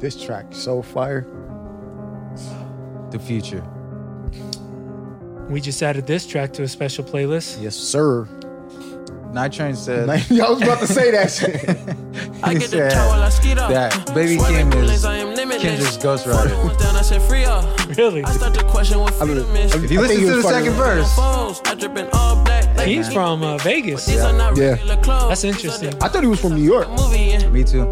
[0.00, 1.26] This track so fire.
[3.10, 3.62] The future.
[5.48, 7.60] We just added this track to a special playlist.
[7.62, 8.26] Yes, sir.
[9.32, 10.16] Night Train said I
[10.50, 11.64] was about to say that shit.
[12.42, 13.54] I get the said I like Skeeter.
[13.68, 15.62] that Baby Swerving Kim is lanes, I am limitless.
[15.62, 16.56] Kendrick's Ghost Rider.
[16.64, 17.64] Went down, I said free up.
[17.96, 18.24] Really?
[18.24, 19.72] I start to question what freedom is.
[19.74, 22.76] If you listen to the second verse, Phones, I drip in all black.
[22.76, 24.06] Like He's from uh, Vegas.
[24.06, 24.76] These are not Yeah.
[25.28, 25.94] That's interesting.
[26.02, 27.09] I thought he was from New York Movie in.
[27.52, 27.86] Me too.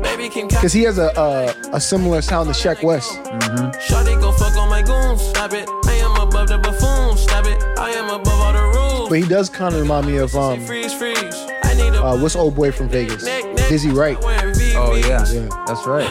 [0.49, 3.11] Because he has a, a a similar sound to Shaq West.
[3.13, 5.21] Shawty go fuck on my goons.
[5.23, 5.69] Stop it.
[5.87, 7.17] I am above the buffoon.
[7.17, 7.63] Stop it.
[7.79, 9.09] I am above all the rules.
[9.09, 11.17] But he does kind of remind me of um freeze, freeze.
[11.65, 13.25] I need a uh what's old boy from Vegas,
[13.69, 14.17] Dizzy Wright.
[14.23, 15.49] Oh yeah, Yeah.
[15.67, 16.07] that's right.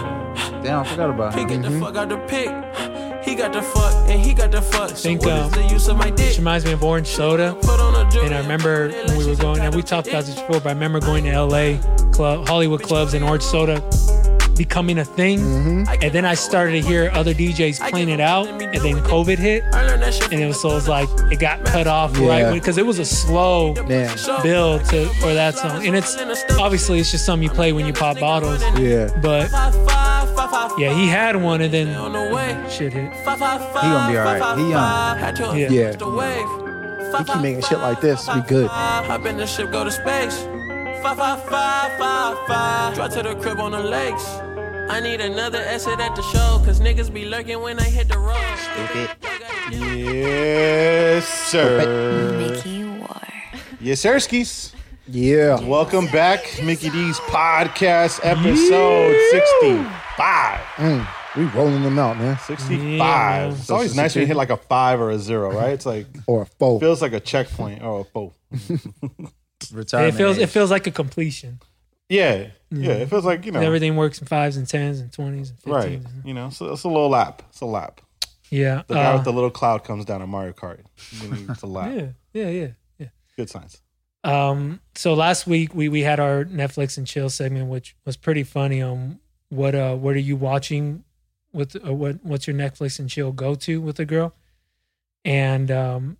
[0.63, 1.47] Damn, I forgot about He him.
[1.47, 2.49] get the fuck out the pick.
[3.23, 4.89] He got the fuck and he got the fuck.
[4.91, 6.29] So Think, um, is the use of my dick?
[6.29, 7.55] Which reminds me of Orange Soda.
[7.61, 10.35] Put on a And I remember when we were going, and we talked about this
[10.35, 11.75] before, but I remember going to LA
[12.17, 13.81] club, Hollywood clubs, and Orange Soda
[14.57, 15.37] becoming a thing.
[15.39, 15.83] Mm-hmm.
[16.03, 19.63] And then I started to hear other DJs playing it out, and then COVID hit,
[19.71, 22.17] I learned that shit and it was so it was like it got cut off
[22.17, 22.27] Yeah.
[22.27, 24.15] right because it was a slow Yeah.
[24.41, 26.17] build to for that song, and it's
[26.57, 29.09] obviously it's just something you play when you pop bottles, Yeah.
[29.21, 29.51] but
[30.79, 32.57] yeah, he had one, and then on the way.
[32.67, 33.13] shit hit.
[33.13, 34.57] He gonna be alright.
[34.57, 34.73] He young.
[34.73, 35.69] five, Yeah.
[35.69, 35.91] Yeah.
[37.17, 38.27] He keep making shit like this.
[38.27, 38.67] Be good.
[38.69, 40.47] Hop in the ship, go to space.
[41.03, 42.95] Five, five, five, five, five.
[42.95, 44.25] Drive to the crib on the lakes.
[44.89, 48.17] I need another exit at the show, cause niggas be lurking when I hit the
[48.19, 48.37] road.
[49.71, 52.37] Yes, sir.
[52.37, 53.21] Mickey War.
[53.79, 54.73] Yes, sir, skis.
[55.07, 55.59] Yeah.
[55.61, 60.59] Welcome back, Mickey D's podcast episode 65.
[60.77, 62.37] Mm, we rolling them out, man.
[62.39, 62.79] 65.
[62.97, 63.49] Yeah.
[63.51, 65.71] it's always nice when you hit like a five or a zero, right?
[65.71, 66.79] It's like, Or a foe.
[66.79, 68.33] feels like a checkpoint or a four.
[69.61, 70.15] It Retirement.
[70.15, 71.59] feels it feels like a completion.
[72.09, 72.47] Yeah.
[72.69, 72.93] Yeah.
[72.93, 76.01] It feels like, you know, Everything works in fives and tens and twenties and right.
[76.23, 77.41] You know, so it's a little lap.
[77.49, 78.01] It's a lap.
[78.49, 78.83] Yeah.
[78.87, 80.79] The guy uh, with the little cloud comes down in Mario Kart.
[81.21, 81.91] You know, It's a lap.
[81.95, 82.07] yeah.
[82.33, 82.49] Yeah.
[82.49, 82.67] Yeah.
[82.99, 83.07] Yeah.
[83.35, 83.81] Good signs.
[84.23, 88.43] Um, so last week we we had our Netflix and chill segment, which was pretty
[88.43, 88.81] funny.
[88.81, 89.19] Um,
[89.49, 91.03] what uh, what are you watching?
[91.53, 94.33] With uh, what what's your Netflix and chill go to with a girl?
[95.23, 96.17] And um,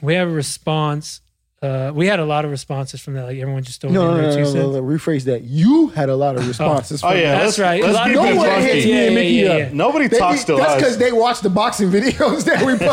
[0.00, 1.20] we have a response.
[1.62, 3.24] Uh, we had a lot of responses from that.
[3.24, 4.54] Like everyone just throwing No, in no, no, no, cents.
[4.54, 5.42] no, no, Rephrase that.
[5.44, 7.04] You had a lot of responses.
[7.04, 7.32] Oh, from yeah.
[7.36, 7.44] that.
[7.44, 7.82] That's right.
[7.82, 8.72] let's a lot give of No people people one funky.
[8.72, 9.72] hits yeah, me and yeah, Mickey yeah, up.
[9.74, 10.68] Nobody They talks to that's us.
[10.68, 12.88] That's because they watch the boxing videos that we post.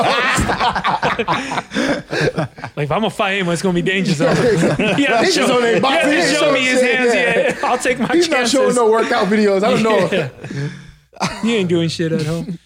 [2.76, 4.36] Like if I'm gonna fight him, it's gonna be danger zone.
[4.98, 6.12] yeah, Danger zone ain't boxing.
[6.12, 7.14] yeah, show me his hands.
[7.14, 8.52] shit, Yeah, I'll take my He's not chances.
[8.52, 9.64] showing no workout videos.
[9.64, 10.10] I don't know.
[11.42, 12.60] You ain't doing shit at home.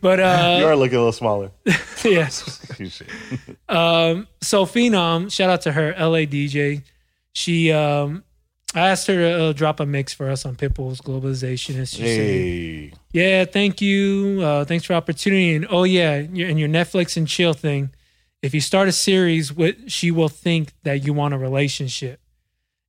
[0.00, 1.50] But uh, you are looking a little smaller.
[2.04, 2.60] yes.
[3.68, 6.82] Um, so Phenom, shout out to her, LA DJ.
[7.32, 8.24] She, um,
[8.74, 11.96] I asked her to uh, drop a mix for us on Pitbull's Globalization, and she
[11.96, 12.92] said, Hey.
[13.12, 14.40] "Yeah, thank you.
[14.42, 15.54] Uh, thanks for the opportunity.
[15.54, 17.90] And oh yeah, your, and your Netflix and chill thing.
[18.42, 22.20] If you start a series, with she will think that you want a relationship."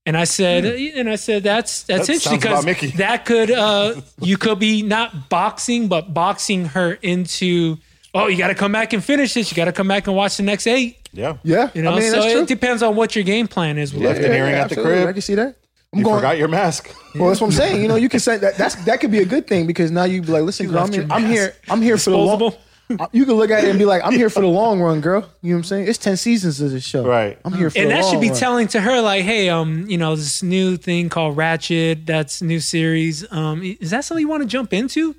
[0.08, 2.14] And I said, and I said that's that's Hmm.
[2.14, 2.88] That interesting because Mickey.
[2.98, 7.78] that could uh, you could be not boxing, but boxing her into.
[8.14, 9.52] Oh, you got to come back and finish this.
[9.52, 10.98] You got to come back and watch the next eight.
[11.12, 11.38] Yeah.
[11.44, 12.42] Yeah, You know, I mean so that's true.
[12.44, 13.94] it depends on what your game plan is.
[13.94, 14.26] With Left it.
[14.26, 15.08] an earring at the crib.
[15.08, 15.56] I can see that.
[15.92, 16.18] I'm You going.
[16.18, 16.94] forgot your mask.
[17.16, 17.82] Well, that's what I'm saying.
[17.82, 18.58] You know, you can say that.
[18.58, 20.84] That's that could be a good thing because now you be like, listen, girl, I'm,
[20.92, 21.34] left here, your I'm mask.
[21.34, 21.56] here.
[21.70, 22.54] I'm here for the long.
[22.88, 23.10] Disposable.
[23.18, 25.28] You can look at it and be like, I'm here for the long run, girl.
[25.42, 25.88] You know what I'm saying?
[25.88, 27.06] It's ten seasons of this show.
[27.06, 27.40] Right.
[27.44, 28.38] I'm here for And the that long should be run.
[28.38, 32.60] telling to her, like, hey, um, you know, this new thing called Ratched, that's new
[32.60, 33.26] series.
[33.32, 35.16] Um, is that something you want to jump into?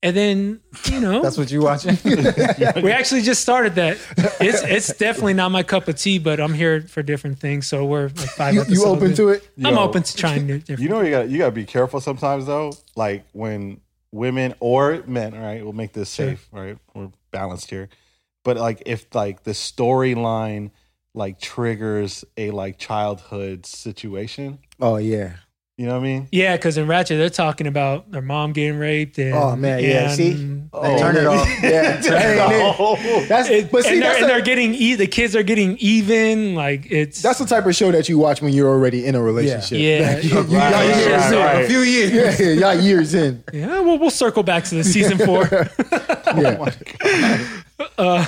[0.00, 0.60] And then,
[0.92, 1.98] you know, That's what you watching?
[2.04, 3.98] we actually just started that.
[4.38, 7.66] It's it's definitely not my cup of tea, but I'm here for different things.
[7.66, 9.16] So we're like five You, episodes you open in.
[9.16, 9.48] to it?
[9.64, 9.80] I'm Yo.
[9.80, 10.82] open to trying new different.
[10.82, 12.74] You know you got you got to be careful sometimes though.
[12.94, 13.80] Like when
[14.12, 16.78] women or men, all right, we'll make this safe, right?
[16.94, 17.88] We're balanced here.
[18.44, 20.70] But like if like the storyline
[21.14, 25.34] like triggers a like childhood situation, Oh yeah.
[25.78, 26.28] You know what I mean?
[26.32, 29.16] yeah, because in Ratched they're talking about their mom getting raped.
[29.18, 30.08] And, Oh man, yeah.
[30.10, 31.46] and- See, oh, turn it off.
[31.62, 33.28] Yeah, that ain't it.
[33.28, 35.76] That's It- but see, and, they're, that's, and they're getting e- the kids are getting
[35.78, 36.56] even.
[36.56, 39.22] Like it's that's the type of show that you watch when you're already in a
[39.22, 39.78] relationship.
[39.78, 40.18] Yeah.
[40.18, 41.38] you, you, Right, y'all right, years right, in.
[41.38, 41.64] right.
[41.64, 42.10] A few years.
[42.40, 43.44] Yeah, yeah, y'all years in.
[43.52, 43.66] yeah.
[43.80, 45.48] Well, we'll circle back to the season four.
[46.36, 46.72] Yeah.
[47.96, 48.24] Uh,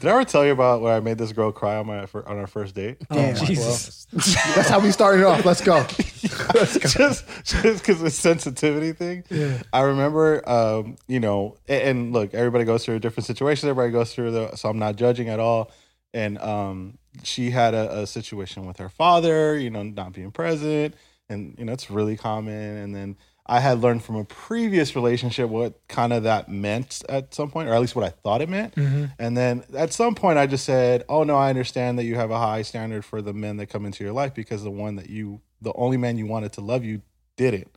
[0.00, 2.38] Did I ever tell you about when I made this girl cry on my on
[2.38, 2.98] our first date?
[3.10, 4.06] Damn, Jesus.
[4.12, 5.44] That's how we started off.
[5.44, 5.84] Let's go.
[5.88, 9.24] just just because the sensitivity thing.
[9.30, 9.62] Yeah.
[9.72, 13.68] I remember, um, you know, and, and look, everybody goes through different situations.
[13.68, 15.70] Everybody goes through the, so I'm not judging at all.
[16.14, 20.94] And um, she had a, a situation with her father, you know, not being present,
[21.28, 22.54] and you know, it's really common.
[22.54, 23.16] And then
[23.48, 27.68] I had learned from a previous relationship what kind of that meant at some point,
[27.68, 28.74] or at least what I thought it meant.
[28.74, 29.04] Mm-hmm.
[29.18, 32.30] And then at some point, I just said, "Oh no, I understand that you have
[32.30, 35.08] a high standard for the men that come into your life because the one that
[35.08, 37.02] you, the only man you wanted to love you,
[37.36, 37.75] didn't."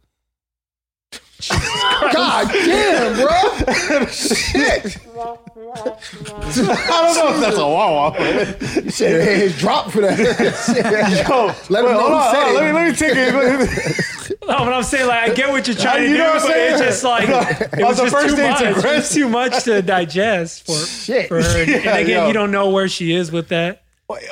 [1.49, 4.05] God damn, bro.
[4.07, 4.97] Shit.
[5.07, 5.37] I
[6.89, 8.15] don't know if that's a wow wow.
[8.83, 10.17] You said his drop for that.
[10.17, 10.85] Shit.
[11.29, 12.73] Yo, Let him know hold who on, said hold on, it.
[12.73, 14.39] Let me, let me take it.
[14.47, 16.41] No, but I'm saying like I get what you're trying to You do, know what
[16.41, 16.73] I'm but saying?
[16.73, 18.85] it's just like it On was the just first too day, it's much.
[18.85, 21.27] It was too much to digest for Shit.
[21.29, 21.61] for her.
[21.61, 22.27] And, Yeah, again, yo.
[22.27, 23.83] you don't know where she is with that.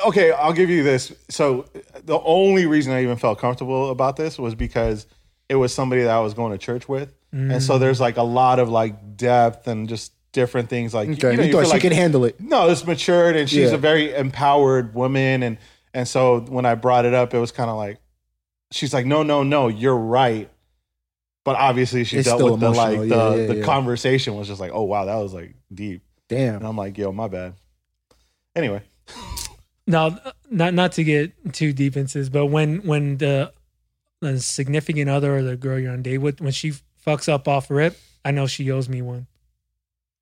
[0.06, 1.12] okay, I'll give you this.
[1.28, 1.66] So
[2.04, 5.06] the only reason I even felt comfortable about this was because
[5.48, 7.60] it was somebody that I was going to church with, and Mm.
[7.62, 10.92] so there's like a lot of like depth and just different things.
[10.94, 12.40] Like Okay, you, know, you you thought feel she like, could handle it.
[12.40, 13.74] No, it's matured, and she's Yeah.
[13.76, 15.58] a very empowered woman, and
[15.94, 17.98] and so when I brought it up, it was kind of like
[18.70, 20.50] she's like, no, no, no, you're right.
[21.44, 23.64] But obviously, she It's dealt still with the like the Yeah, yeah, the yeah.
[23.64, 26.56] conversation was just like, oh wow, that was like deep, Damn.
[26.56, 27.54] and I'm like, yo, my bad.
[28.54, 28.82] Anyway,
[29.86, 30.18] Now,
[30.50, 33.52] not not to get too deep into this, but when when the,
[34.20, 36.72] the significant other or the girl you're on date with, when she
[37.06, 39.26] fucks up off rip, I know she owes me one.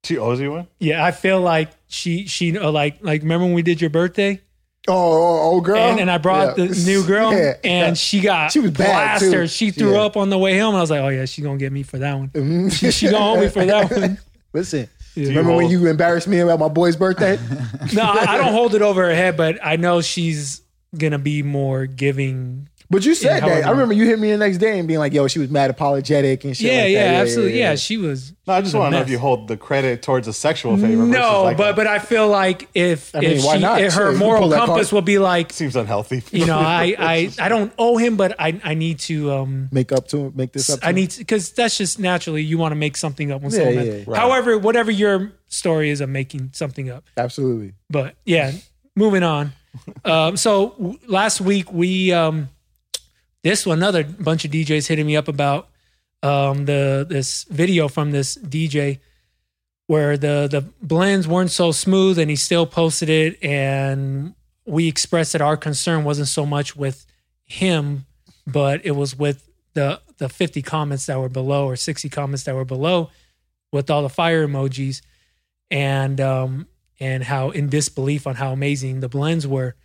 [0.04, 0.66] she owes you one.
[0.78, 4.40] Yeah, I feel like she she uh, like like remember when we did your birthday
[4.88, 5.78] Oh, oh, oh, girl.
[5.78, 6.66] and, and I brought Yeah.
[6.66, 7.54] the new girl Yeah.
[7.64, 9.48] and she got She was bad, too.
[9.48, 10.02] She threw Yeah.
[10.02, 10.76] up on the way home.
[10.76, 12.28] I was like, oh yeah, she's gonna get me for that one.
[12.28, 12.72] Mhm.
[12.72, 14.18] She, she gonna owe me for that one.
[14.52, 15.28] Listen, Yeah.
[15.30, 17.36] remember when you embarrassed me about my boy's birthday?
[17.94, 20.60] No, I, I don't hold it over her head, but I know she's
[20.96, 22.68] gonna be more giving.
[22.88, 23.64] But you said how that.
[23.66, 25.70] I remember you hit me the next day and being like, "Yo, she was mad
[25.70, 27.20] apologetic and shit." Yeah, like yeah, that.
[27.22, 27.58] absolutely.
[27.58, 28.32] Yeah, she was.
[28.46, 31.04] No, I just want to know if you hold the credit towards a sexual favor.
[31.04, 33.80] No, like but a- but I feel like if I mean, if why she not?
[33.80, 36.22] if her you can moral compass will be like, seems unhealthy.
[36.30, 39.90] you know, I I I don't owe him, but I I need to um make
[39.90, 40.78] up to him, make this up.
[40.80, 40.94] To I him.
[40.96, 43.74] need because that's just naturally you want to make something up when Yeah, someone.
[43.74, 44.04] yeah, yeah.
[44.06, 44.16] Right.
[44.20, 47.72] However, whatever your story is of making something up, absolutely.
[47.90, 48.52] but yeah,
[48.94, 49.52] moving on.
[50.04, 52.48] um, so w- last week we um,
[53.46, 55.68] this one another bunch of DJs hitting me up about
[56.22, 58.98] um, the this video from this DJ
[59.86, 64.34] where the the blends weren't so smooth and he still posted it and
[64.64, 67.06] we expressed that our concern wasn't so much with
[67.44, 68.04] him
[68.48, 72.54] but it was with the the 50 comments that were below or 60 comments that
[72.56, 73.10] were below
[73.70, 75.02] with all the fire emojis
[75.70, 76.66] and um
[76.98, 79.76] and how in disbelief on how amazing the blends were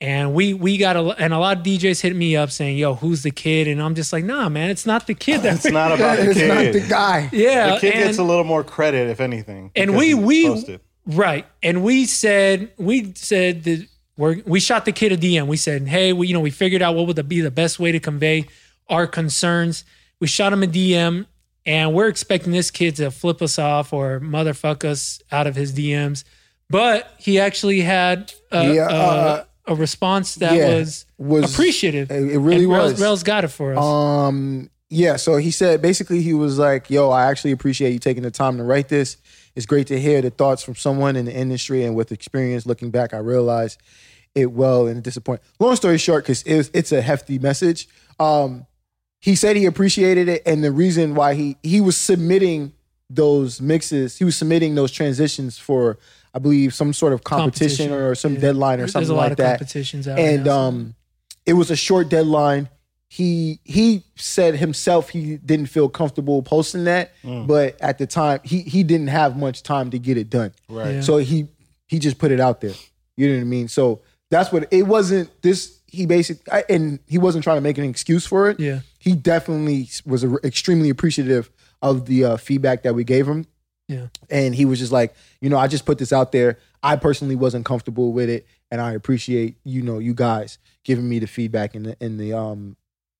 [0.00, 2.94] and we we got a and a lot of DJs hit me up saying yo
[2.94, 5.72] who's the kid and I'm just like nah man it's not the kid that's it's
[5.72, 6.48] not about the it's kid.
[6.48, 7.28] not the guy.
[7.32, 9.70] yeah the kid and, gets a little more credit, if anything.
[9.74, 10.80] and we we posted.
[11.06, 13.86] right and we said we said that
[14.16, 16.82] we're we shot the kid a dm we said hey we you know we figured
[16.82, 18.46] out what would be the best way to convey
[18.88, 19.84] our concerns
[20.20, 21.26] we shot him a dm
[21.66, 25.72] and we're expecting this kid to flip us off or motherfuck us out of his
[25.72, 26.22] dms
[26.70, 32.10] but he actually had a, Yeah, uh, a, a response that yeah, was, was- appreciative
[32.10, 33.00] it- really And was.
[33.00, 35.16] Rels got it for us Um, yeah.
[35.16, 38.56] So he said basically he was like, "Yo, I actually appreciate you taking the time
[38.56, 39.16] to write this.
[39.54, 42.64] It's great to hear the thoughts from someone in the industry and with experience.
[42.64, 43.78] Looking back, I realized
[44.34, 45.40] it well and disappoint.
[45.58, 47.88] Long story short, because it's it's a hefty message.
[48.18, 48.66] Um,
[49.20, 52.72] he said he appreciated it, and the reason why he he was submitting
[53.10, 55.98] those mixes, he was submitting those transitions for,
[56.34, 58.40] I believe, some sort of competition, Competition, or some yeah.
[58.40, 59.58] deadline or there's something a lot like of that.
[59.58, 60.94] competitions out and now, so- um
[61.46, 62.68] it was a short deadline.
[63.10, 68.60] He he said himself he didn't feel comfortable posting that but at the time he
[68.60, 70.52] he didn't have much time to get it done.
[70.68, 70.96] Right.
[70.96, 71.00] Yeah.
[71.00, 71.48] so he
[71.86, 72.74] he just put it out there.
[73.16, 73.68] You know what i mean?
[73.68, 77.84] So that's what it wasn't this he basically and he wasn't trying to make an
[77.84, 78.60] excuse for it.
[78.60, 78.80] Yeah.
[78.98, 81.48] He definitely was a- extremely appreciative
[81.80, 83.46] of the uh, feedback that we gave him
[83.88, 86.58] yeah and he was just like, you know, I just put this out there.
[86.82, 91.18] I personally wasn't comfortable with it, and I appreciate you know you guys giving me
[91.18, 92.76] the feedback and the and the um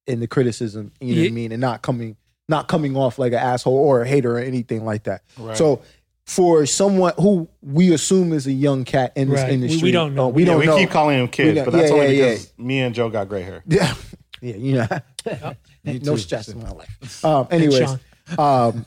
[0.06, 0.92] and the criticism.
[1.00, 2.16] You know what I mean, and not coming
[2.48, 5.22] not coming off like an asshole or a hater or anything like that.
[5.38, 5.56] Right.
[5.56, 5.82] So
[6.24, 9.58] for someone who we assume is a young cat in this Right.
[9.58, 10.26] We- we don't know.
[10.26, 10.60] uh, we yeah, don't know.
[10.60, 10.76] we know.
[10.78, 13.28] keep calling him kids, got- but that's yeah, only yeah, because me and Joe got
[13.28, 13.62] gray hair.
[13.66, 13.94] yeah,
[14.42, 15.54] yeah, you know,
[16.02, 17.22] no stress in my life.
[17.24, 17.96] Um, anyways,
[18.38, 18.86] um,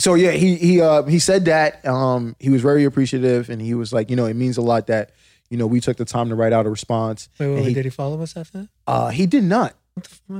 [0.00, 3.74] so yeah, he he uh, he said that um, he was very appreciative, and he
[3.74, 5.10] was like, you know, it means a lot that
[5.50, 7.28] you know we took the time to write out a response.
[7.38, 8.68] Wait, wait, wait, he, did he follow us after that?
[8.86, 9.74] uh, he did not,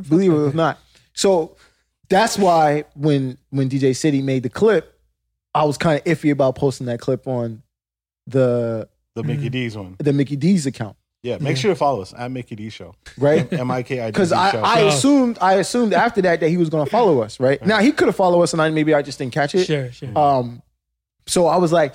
[0.08, 0.78] believe it or not.
[1.12, 1.56] So
[2.08, 4.98] that's why when when DJ City made the clip,
[5.54, 7.62] I was kind of iffy about posting that clip on
[8.26, 9.26] the The Mm.
[9.26, 9.96] Mickey D's one.
[9.98, 10.96] the Mickey D's account.
[11.22, 12.94] Yeah, make sure to follow us at Mickey D Show.
[13.18, 13.50] right?
[13.52, 14.36] M I K I D Because Show.
[14.36, 17.64] I, I assumed I assumed after that that he was going to follow us, right?
[17.64, 19.66] Now he could have followed us, and I maybe I just didn't catch it.
[19.66, 20.16] Sure, sure.
[20.18, 20.62] Um,
[21.26, 21.94] so I was like,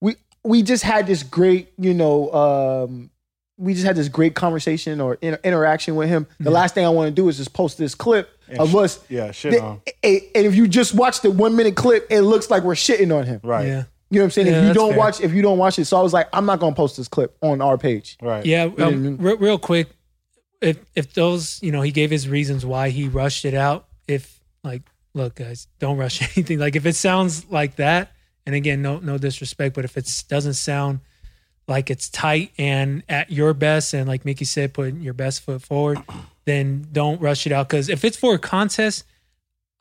[0.00, 3.10] we we just had this great, you know, um,
[3.56, 6.26] we just had this great conversation or inter- interaction with him.
[6.38, 9.00] The last thing I want to do is just post this clip of sh- us.
[9.08, 9.80] yeah, shit Th- on.
[10.04, 13.26] And if you just watch the one minute clip, it looks like we're shitting on
[13.26, 13.40] him.
[13.42, 13.84] right, yeah.
[14.14, 14.46] You know what I'm saying?
[14.46, 14.98] Yeah, if you don't fair.
[14.98, 17.08] watch, if you don't watch it, so I was like, I'm not gonna post this
[17.08, 18.16] clip on our page.
[18.22, 19.88] right, Yeah, um, re- real quick,
[20.60, 23.88] if if those, you know, he gave his reasons why he rushed it out.
[24.06, 24.82] If like,
[25.14, 26.58] look, guys, don't rush anything.
[26.58, 28.12] Like, if it sounds like that,
[28.46, 31.00] and again, no no disrespect, but if it doesn't sound
[31.66, 35.62] like it's tight and at your best, and like Mickey said, putting your best foot
[35.62, 35.98] forward,
[36.44, 37.68] then don't rush it out.
[37.68, 39.04] Because if it's for a contest,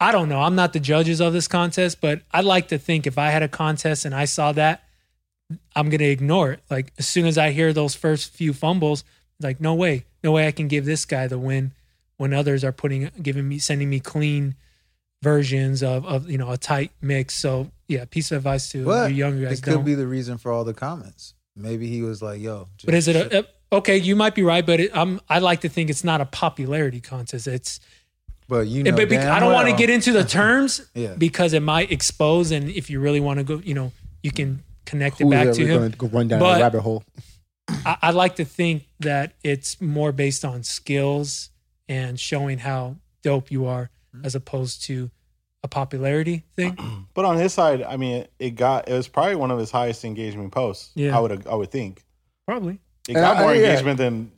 [0.03, 0.41] I don't know.
[0.41, 3.41] I'm not the judges of this contest, but I'd like to think if I had
[3.43, 4.83] a contest and I saw that,
[5.75, 6.59] I'm gonna ignore it.
[6.69, 9.03] Like as soon as I hear those first few fumbles,
[9.39, 11.71] like no way, no way I can give this guy the win
[12.17, 14.55] when others are putting giving me sending me clean
[15.21, 17.35] versions of of you know a tight mix.
[17.35, 19.59] So yeah, piece of advice to But you younger guys.
[19.59, 19.85] it could Don't.
[19.85, 21.33] be the reason for all the comments.
[21.55, 23.97] Maybe he was like, "Yo," just but is it a, a- okay?
[23.97, 26.99] You might be right, but it, I'm I like to think it's not a popularity
[26.99, 27.47] contest.
[27.47, 27.79] It's
[28.47, 31.13] But you know, but bec- damn I don't want to get into the terms Yeah.
[31.17, 32.51] because it might expose.
[32.51, 35.65] And if you really want to go, you know, you can connect it back to
[35.65, 35.91] him.
[35.97, 37.03] go run down But- a rabbit hole?
[37.85, 41.49] I, I like to think that it's more based on skills
[41.87, 43.89] and showing how dope you are
[44.23, 45.09] as opposed to
[45.63, 46.77] a popularity thing.
[47.13, 50.03] But on his side, I mean, it got it was probably one of his highest
[50.03, 50.91] engagement posts.
[50.95, 51.15] Yeah.
[51.15, 52.03] I would I would think
[52.45, 52.79] Probably.
[53.07, 53.69] it got Uh, more yeah.
[53.69, 54.31] engagement than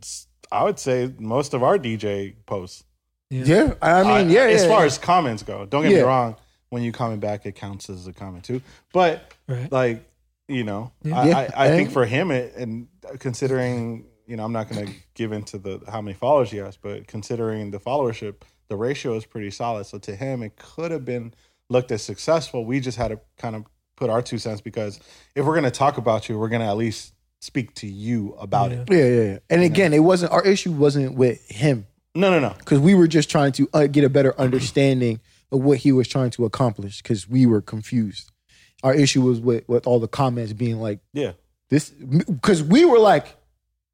[0.51, 2.83] I would say most of our DJ posts.
[3.29, 4.85] Yeah, I mean, yeah, as yeah, far yeah.
[4.85, 6.35] as comments go, don't get me wrong.
[6.69, 8.61] When you comment back, it counts as a comment too.
[8.93, 9.71] But Right.
[9.71, 10.03] like
[10.47, 11.19] you know, Yeah.
[11.19, 11.51] I, Yeah.
[11.55, 12.87] I, I think for him, it, and
[13.19, 16.77] considering you know, I'm not going to give into the how many followers he has,
[16.77, 19.85] but considering the followership, the ratio is pretty solid.
[19.85, 21.33] So to him, it could have been
[21.69, 22.65] looked as successful.
[22.65, 23.65] We just had to kind of
[23.95, 24.99] put our two cents because
[25.35, 28.33] if we're going to talk about you, we're going to at least speak to you
[28.39, 28.77] about Yeah.
[28.77, 28.87] it.
[28.91, 29.37] yeah, yeah, yeah.
[29.51, 30.71] And again, it wasn't our issue.
[30.71, 32.55] Wasn't with him No, no, no.
[32.57, 35.19] because we were just trying to uh, get a better understanding
[35.51, 38.31] of what he was trying to accomplish because we were confused.
[38.83, 41.33] Our issue was with with all the comments being like Yeah.
[41.69, 43.27] this because we were like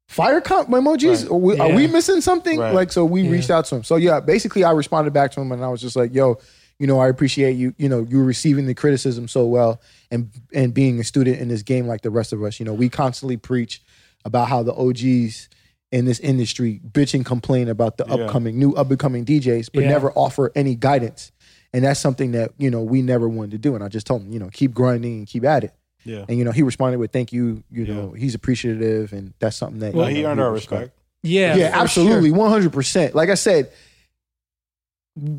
[0.08, 1.22] fire com- emojis.
[1.22, 1.30] Right.
[1.30, 1.76] Are, we, are Yeah.
[1.76, 2.58] we missing something?
[2.58, 2.74] Right.
[2.74, 3.30] Like so, we Yeah.
[3.30, 3.84] reached out to him.
[3.84, 6.38] So yeah, basically, I responded back to him and I was just like, "Yo,
[6.78, 7.74] you know, I appreciate you.
[7.78, 11.62] You know, you receiving the criticism so well and and being a student in this
[11.62, 12.60] game like the rest of us.
[12.60, 13.82] You know, we constantly preach
[14.24, 15.48] about how the OGs."
[15.92, 18.14] In this industry, bitch and complain about the Yeah.
[18.24, 19.90] upcoming new up and coming DJs, but Yeah.
[19.90, 21.30] never offer any guidance.
[21.74, 23.74] And that's something that you know we never wanted to do.
[23.74, 25.72] And I just told him, you know, keep grinding and keep at it.
[26.04, 26.24] Yeah.
[26.28, 27.94] And you know, he responded with "Thank you." You Yeah.
[27.94, 30.80] know, he's appreciative, and that's something that Well, you he earned our respect.
[30.80, 30.98] respect.
[31.22, 31.56] Yeah.
[31.56, 33.14] Yeah, absolutely, one hundred percent.
[33.14, 33.68] Like I said,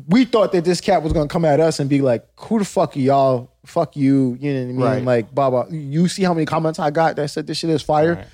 [0.08, 2.64] we thought that this cat was gonna come at us and be like, "Who the
[2.64, 3.50] fuck are y'all?
[3.66, 4.76] Fuck you." You know what I mean?
[4.80, 5.04] Right.
[5.04, 8.14] Like, Baba, you see how many comments I got that said this shit is fire.
[8.14, 8.26] Right.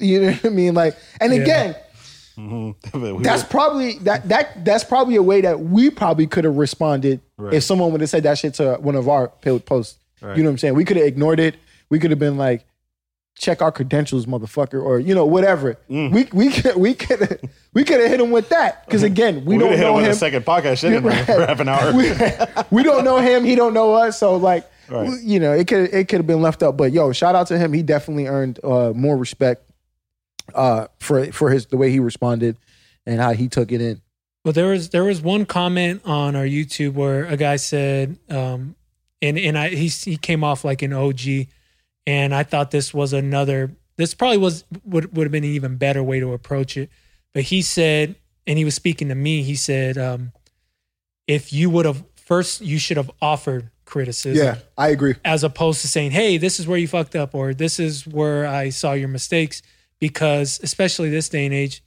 [0.00, 0.74] You know what I mean?
[0.74, 1.40] Like, and Yeah.
[1.42, 1.76] again,
[2.38, 3.22] Mhm.
[3.22, 7.20] That's were- probably that that that's probably a way that we probably could have responded
[7.36, 7.54] Right.
[7.54, 9.98] if someone would have said that shit to one of our po- posts.
[10.22, 10.36] Right.
[10.36, 10.74] You know what I'm saying?
[10.74, 11.56] We could have ignored it.
[11.90, 12.64] We could have been like,
[13.36, 15.76] check our credentials, motherfucker, or you know, whatever.
[15.90, 16.12] Mm.
[16.12, 17.40] We we could we could
[17.74, 19.92] we could have hit him with that because again, we, we don't would have him
[19.92, 20.12] know with him.
[20.12, 21.92] a second podcast shit in for half an hour.
[21.96, 22.10] we,
[22.70, 23.44] we don't know him.
[23.44, 24.18] He don't know us.
[24.18, 25.20] So like, Right.
[25.22, 26.76] you know, it could it could have been left up.
[26.76, 27.72] But yo, shout out to him.
[27.72, 29.69] He definitely earned uh, more respect
[30.54, 32.56] uh, for for his the way he responded
[33.06, 34.00] and how he took it in.
[34.44, 38.74] Well, there was there was one comment on our YouTube where a guy said, um,
[39.20, 41.20] and and I he he came off like an OG,
[42.06, 43.72] and I thought this was another.
[43.96, 46.88] This probably was would would have been an even better way to approach it.
[47.34, 48.16] But he said,
[48.46, 49.42] and he was speaking to me.
[49.42, 50.32] He said, um,
[51.28, 55.16] if you would have first, you should have offered criticism Yeah, I agree.
[55.24, 58.46] as opposed to saying, "Hey, this is where you fucked up," or "This is where
[58.46, 59.62] I saw your mistakes."
[60.00, 61.82] Because especially this day and age,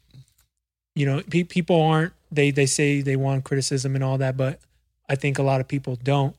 [0.96, 4.60] you know, pe- people aren't they they say they want criticism and all that, but
[5.10, 6.36] I think a lot of people don't.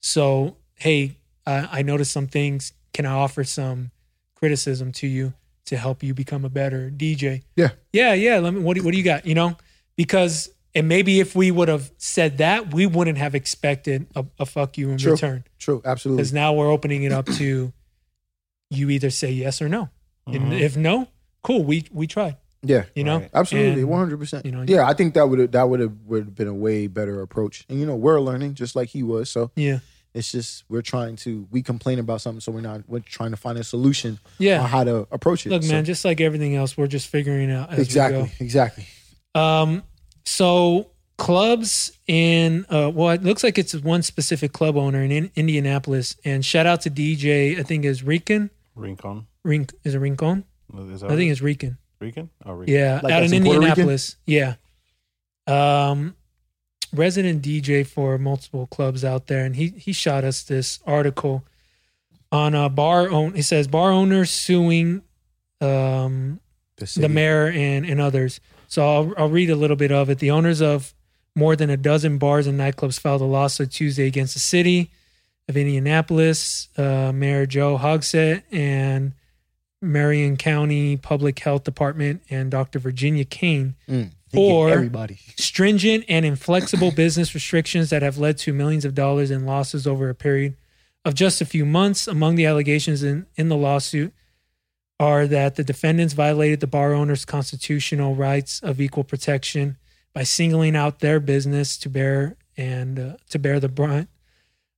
[0.00, 1.16] So, hey,
[1.46, 2.72] uh, I noticed some things.
[2.92, 3.90] Can I offer some
[4.36, 5.34] criticism to you
[5.66, 7.42] to help you become a better DJ?
[7.56, 7.70] Yeah.
[7.92, 8.38] yeah, yeah.
[8.38, 8.60] Let me.
[8.60, 9.26] What do, what do you got?
[9.26, 9.56] You know,
[9.96, 14.46] because and maybe if we would have said that, we wouldn't have expected a, a
[14.46, 15.12] fuck you in True.
[15.12, 16.20] return True, absolutely.
[16.22, 17.72] because now we're opening it up to
[18.70, 19.88] you either say yes or no.
[20.26, 20.60] And Mhm.
[20.60, 21.08] if no,
[21.46, 22.36] cool, we we tried.
[22.62, 23.30] Yeah, You know, Right.
[23.32, 24.44] absolutely, one hundred percent.
[24.44, 26.54] you know, yeah, I think that would have that would have would have been a
[26.54, 27.64] way better approach.
[27.68, 29.30] And you know, we're learning just like he was.
[29.30, 29.78] So Yeah,
[30.14, 33.36] It's just we're trying to we complain about something, so we're not we're trying to
[33.36, 34.62] find a solution Yeah.
[34.62, 35.50] on how to approach it.
[35.50, 38.86] Look, So- man, just like everything else, we're just figuring out as exactly, we exactly.
[39.34, 39.82] Um,
[40.24, 45.30] so clubs in uh, well, it looks like it's one specific club owner in, in
[45.36, 47.58] Indianapolis, and shout out to DJ.
[47.58, 48.50] I think is Rican.
[48.74, 49.26] Rincon.
[49.44, 50.44] Rink is it Rincon?
[50.74, 51.78] Is that I think it's Rican.
[52.00, 52.30] Rican.
[52.44, 52.74] Oh, Rican.
[52.74, 53.70] Yeah, Like out in in Puerto Rican?
[53.70, 54.16] Indianapolis.
[54.26, 54.54] Yeah.
[55.46, 56.14] Um,
[56.92, 61.44] resident DJ for multiple clubs out there, and he he shot us this article
[62.32, 63.34] on a bar own.
[63.34, 65.02] He says bar owners suing
[65.60, 66.40] um
[66.76, 68.40] The, the mayor and, and others.
[68.68, 70.18] So I'll, I'll read a little bit of it.
[70.18, 70.92] The owners of
[71.36, 74.90] more than a dozen bars and nightclubs filed a lawsuit Tuesday against the city
[75.48, 79.12] of Indianapolis, uh, Mayor Joe Hogsett, and
[79.82, 82.78] Marion County Public Health Department, and Dr.
[82.78, 85.18] Virginia Caine Mm, he get or- everybody.
[85.36, 90.08] stringent and inflexible business restrictions that have led to millions of dollars in losses over
[90.08, 90.54] a period
[91.04, 92.08] of just a few months.
[92.08, 94.12] Among the allegations in, in the lawsuit
[94.98, 99.76] are that the defendants violated the bar owners' constitutional rights of equal protection
[100.14, 104.08] by singling out their business to bear and uh, to bear the brunt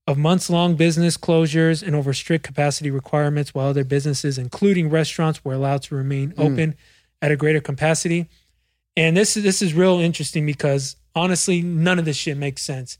[0.08, 5.52] of months-long business closures and over strict capacity requirements, while other businesses, including restaurants, were
[5.52, 6.40] allowed to remain hmm.
[6.40, 6.74] open
[7.20, 8.26] at a greater capacity.
[8.96, 12.96] And this is this is real interesting because honestly, none of this shit makes sense.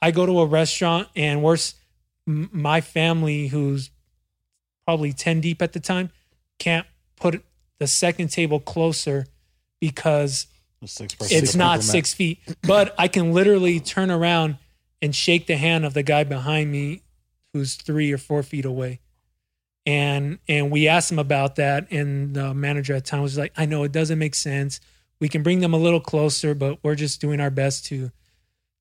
[0.00, 1.74] I go to a restaurant and worse,
[2.28, 3.90] m- my family, who's
[4.86, 6.10] probably ten deep at the time,
[6.60, 7.44] can't put
[7.80, 9.26] the second table closer
[9.80, 10.46] because
[10.84, 11.36] Six person.
[11.36, 12.38] it's not six feet.
[12.62, 14.58] But I can literally turn around
[15.02, 17.02] and shake the hand of the guy behind me
[17.52, 19.00] who's three or four feet away.
[19.84, 23.52] And and we asked him about that, and the manager at the time was like,
[23.56, 24.78] "I know it doesn't make sense.
[25.20, 28.12] We can bring them a little closer, but we're just doing our best to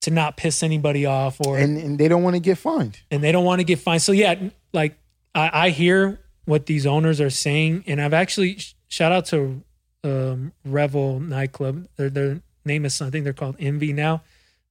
[0.02, 3.00] to not piss anybody off or and and they don't want to get fined.
[3.10, 4.04] and they don't want to get fined.
[4.04, 4.98] So yeah, like
[5.34, 9.64] I, I hear what these owners are saying, and I've actually shout out to
[10.04, 11.88] um, Revel nightclub.
[11.96, 14.22] Their their name is I think they're called Envy now,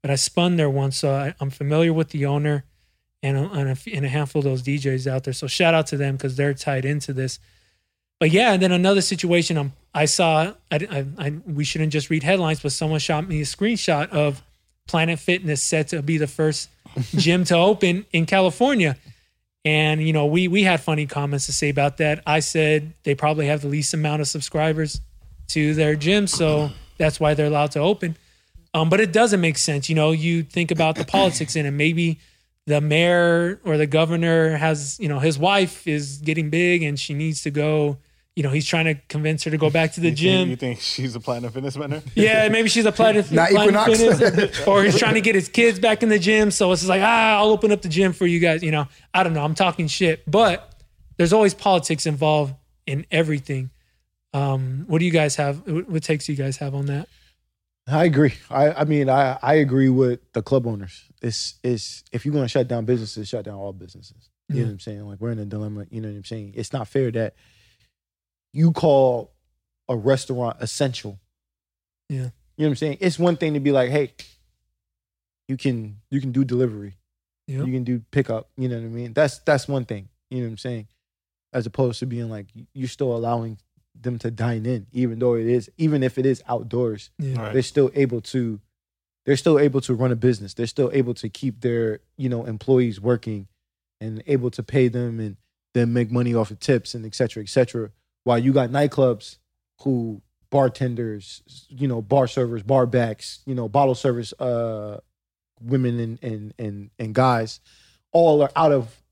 [0.03, 2.65] but I spun there once, so I, I'm familiar with the owner
[3.23, 5.35] and a, and, a, and a handful of those DJs out there.
[5.35, 7.39] So shout out to them because they're tied into this.
[8.19, 10.53] But yeah, and then another situation um, I saw.
[10.71, 14.43] I, I, I we shouldn't just read headlines, but someone shot me a screenshot of
[14.87, 16.69] Planet Fitness set to be the first
[17.15, 18.97] gym to open in California.
[19.65, 22.23] And you know, we we had funny comments to say about that.
[22.27, 25.01] I said they probably have the least amount of subscribers
[25.49, 28.17] to their gym, so that's why they're allowed to open.
[28.75, 29.89] Um, but it doesn't make sense.
[29.89, 31.73] You know, you think about the politics in it.
[31.73, 32.21] Maybe
[32.67, 37.15] the mayor or the governor has, you know, his wife is getting big and she
[37.15, 37.99] needs to go.
[38.37, 40.51] You know, he's trying to convince her to go back to the You think- gym.
[40.51, 42.01] You think she's a Planet Fitness member?
[42.15, 44.19] Yeah, maybe she's a planet, Not planet Equinox.
[44.21, 46.53] Fitness, or he's trying to get his kids back in the gym.
[46.53, 48.63] So it's just like, ah, I'll open up the gym for you guys.
[48.63, 49.43] You know, I don't know.
[49.43, 50.73] I'm talking shit, but
[51.17, 52.55] there's always politics involved
[52.87, 53.71] in everything.
[54.33, 55.67] Um, what do you guys have?
[55.67, 57.09] What what takes you guys have on that?
[57.91, 58.35] I agree.
[58.51, 61.05] I, I mean, I, I agree with the club owners.
[61.23, 64.29] It's it's if you're gonna shut down businesses, shut down all businesses.
[64.49, 64.69] You know mm-hmm.
[64.69, 65.09] what I'm saying?
[65.09, 65.87] Like we're in a dilemma.
[65.91, 66.55] You know what I'm saying?
[66.57, 67.35] It's not fair that
[68.53, 69.33] you call
[69.89, 71.19] a restaurant essential.
[72.09, 72.17] Yeah.
[72.57, 72.99] You know what I'm saying?
[73.01, 74.13] It's one thing to be like, hey,
[75.49, 76.97] you can you can do delivery.
[77.47, 77.65] Yeah.
[77.65, 78.49] You can do pickup.
[78.57, 79.13] You know what I mean?
[79.13, 80.09] That's that's one thing.
[80.31, 80.89] You know what I'm saying?
[81.53, 83.59] As opposed to being like you're still allowing
[83.95, 87.39] them to dine in, even though it is, even if it is outdoors Yeah.
[87.41, 87.53] Right.
[87.53, 88.61] they're still able to
[89.27, 92.47] they're still able to run a business they're still able to keep their you know
[92.47, 93.47] employees working
[94.01, 95.37] and able to pay them and
[95.75, 97.91] then make money off of tips and et cetera et cetera
[98.25, 99.37] while you got nightclubs
[99.83, 104.99] who bartenders you know bar servers bar backs you know bottle service uh
[105.63, 107.61] women and and and, and guys
[108.13, 109.03] all are out of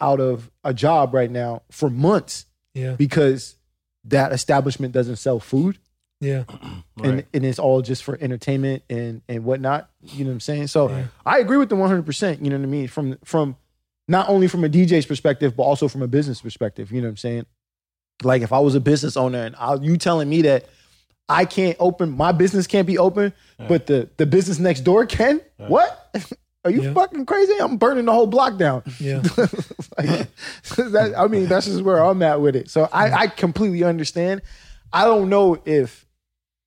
[0.00, 2.94] out of a job right now for months Yeah.
[2.94, 3.56] because
[4.04, 5.78] that establishment doesn't sell food
[6.20, 6.44] Yeah.
[7.02, 7.26] and, Right.
[7.34, 9.90] and it's all just for entertainment and and whatnot.
[10.02, 10.66] You know what I'm saying?
[10.68, 11.06] So Right.
[11.26, 12.04] I agree with them 100.
[12.06, 12.88] percent You know what I mean?
[12.88, 13.56] From from
[14.08, 16.90] not only from a DJ's perspective, but also from a business perspective.
[16.92, 17.46] You know what I'm saying?
[18.22, 20.66] Like if I was a business owner and I, you telling me that
[21.28, 25.40] I can't open my business can't be open, but the the business next door can.
[25.58, 26.14] What?
[26.64, 26.92] Are you Yeah.
[26.92, 27.54] fucking crazy?
[27.60, 28.82] I'm burning the whole block down.
[28.98, 29.22] Yeah.
[29.96, 30.28] like,
[30.76, 32.68] that, I mean, that's just where I'm at with it.
[32.70, 34.42] So I, I completely understand.
[34.92, 36.06] I don't know if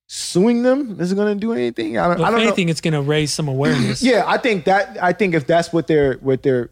[0.06, 1.96] suing them is going to do anything.
[1.98, 4.02] I don't, Well, I don't anything, it's going to raise some awareness.
[4.02, 6.70] Yeah, I think that I think if that's what they're what they're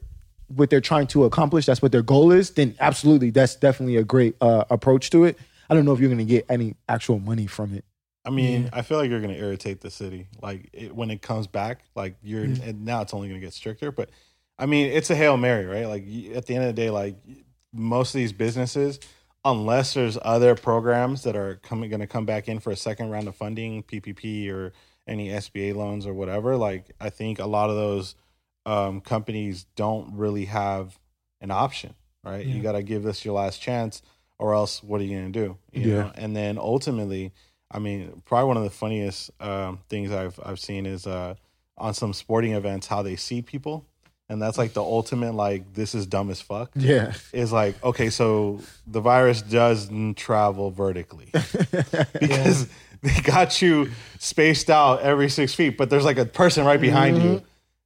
[0.49, 2.51] what they're trying to accomplish, that's what their goal is.
[2.51, 5.39] Then absolutely, that's definitely a great uh, approach to it.
[5.71, 7.85] I don't know if you're going to get any actual money from it.
[8.25, 8.69] I mean, Yeah.
[8.73, 10.29] I feel like you're going to irritate the city.
[10.41, 12.65] Like it, when it comes back, like you're, Yeah.
[12.65, 13.91] and now it's only going to get stricter.
[13.91, 14.11] But
[14.59, 15.87] I mean, it's a hail mary, right?
[15.87, 16.05] Like
[16.37, 17.17] at the end of the day, like
[17.73, 19.01] most of these businesses,
[19.45, 23.11] unless there's other programs that are coming going to come back in for a second
[23.11, 24.73] round of funding, PPP or
[25.09, 28.15] any SBA loans or whatever, like I think a lot of those
[28.67, 30.97] um, companies don't really have
[31.41, 32.47] an option, right?
[32.47, 32.55] Yeah.
[32.55, 34.01] You got to give this your last chance,
[34.39, 35.57] or else what are you going to do?
[35.73, 36.03] You Yeah.
[36.03, 36.13] know?
[36.15, 37.33] And then ultimately,
[37.73, 41.35] I mean, probably one of the funniest um, things I've I've seen is uh,
[41.79, 43.87] on some sporting events how they see people,
[44.29, 46.71] and that's like the ultimate like this is dumb as fuck.
[46.77, 47.15] Yeah.
[47.33, 51.29] Is like okay, so the virus doesn't travel vertically
[52.21, 52.69] because
[53.03, 57.23] they got you spaced out every six feet, but there's like a person right behind
[57.23, 57.43] you,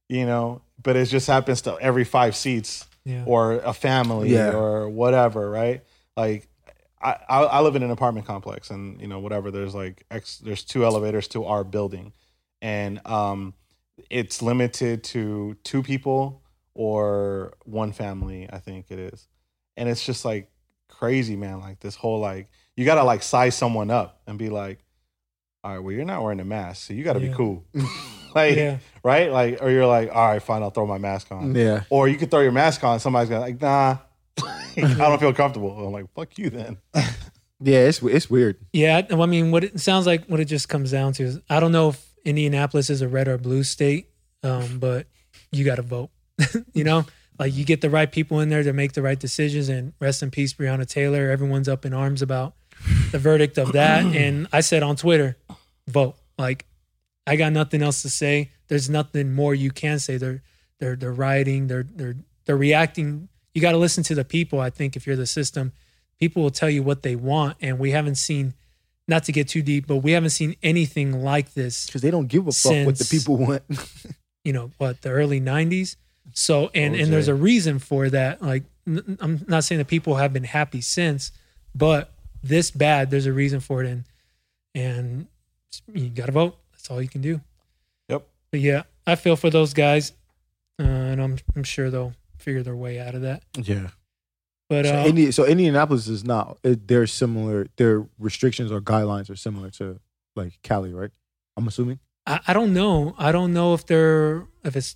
[0.09, 0.61] you know.
[0.83, 3.23] But it just happens to every five seats Yeah.
[3.25, 4.51] or a family Yeah.
[4.53, 5.81] or whatever, right?
[6.15, 6.46] Like
[7.01, 10.39] I, I I live in an apartment complex and you know whatever there's like X
[10.39, 12.13] there's two elevators to our building
[12.61, 13.53] and um
[14.09, 16.41] it's limited to two people
[16.73, 19.27] or one family I think it is
[19.75, 20.49] and it's just like
[20.89, 24.49] crazy man like this whole like you got to like size someone up and be
[24.49, 24.79] like
[25.63, 27.29] all right well you're not wearing a mask so you got to Yeah.
[27.29, 27.65] be cool
[28.35, 28.77] like Yeah.
[29.03, 31.83] right like or you're like all right fine I'll throw my mask on Yeah.
[31.89, 32.99] or you could throw your mask on.
[32.99, 33.97] Somebody's gonna like, nah,
[34.83, 35.71] I don't feel comfortable.
[35.85, 36.77] I'm like, fuck you then.
[37.59, 38.57] Yeah, it's it's weird.
[38.71, 41.59] Yeah, I mean, what it sounds like, what it just comes down to is, I
[41.59, 44.11] don't know if Indianapolis is a red or blue state,
[44.43, 45.07] um, but
[45.51, 46.11] you got to vote.
[46.73, 47.05] you know,
[47.39, 49.69] like you get the right people in there to make the right decisions.
[49.69, 51.31] And rest in peace, Breonna Taylor.
[51.31, 52.53] Everyone's up in arms about
[53.11, 54.05] the verdict of that.
[54.15, 55.37] and I said on Twitter,
[55.87, 56.15] vote.
[56.37, 56.65] Like,
[57.25, 58.51] I got nothing else to say.
[58.67, 60.17] There's nothing more you can say.
[60.17, 60.43] They're
[60.79, 61.67] they're they're rioting.
[61.67, 63.29] They're they're they're reacting.
[63.57, 64.59] You got to listen to the people.
[64.59, 65.71] I think if you're the system,
[66.19, 68.53] people will tell you what they want, and we haven't seen.
[69.07, 72.27] Not to get too deep, but we haven't seen anything like this Because they don't
[72.27, 73.63] give a fuck what the people want.
[74.43, 75.95] you know what the early 90s
[76.33, 77.03] so and OJ.
[77.03, 80.43] and there's a reason for that like n- i'm not saying that people have been
[80.43, 81.31] happy since
[81.73, 82.11] but
[82.43, 84.03] this bad there's a reason for it and
[84.75, 85.27] and
[85.93, 87.39] you gotta vote that's all you can do
[88.09, 88.27] Yep.
[88.51, 90.11] but yeah i feel for those guys
[90.79, 92.13] uh, and i'm i'm sure they'll
[92.47, 93.89] figure their way out of that yeah.
[94.69, 96.57] but So, uh, Indi- so Indianapolis is not.
[96.63, 97.67] It, they're similar.
[97.75, 99.99] Their restrictions or guidelines are similar to
[100.37, 101.11] like Cali, right?
[101.57, 101.99] I'm assuming.
[102.25, 104.95] I, I don't know i don't know if they're if it's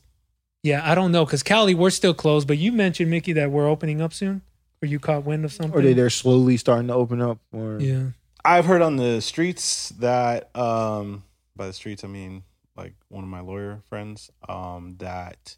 [0.64, 3.70] yeah i don't know because cali we're still closed but you mentioned mickey that we're
[3.70, 4.42] opening up soon
[4.82, 7.40] or you caught wind of something Or they they're slowly starting to open up.
[7.54, 8.08] Or yeah
[8.44, 11.24] I've heard on the streets that, um,
[11.56, 12.44] by the streets I mean
[12.76, 15.56] like one of my lawyer friends, um, that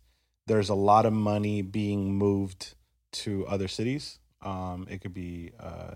[0.47, 2.75] there's a lot of money being moved
[3.11, 4.19] to other cities.
[4.41, 5.95] Um, it could be, uh,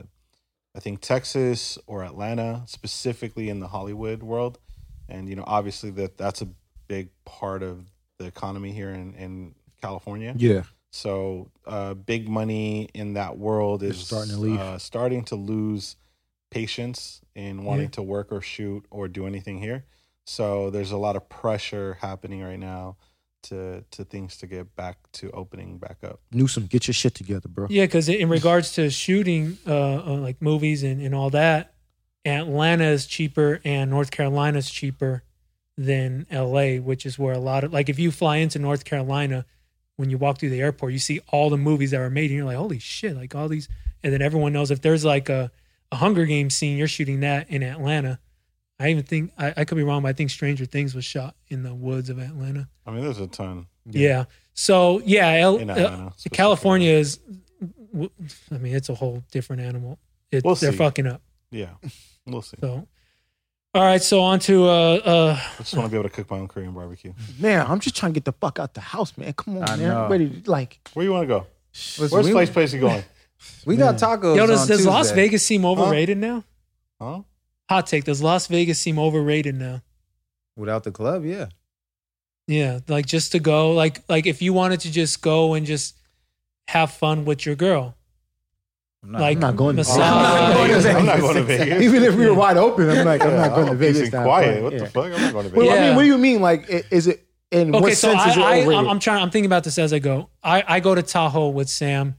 [0.75, 4.60] I think Texas or Atlanta, specifically in the Hollywood world,
[5.10, 6.47] and you know, obviously that that's a
[6.88, 7.86] big part of
[8.19, 10.33] the economy here in, in California.
[10.38, 10.63] yeah.
[10.89, 14.60] So, uh, big money in that world is starting to leave.
[14.60, 15.97] Uh, starting to lose
[16.49, 17.91] patience in wanting Yeah.
[17.91, 19.83] to work or shoot or do anything here.
[20.25, 22.95] So, there's a lot of pressure happening right now
[23.43, 26.19] to to things to get back to opening back up.
[26.32, 27.67] Newsom, get your shit together, bro.
[27.69, 31.73] Yeah, because in regards to shooting, uh, uh, like movies and, and all that,
[32.26, 35.23] Atlanta is cheaper and North Carolina is cheaper
[35.78, 39.45] than LA, which is where a lot of like if you fly into North Carolina,
[39.95, 42.38] when you walk through the airport, you see all the movies that were made, and
[42.38, 43.67] you're like, holy shit, like all these.
[44.04, 45.52] And then everyone knows if there's like a,
[45.91, 48.19] a Hunger Games scene, you're shooting that in Atlanta.
[48.79, 51.35] I even think I, I could be wrong, but I think Stranger Things was shot
[51.47, 52.67] in the woods of Atlanta.
[52.85, 54.25] I mean, there's a ton Yeah.
[54.53, 56.13] So yeah, L, in uh, Atlanta.
[56.31, 57.19] California is,
[57.91, 58.09] w-
[58.51, 59.97] I mean, it's a whole different animal.
[60.31, 60.77] It, We'll they're see.
[60.77, 61.21] fucking up.
[61.51, 61.69] Yeah,
[62.25, 62.57] we'll see.
[62.59, 62.87] So,
[63.73, 64.01] all right.
[64.01, 66.47] So on to uh, uh, I just want to be able to cook my own
[66.47, 67.13] Korean barbecue.
[67.39, 69.33] Man, I'm just trying to get the fuck out the house, man.
[69.33, 69.79] Come on, I man.
[69.89, 70.03] know.
[70.03, 70.79] I'm ready to like.
[70.93, 71.47] Where you want to go?
[71.73, 73.03] Listen, Where's we, place place you going?
[73.65, 74.35] we got tacos.
[74.35, 76.43] yo, does, on does Las Vegas seem overrated now?
[76.99, 77.21] Huh?
[77.69, 78.03] Hot take.
[78.06, 79.82] Does Las Vegas seem overrated now?
[80.56, 81.23] without the club?
[81.23, 81.47] Yeah.
[82.47, 85.95] Yeah, like just to go, like like if you wanted to just go and just
[86.69, 87.95] have fun with your girl,
[89.03, 90.58] I'm not, Like, I'm not going to Massage.
[90.58, 90.86] Vegas.
[90.86, 91.84] I'm not going to Vegas.
[91.84, 94.01] Even if we were wide open, I'm like, I'm not going to Vegas.
[94.03, 94.63] and to have quiet.
[94.63, 94.80] What Yeah.
[94.80, 95.06] the fuck?
[95.06, 95.77] I'm not going to Well, Vegas.
[95.80, 96.41] I mean, what do you mean?
[96.41, 98.73] Like, is it in Okay, what so sense I, is it overrated?
[98.73, 99.21] I'm, I'm trying.
[99.21, 100.30] I'm thinking about this as I go.
[100.41, 102.15] I, I go to Tahoe with Sam,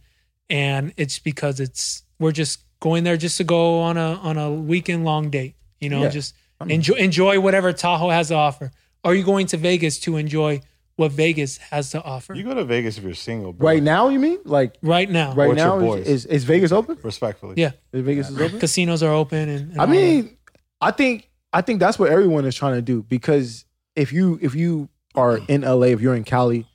[0.51, 4.53] and it's because it's we're just going there just to go on a on a
[4.53, 5.55] weekend long date.
[5.81, 6.09] You know, Yeah.
[6.09, 6.35] just
[6.67, 8.71] enjoy enjoy whatever Tahoe has to offer.
[9.05, 10.61] Are you going to Vegas to enjoy
[10.97, 13.69] what Vegas has to offer You go to Vegas if you're single, bro.
[13.69, 14.39] right now, you mean?
[14.45, 15.33] Like right now?
[15.33, 16.07] right now, boys?
[16.07, 16.99] is, is is Vegas open?
[17.03, 17.55] Respectfully.
[17.57, 17.71] Yeah.
[17.93, 18.59] Is Vegas is open?
[18.59, 20.37] Casinos are open, and, and I all mean,
[20.81, 23.65] I think I think that's what everyone is trying to do because
[23.95, 26.67] if you if you are in LA, if you're in Cali,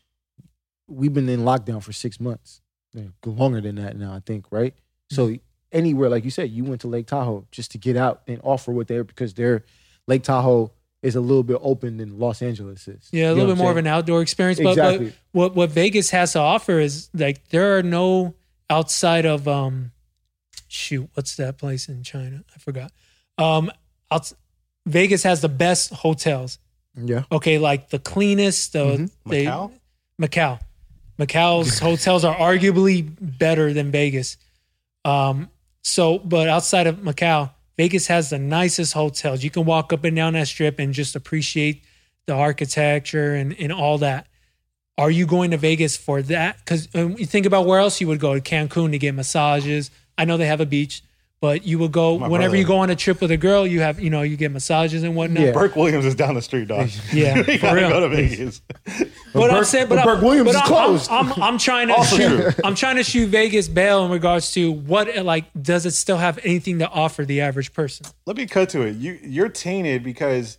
[0.88, 2.62] we've been in lockdown for six months,
[3.26, 4.74] longer than that now, I think, right?
[5.12, 5.36] So mm-hmm.
[5.74, 8.72] Anywhere, like you said, you went to Lake Tahoe just to get out and offer
[8.72, 9.64] what they're because their
[10.08, 13.10] Lake Tahoe is a little bit open than Los Angeles is.
[13.12, 14.60] Yeah, a You little bit more I'm of an outdoor experience.
[14.62, 15.06] But, Exactly.
[15.08, 18.36] but what what Vegas has to offer is like there are no
[18.70, 19.92] outside of um
[20.68, 22.44] shoot, what's that place in China?
[22.56, 22.92] I forgot.
[23.38, 23.70] Um
[24.12, 24.34] outs-
[24.86, 26.60] Vegas has the best hotels.
[26.96, 27.24] Yeah.
[27.32, 29.12] Okay, like the cleanest, the Mhm.
[29.26, 29.72] they- Macau?
[30.22, 30.60] Macau.
[31.20, 34.38] Macau's hotels are arguably better than Vegas.
[35.06, 35.50] Um,
[35.84, 39.44] so, but outside of Macau, Vegas has the nicest hotels.
[39.44, 41.84] You can walk up and down that strip and just appreciate
[42.26, 44.28] the architecture and, and all that.
[44.98, 46.58] Are you going to Vegas for that?
[46.60, 49.90] Because um, you think about where else you would go to Cancun to get massages.
[50.18, 51.04] I know they have a beach,
[51.44, 52.58] but you will go My whenever brother.
[52.58, 53.68] you go on a trip with a girl.
[53.68, 55.44] You have, you know, you get massages and whatnot.
[55.44, 55.52] Yeah.
[55.52, 56.90] Burke Williams is down the street, dog.
[57.12, 57.90] Yeah, you for gotta real.
[57.90, 58.62] go to Vegas.
[59.34, 61.12] But I'm Burke- saying, but, but I'm- Burke Williams but is I'm, closed.
[61.12, 62.64] I'm, I'm, I'm trying to Also shoot, true.
[62.64, 66.40] I'm trying to shoot Vegas bail in regards to what like does it still have
[66.46, 68.06] anything to offer the average person?
[68.26, 68.96] Let me cut to it.
[68.96, 70.58] You you're tainted because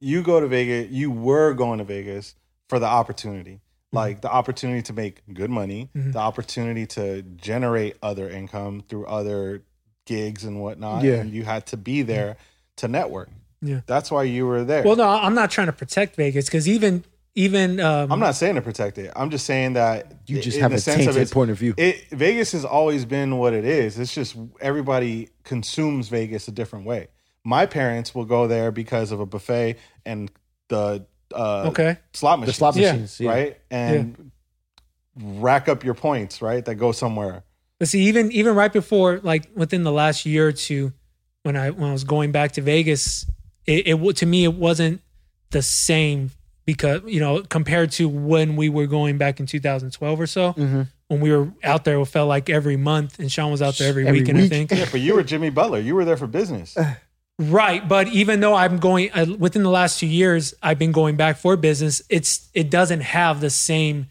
[0.00, 0.90] you go to Vegas.
[0.90, 2.36] You were going to Vegas
[2.70, 3.60] for the opportunity,
[3.94, 3.96] Mm-hmm.
[3.98, 9.64] like the opportunity to make good money, the opportunity to generate other income through other
[10.06, 11.04] gigs and whatnot.
[11.04, 11.14] Yeah.
[11.14, 12.36] and you had to be there
[12.76, 13.30] to network.
[13.60, 13.82] Yeah.
[13.86, 14.82] that's why you were there.
[14.82, 18.56] Well, no, I'm not trying to protect Vegas because even even um, I'm not saying
[18.56, 19.10] to protect it.
[19.16, 21.74] I'm just saying that You just have a sense of tainted point of view.
[21.76, 23.98] It Vegas has always been what it is.
[23.98, 27.08] It's just everybody consumes Vegas a different way.
[27.44, 30.30] My parents will go there because of a buffet and
[30.68, 31.98] the uh, okay.
[32.12, 33.18] slot machine, The slot machines.
[33.18, 33.30] Yeah.
[33.30, 33.58] right?
[33.70, 34.30] And
[35.16, 36.64] rack up your points, right?
[36.64, 37.44] That go somewhere.
[37.82, 40.92] But see, even even right before, like within the last year or two,
[41.42, 43.26] when I when I was going back to Vegas,
[43.66, 45.00] it, it to me it wasn't
[45.50, 46.30] the same
[46.64, 50.52] because you know compared to when we were going back in 2012 or so.
[50.52, 50.86] Mhm.
[51.08, 53.88] When we were out there, it felt like every month, and Sean was out there
[53.88, 54.38] every, Every weekend.
[54.38, 54.46] week.
[54.46, 54.70] I think.
[54.70, 55.80] Yeah, but you were Jimmy Butler.
[55.80, 56.78] You were there for business.
[57.38, 61.16] Right, but even though I'm going uh, within the last two years, I've been going
[61.16, 62.00] back for business.
[62.08, 64.06] It's it doesn't have the same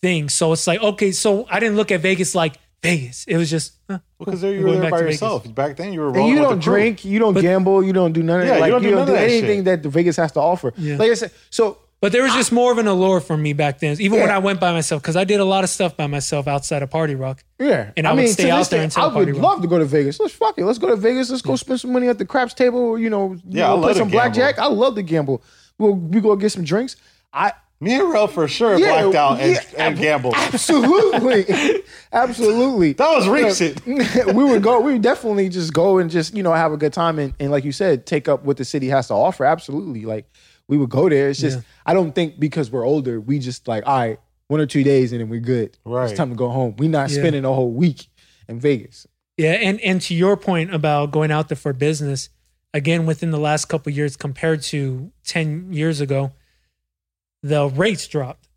[0.00, 0.28] thing.
[0.28, 3.24] So it's like okay, so I didn't look at Vegas like Vegas.
[3.26, 5.20] It was just huh, Because there you were there by to Vegas.
[5.20, 5.54] yourself.
[5.54, 6.74] Back then, you were And you don't the crew.
[6.74, 8.56] drink, you don't But- gamble, you don't do none of Yeah, that.
[8.56, 9.64] you Like don't you do don't none do of that anything shit.
[9.66, 10.72] that the Vegas has to offer.
[10.76, 10.96] Yeah.
[10.96, 13.78] Like I said, so But there was just more of an allure for me back
[13.78, 16.08] then, even when I went by myself, because I did a lot of stuff by
[16.08, 17.44] myself outside of Party Rock.
[17.60, 19.42] Yeah, And I would stay out this there day, until I would Party Rock.
[19.42, 20.18] love to go to Vegas.
[20.18, 20.64] Let's fuck it.
[20.64, 21.30] Let's go to Vegas.
[21.30, 22.98] Let's go spend some money at the craps table.
[22.98, 24.12] You know, you Yeah, I know, love play some gamble.
[24.14, 24.58] blackjack.
[24.58, 25.44] I love to gamble.
[25.78, 26.96] We'll we go get some drinks.
[27.32, 30.34] I Me and Rel for sure Yeah, blacked out and, yeah, and gambled.
[30.36, 32.92] absolutely, absolutely.
[32.92, 33.84] That was recent.
[33.86, 34.80] we would go.
[34.80, 37.50] We would definitely just go and just you know have a good time and, and
[37.50, 39.44] like you said, take up what the city has to offer.
[39.44, 40.30] Absolutely, like
[40.68, 41.28] we would go there.
[41.30, 41.62] It's just Yeah.
[41.84, 45.12] I don't think because we're older, we just like all right, one or two days
[45.12, 45.76] and then we're good.
[45.84, 46.08] Right.
[46.08, 46.76] it's time to go home.
[46.78, 47.18] We're not Yeah.
[47.18, 48.06] spending a whole week
[48.48, 49.06] in Vegas.
[49.36, 52.28] Yeah, and and to your point about going out there for business,
[52.72, 56.32] again within the last couple of years compared to ten years ago,
[57.42, 58.48] the rates dropped.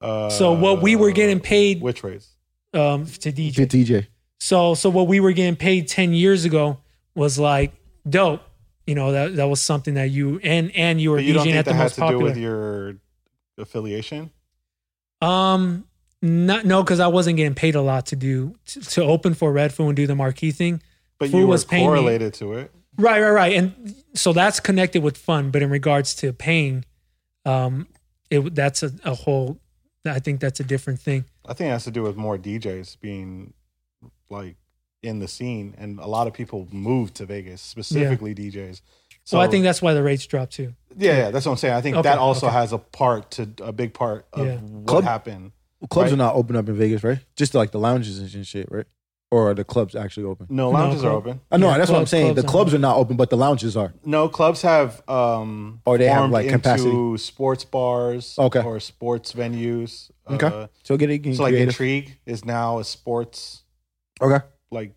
[0.00, 2.28] Uh, So what we were getting paid Which rates
[2.72, 3.56] um, to DJ.
[3.56, 4.06] Good DJ.
[4.38, 6.78] So so what we were getting paid 10 years ago
[7.14, 7.72] was like
[8.08, 8.40] dope.
[8.86, 11.42] You know, that that was something that you and and you were But you don't
[11.46, 12.96] DJing think at the that has most to do with your
[13.58, 14.30] affiliation?
[15.20, 15.84] um
[16.22, 19.52] not no cuz I wasn't getting paid a lot to do to, to open for
[19.52, 20.82] Redfoo and do the marquee thing.
[21.18, 22.70] But Food you were was paying me- correlated to it.
[22.96, 23.52] Right, right, right.
[23.56, 26.84] And so that's connected with fun, but in regards to paying
[27.44, 27.86] um
[28.30, 29.58] it that's a, a whole
[30.06, 31.24] I think that's a different thing.
[31.46, 33.52] I think it has to do with more DJs being
[34.30, 34.56] like
[35.02, 38.80] in the scene, and a lot of people moved to Vegas, specifically DJs.
[39.24, 40.74] So, I think that's why the rates dropped too.
[40.96, 41.74] yeah, yeah, that's what I'm saying.
[41.74, 42.54] I think Okay, that also okay.
[42.54, 44.56] has a part to a big part of Yeah.
[44.56, 45.52] what Club- happened.
[45.88, 46.14] Clubs Right.
[46.14, 47.18] are not open up in Vegas, right?
[47.36, 48.86] Just like the lounges and shit, right?
[49.32, 50.46] Or are the clubs actually open?
[50.50, 51.40] No, lounges are open.
[51.52, 52.34] I know Yeah, that's what I'm club- saying.
[52.34, 53.94] The clubs clubs are not open, but the lounges are.
[54.04, 57.16] No, clubs have um Or they have, formed like, into capacity.
[57.18, 58.60] sports bars Okay.
[58.62, 60.10] or sports venues.
[60.28, 60.46] Okay.
[60.46, 61.22] Uh, So get it.
[61.36, 61.68] So like creative.
[61.68, 63.62] Intrigue is now a sports
[64.20, 64.44] okay.
[64.72, 64.94] like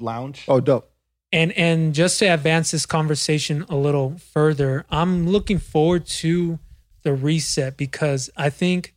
[0.00, 0.44] lounge.
[0.48, 0.90] Oh, dope.
[1.32, 6.58] And and just to advance this conversation a little further, I'm looking forward to
[7.02, 8.94] the reset because I think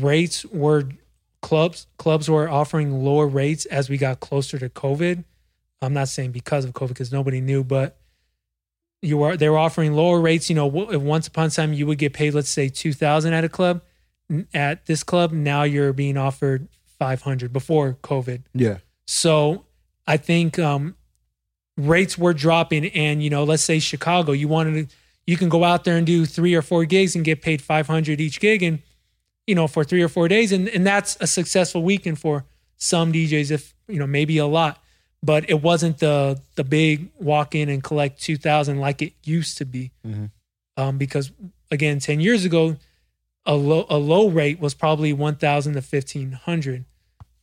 [0.00, 0.88] rates were
[1.42, 5.24] clubs clubs were offering lower rates as we got closer to COVID.
[5.82, 7.98] I'm not saying because of COVID because nobody knew, but
[9.02, 10.48] you were they were offering lower rates.
[10.48, 13.44] You know, once upon a time you would get paid, let's say two thousand at
[13.44, 13.82] a club.
[14.54, 18.44] At this club, now you're being offered five hundred before COVID.
[18.54, 18.78] Yeah.
[19.06, 19.66] So
[20.06, 20.94] I think um,
[21.76, 25.64] rates were dropping, and you know, let's say Chicago, you wanted to, you can go
[25.64, 28.62] out there and do three or four gigs and get paid five hundred each gig,
[28.62, 28.78] and
[29.46, 30.52] you know, for three or four days.
[30.52, 32.44] And, and that's a successful weekend for
[32.76, 34.82] some DJs, if, you know, maybe a lot.
[35.22, 39.64] But it wasn't the the big walk in and collect 2000 like it used to
[39.64, 39.92] be.
[40.76, 41.30] Um, because
[41.70, 42.76] again, 10 years ago,
[43.46, 46.84] a low, a low rate was probably 1000 to 1500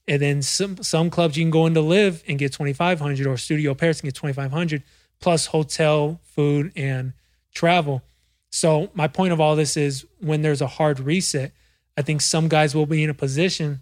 [0.09, 3.73] and then some some clubs you can go into live and get 2500 or studio
[3.73, 4.83] pairs and get 2500
[5.21, 7.13] plus hotel food and
[7.53, 8.01] travel
[8.49, 11.51] so my point of all this is when there's a hard reset
[11.99, 13.79] i think some guys will be in a position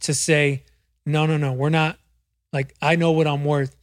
[0.00, 0.62] to say
[1.04, 1.98] no no no we're not
[2.52, 3.76] like i know what i'm worth.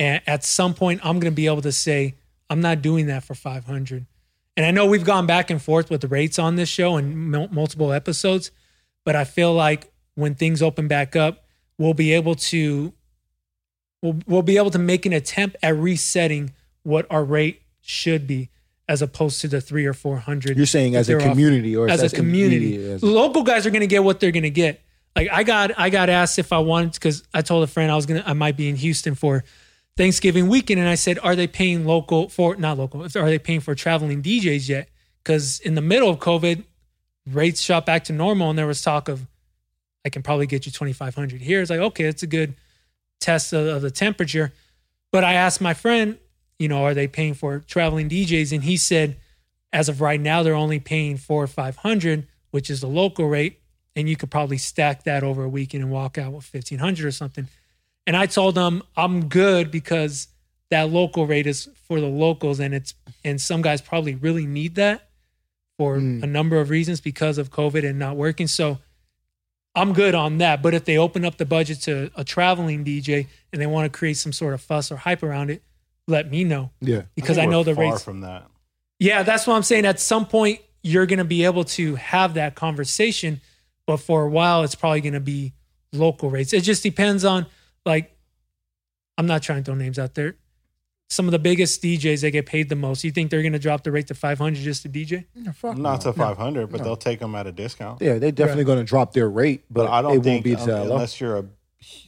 [0.00, 2.14] And at some point i'm going to be able to say
[2.50, 4.06] i'm not doing that for 500
[4.56, 7.30] and i know we've gone back and forth with the rates on this show and
[7.30, 8.50] mul- multiple episodes
[9.04, 11.44] but i feel like when things open back up,
[11.78, 12.92] we'll be able to
[14.02, 18.50] we'll, we'll be able to make an attempt at resetting what our rate should be
[18.88, 20.56] as opposed to the three or four hundred.
[20.56, 22.76] You're saying as a community or as a as community.
[22.92, 24.80] as- Local guys are going to get what they're going to get.
[25.16, 27.96] Like I got I got asked if I wanted because I told a friend I
[27.96, 29.44] was gonna I might be in Houston for
[29.96, 33.04] Thanksgiving weekend, and I said, "Are they paying local for not local?
[33.04, 34.88] Are they paying for traveling DJs yet?"
[35.22, 36.64] Because in the middle of COVID,
[37.30, 39.26] rates shot back to normal, and there was talk of
[40.04, 41.62] I can probably get you 2,500 here.
[41.62, 42.54] It's like, okay, it's a good
[43.20, 44.52] test of, of the temperature.
[45.12, 46.18] But I asked my friend,
[46.58, 48.52] you know, are they paying for traveling DJs?
[48.52, 49.16] And he said,
[49.72, 53.60] as of right now, they're only paying four or 500, which is the local rate.
[53.96, 57.10] And you could probably stack that over a weekend and walk out with 1,500 or
[57.12, 57.48] something.
[58.06, 60.28] And I told them I'm good because
[60.70, 62.60] that local rate is for the locals.
[62.60, 65.08] And it's, and some guys probably really need that
[65.76, 66.22] for Mm.
[66.22, 68.46] a number of reasons because of COVID and not working.
[68.46, 68.78] So,
[69.76, 70.62] I'm good on that.
[70.62, 73.98] But if they open up the budget to a traveling DJ and they want to
[73.98, 75.62] create some sort of fuss or hype around it,
[76.06, 77.02] let me know yeah.
[77.14, 78.04] because I, think know we're the far rates.
[78.04, 78.46] from that.
[78.98, 79.86] Yeah, that's what I'm saying.
[79.86, 83.40] At some point, you're going to be able to have that conversation,
[83.86, 85.54] but for a while, it's probably going to be
[85.92, 86.52] local rates.
[86.52, 87.46] It just depends on
[87.86, 88.16] like,
[89.16, 90.36] I'm not trying to throw names out there.
[91.10, 93.58] Some of the biggest DJs that get paid the most, you think they're going to
[93.58, 95.26] drop the rate to 500 just to DJ?
[95.34, 96.12] Yeah, fuck Not no.
[96.12, 98.00] to 500, but they'll take them at a discount.
[98.00, 100.54] Yeah, they're definitely going to drop their rate, but, But I don't won't think be
[100.56, 100.94] um, to that low.
[100.94, 101.44] unless you're a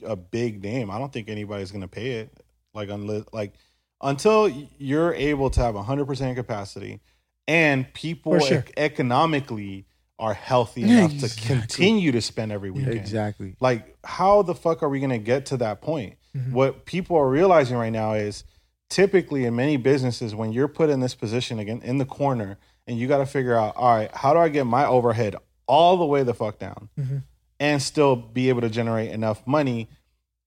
[0.05, 2.33] a big name, I don't think anybody's going to pay it.
[2.75, 3.55] Like unless like
[4.01, 7.01] until you're able to have 100% capacity
[7.49, 8.59] and people sure.
[8.59, 9.87] ec- economically
[10.19, 12.95] are healthy enough to continue to spend every weekend.
[12.95, 13.55] Exactly.
[13.61, 16.17] Like how the fuck are we going to get to that point?
[16.37, 16.53] Mm-hmm.
[16.53, 18.45] What people are realizing right now is
[18.89, 22.57] typically in many businesses when you're put in this position again in the corner
[22.87, 25.35] and you got to figure out all right how do i get my overhead
[25.67, 27.25] all the way the fuck down Mhm.
[27.59, 29.89] and still be able to generate enough money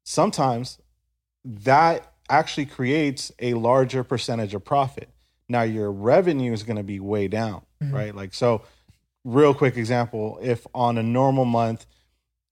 [0.06, 0.80] sometimes
[1.44, 5.10] that actually creates a larger percentage of profit.
[5.48, 8.14] Now your revenue is going to be way down right?
[8.14, 8.64] Like so
[9.24, 11.86] real quick example if on a normal month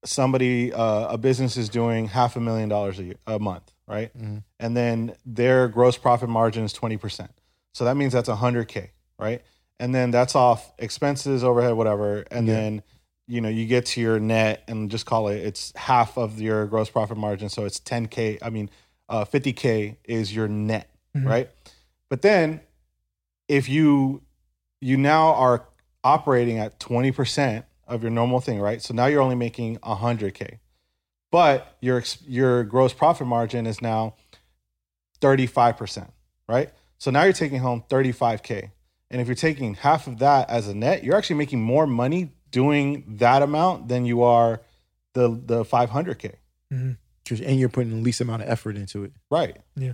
[0.04, 4.16] somebody uh, a business is doing half a million dollars a, year, a month right?
[4.16, 4.42] Mhm.
[4.60, 7.28] and then their gross profit margin is 20%
[7.74, 9.42] so that means that's 100k right?
[9.80, 12.54] And then that's off expenses overhead whatever and Yeah.
[12.54, 12.82] then
[13.26, 16.66] you know you get to your net and just call it it's half of your
[16.66, 18.70] gross profit margin so it's 10k i mean
[19.08, 21.26] uh, 50k is your net Mhm.
[21.26, 21.50] right
[22.08, 22.60] but then
[23.48, 24.22] if you
[24.80, 25.66] you now are
[26.04, 30.58] operating at 20% of your normal thing right so now you're only making 100k
[31.30, 34.14] but your your gross profit margin is now
[35.20, 36.10] 35%,
[36.48, 36.70] right?
[36.98, 38.70] So now you're taking home 35k.
[39.10, 42.30] And if you're taking half of that as a net, you're actually making more money
[42.50, 44.60] doing that amount than you are
[45.14, 46.34] the the 500k.
[46.70, 46.98] Just-
[47.30, 49.12] And you're putting the least amount of effort into it.
[49.30, 49.56] Right.
[49.76, 49.92] Yeah.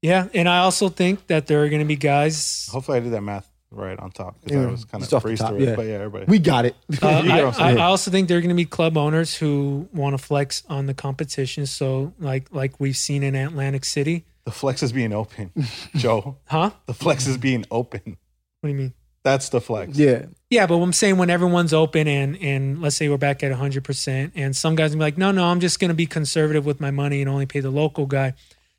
[0.00, 0.28] Yeah.
[0.34, 3.20] And I also think that there are going to be guys Hopefully I did that
[3.22, 5.76] math right on top because Yeah, I was kind of off top, yeah.
[5.76, 6.24] But yeah, everybody.
[6.26, 6.74] We got it.
[7.00, 7.78] Uh, You I, what I'm saying.
[7.78, 10.62] I- I also think there are going to be club owners who want to flex
[10.68, 11.66] on the competition.
[11.66, 15.52] So, like like we've seen in Atlantic City, the flex is being open,
[15.94, 16.36] Joe.
[16.46, 16.70] huh?
[16.86, 18.16] The flex is being open.
[18.60, 18.94] What do you mean?
[19.24, 19.96] That's the flex.
[19.96, 20.26] yeah.
[20.50, 23.84] Yeah, but I'm saying when everyone's open and and let's say we're back at 100,
[23.84, 26.66] percent and some guys will be like, no, no, I'm just going to be conservative
[26.66, 28.34] with my money and only pay the local guy.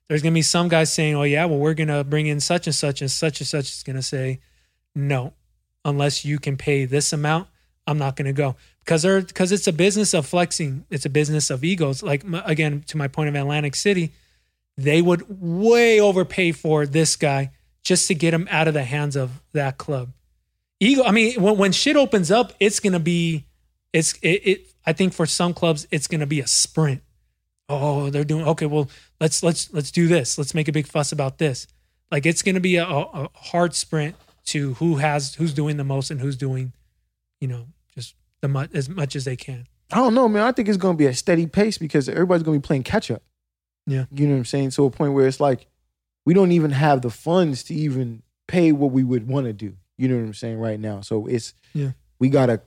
[0.07, 2.39] There's going to be some guys saying, oh yeah, well we're going to bring in
[2.39, 4.41] such and such and such and such is going to say,
[4.93, 5.33] no,
[5.85, 7.47] unless you can pay this amount,
[7.87, 10.85] I'm not going to go because they're because it's a business of flexing.
[10.89, 12.03] It's a business of egos.
[12.03, 14.11] Like m- again, to my point of Atlantic City,
[14.77, 17.51] they would way overpay for this guy
[17.83, 20.11] just to get him out of the hands of that club.
[20.83, 21.03] Ego.
[21.03, 23.45] I mean, when, when shit opens up, it's gonna be,
[23.91, 24.67] it's it, it.
[24.85, 27.01] I think for some clubs, it's gonna be a sprint.
[27.69, 28.65] Oh, they're doing okay.
[28.65, 30.37] Well, let's let's let's do this.
[30.37, 31.67] Let's make a big fuss about this.
[32.11, 34.15] Like it's gonna be a, a hard sprint
[34.45, 36.73] to who has who's doing the most and who's doing,
[37.39, 39.67] you know, just the mu- as much as they can.
[39.91, 40.43] I don't know, man.
[40.43, 42.83] I think it's going to be a steady pace because everybody's going to be playing
[42.83, 43.21] catch up.
[43.85, 44.05] Yeah.
[44.11, 44.71] You know what I'm saying?
[44.71, 45.67] To a point where it's like
[46.25, 49.75] we don't even have the funds to even pay what we would want to do.
[49.97, 51.01] You know what I'm saying right now.
[51.01, 51.91] So it's Yeah.
[52.19, 52.61] we got to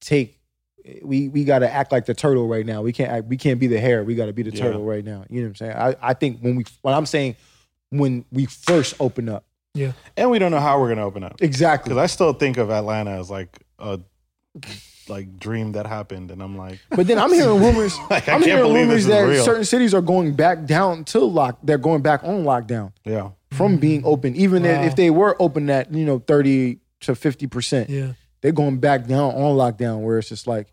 [0.00, 0.40] take
[1.02, 2.80] we we got to act like the turtle right now.
[2.82, 4.04] We can't act, we can't be the hare.
[4.04, 4.62] We got to be the Yeah.
[4.62, 5.24] turtle right now.
[5.28, 5.72] You know what I'm saying?
[5.76, 7.36] I I think when we what I'm saying
[7.90, 9.44] when we first open up.
[9.74, 9.92] Yeah.
[10.16, 11.90] And we don't know how we're gonna open up Exactly.
[11.90, 14.00] because I still think of Atlanta as like a
[15.08, 17.96] like dream that happened, and I'm like, But then I'm hearing rumors.
[18.10, 19.44] Like, I I'm can't hearing believe rumors this is that real.
[19.44, 21.58] certain cities are going back down to lock.
[21.62, 24.84] They're going back on lockdown yeah, from being open, even if- Wow.
[24.84, 27.90] if they were open at you know thirty to fifty percent.
[27.90, 28.12] Yeah.
[28.42, 30.72] They're going back down on lockdown, where it's just like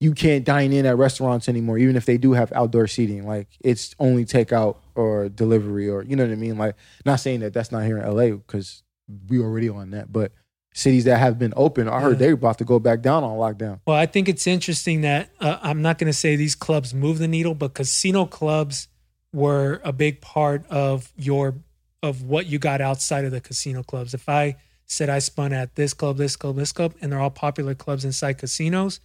[0.00, 3.26] you can't dine in at restaurants anymore, even if they do have outdoor seating.
[3.26, 6.56] Like it's only takeout or delivery, or you know what I mean.
[6.56, 6.74] Like
[7.04, 8.82] not saying that that's not here in LA because
[9.28, 10.32] we already on that, but
[10.72, 12.18] cities that have been open, I heard Yeah.
[12.26, 13.80] they're about to go back down on lockdown.
[13.86, 17.18] Well, I think it's interesting that uh, I'm not going to say these clubs move
[17.18, 18.86] the needle, but casino clubs
[19.32, 21.56] were a big part of your
[22.02, 24.14] of what you got outside of the casino clubs.
[24.14, 27.30] If I said I spun at this club, this club, this club, and they're all
[27.30, 29.00] popular clubs inside casinos,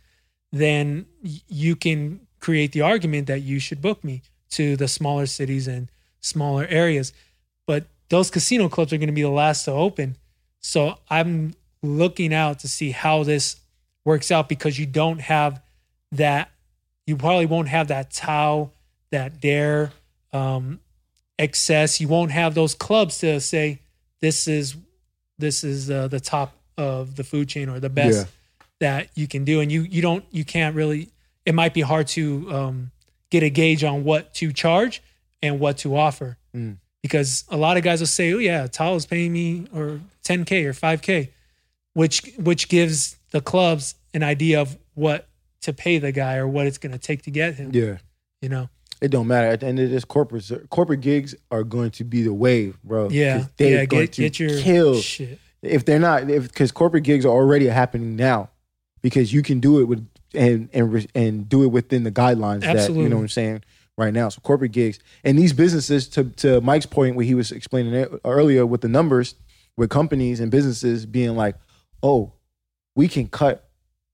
[0.51, 4.21] then you can create the argument that you should book me
[4.51, 5.89] to the smaller cities and
[6.21, 7.13] smaller areas.
[7.67, 10.15] But those casino clubs are going to be the last to open.
[10.59, 13.57] So I'm looking out to see how this
[14.05, 15.61] works out because you don't have
[16.11, 16.51] that.
[17.05, 18.71] You probably won't have that Tao,
[19.11, 19.91] that Dare,
[20.33, 20.79] um,
[21.39, 21.99] XS.
[21.99, 23.79] You won't have those clubs to say
[24.21, 24.75] this is
[25.37, 28.31] this is uh, the top of the food chain or the best Yeah.
[28.79, 31.09] that you can do, and you you don't you can't really.
[31.45, 32.91] It might be hard to um,
[33.29, 35.01] get a gauge on what to charge
[35.43, 36.77] and what to offer Mm.
[37.03, 40.65] because a lot of guys will say, "Oh yeah, Tao is paying me or 10k
[40.65, 41.29] or 5k,"
[41.93, 45.27] which which gives the clubs an idea of what
[45.61, 47.71] to pay the guy or what it's going to take to get him.
[47.73, 47.97] Yeah.
[48.41, 48.69] You know,
[49.01, 49.47] It don't matter.
[49.47, 53.09] At the end of this, corporate corporate gigs are going to be the wave, bro.
[53.09, 53.85] Yeah, they're yeah.
[53.85, 55.01] going Get to get your kill.
[55.01, 55.39] shit.
[55.61, 58.49] If they're not, if because corporate gigs are already happening now,
[59.01, 62.89] because you can do it with and and and do it within the guidelines that
[62.89, 63.63] you know what I'm saying
[63.97, 64.29] right now.
[64.29, 68.11] So corporate gigs and these businesses, to to Mike's point, where he was explaining it
[68.23, 69.35] earlier with the numbers,
[69.77, 71.55] with companies and businesses being like,
[72.03, 72.33] oh,
[72.95, 73.69] we can cut,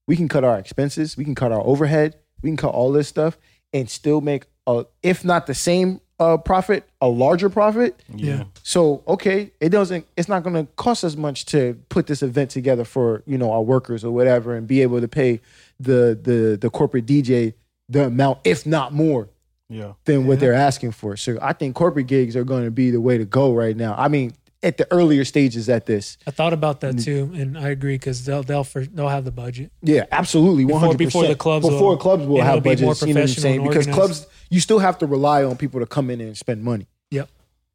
[0.06, 3.08] we can cut our expenses, we can cut our overhead, we can cut all this
[3.08, 3.38] stuff,
[3.72, 8.00] and still make a, if not the same uh, profit, a larger profit.
[8.14, 8.44] Yeah.
[8.62, 10.06] So okay, it doesn't.
[10.16, 13.50] It's not going to cost us much to put this event together for you know
[13.50, 15.40] our workers or whatever, and be able to pay
[15.80, 17.54] the the the corporate DJ
[17.88, 19.28] the amount, if not more,
[19.68, 19.92] yeah.
[20.04, 21.16] than what they're asking for.
[21.16, 23.94] So I think corporate gigs are going to be the way to go right now.
[23.96, 24.32] I mean,
[24.62, 28.24] at the earlier stages at this, I thought about that too, and I agree because
[28.24, 29.72] they'll they'll for, they'll have the budget.
[29.82, 32.94] yeah, absolutely, one hundred before the clubs before will- clubs will have it'll be more
[32.94, 33.02] budgets.
[33.06, 33.62] You know what I'm saying?
[33.66, 36.86] Because clubs, you still have to rely on people to come in and spend money.
[37.10, 37.28] Yep.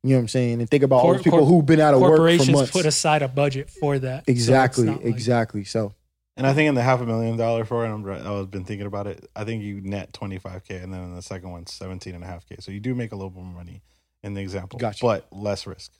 [0.03, 0.59] You know what I'm saying?
[0.61, 2.51] And think about all Cor- those people cor- who've been out of work for Corporations
[2.51, 2.71] months.
[2.71, 4.25] put aside a budget for that.
[4.25, 5.63] So exactly, not like- exactly.
[5.65, 5.93] So
[6.37, 8.85] And I think in the half a million dollar for it, I'm, I've been thinking
[8.87, 9.27] about it.
[9.35, 12.45] I think you net 25k, and then in the second one, 17 and a half
[12.47, 12.55] k.
[12.59, 13.81] So you do make a little bit more money
[14.23, 15.03] in the example, Gotcha.
[15.03, 15.91] but less risk.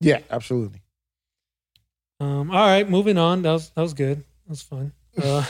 [0.00, 0.80] Yeah, absolutely.
[2.18, 3.42] Um, all right, moving on.
[3.42, 4.18] That was that was good.
[4.18, 4.92] That was fun.
[5.22, 5.44] Uh,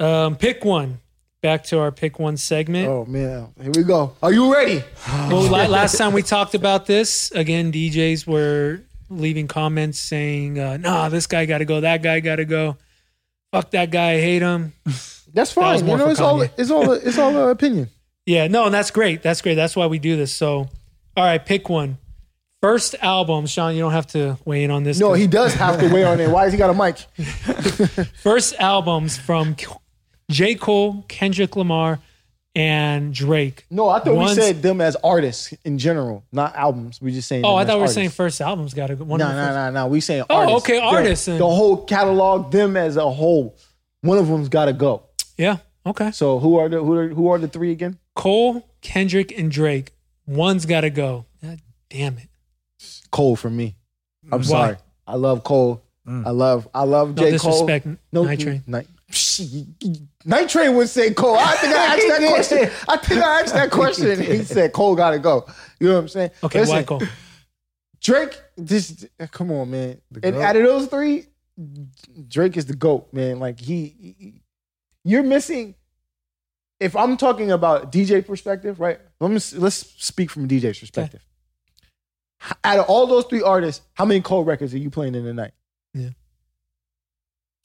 [0.04, 0.98] um, pick one.
[1.42, 2.86] Back to our pick one segment.
[2.88, 4.12] Oh man, here we go.
[4.22, 4.84] Are you ready?
[5.08, 11.08] Well, last time we talked about this, again, DJs were leaving comments saying, uh, "Nah,
[11.08, 11.80] this guy got to go.
[11.80, 12.76] That guy got to go.
[13.52, 14.12] Fuck that guy.
[14.12, 14.74] I hate him."
[15.32, 15.84] That's fine.
[15.86, 17.88] more You know, it's all it's all it's all opinion.
[18.26, 19.22] Yeah, no, and that's great.
[19.22, 19.54] That's great.
[19.54, 20.32] That's why we do this.
[20.32, 20.68] So,
[21.16, 21.96] all right, pick one.
[22.60, 23.74] First album, Sean.
[23.74, 24.98] You don't have to weigh in on this.
[25.00, 26.28] No, he does have to weigh on it.
[26.28, 26.98] Why has he got a mic?
[28.22, 29.56] first albums from
[30.30, 30.54] J.
[30.56, 32.00] Cole, Kendrick Lamar,
[32.54, 33.64] and Drake.
[33.70, 37.00] No, I thought One's- we said them as artists in general, not albums.
[37.00, 37.44] We just saying.
[37.46, 37.94] Oh, I thought we were artists.
[37.94, 39.04] saying first albums got to go.
[39.04, 39.86] One No, no, no, no.
[39.86, 40.64] We saying Oh, artists.
[40.68, 43.56] okay, The- artists The, whole catalog, them as a whole.
[44.02, 45.04] One of them's got to go.
[45.38, 45.58] Yeah.
[45.86, 46.10] Okay.
[46.10, 47.98] So who are the who are, who are the three again?
[48.14, 49.92] Cole, Kendrick, and Drake.
[50.26, 51.24] One's got to go.
[51.42, 52.28] God damn it.
[53.10, 53.76] Cole for me.
[54.30, 54.44] I'm Why?
[54.46, 54.76] sorry.
[55.06, 55.82] I love Cole.
[56.06, 56.26] Mm.
[56.26, 57.68] I love I love No J Cole.
[58.12, 58.62] No, Night Train.
[58.66, 58.86] Night,
[60.24, 61.36] Night would say Cole.
[61.36, 62.70] I think I asked that question.
[62.88, 64.20] I think I asked that question.
[64.20, 65.46] He said Cole got to go.
[65.78, 66.30] You know what I'm saying?
[66.42, 67.02] Okay, Listen, why Cole?
[68.00, 70.00] Drake, this come on, man.
[70.22, 71.26] And out of those three,
[72.28, 73.38] Drake is the goat, man.
[73.38, 74.42] Like he, he-
[75.04, 75.74] you're missing.
[76.78, 78.98] If I'm talking about DJ perspective, right?
[79.20, 81.20] Let me let's speak from DJ's perspective.
[81.22, 81.26] H-
[82.64, 85.34] Out of all those three artists, how many Cole records are you playing in the
[85.34, 85.52] night?
[85.94, 86.10] Yeah.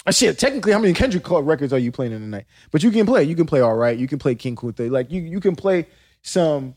[0.06, 2.46] Uh, shit, technically, how many Kendrick Cole records are you playing in the night?
[2.72, 3.24] But you can play.
[3.24, 3.98] You can play all right.
[3.98, 4.90] You can play King Kunta.
[4.92, 5.88] Like you, you can play
[6.22, 6.76] some,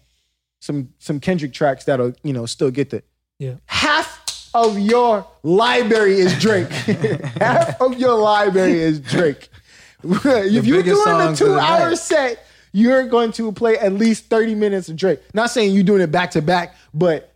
[0.61, 3.03] some, some Kendrick tracks that'll you know still get the
[3.39, 3.55] Yeah.
[3.67, 6.71] half of your library is Drake.
[7.41, 9.49] half of your library is Drake.
[10.03, 14.89] if you're doing a the two-hour set, you're going to play at least 30 minutes
[14.89, 15.21] of Drake.
[15.35, 17.35] Not saying you're doing it back to back, but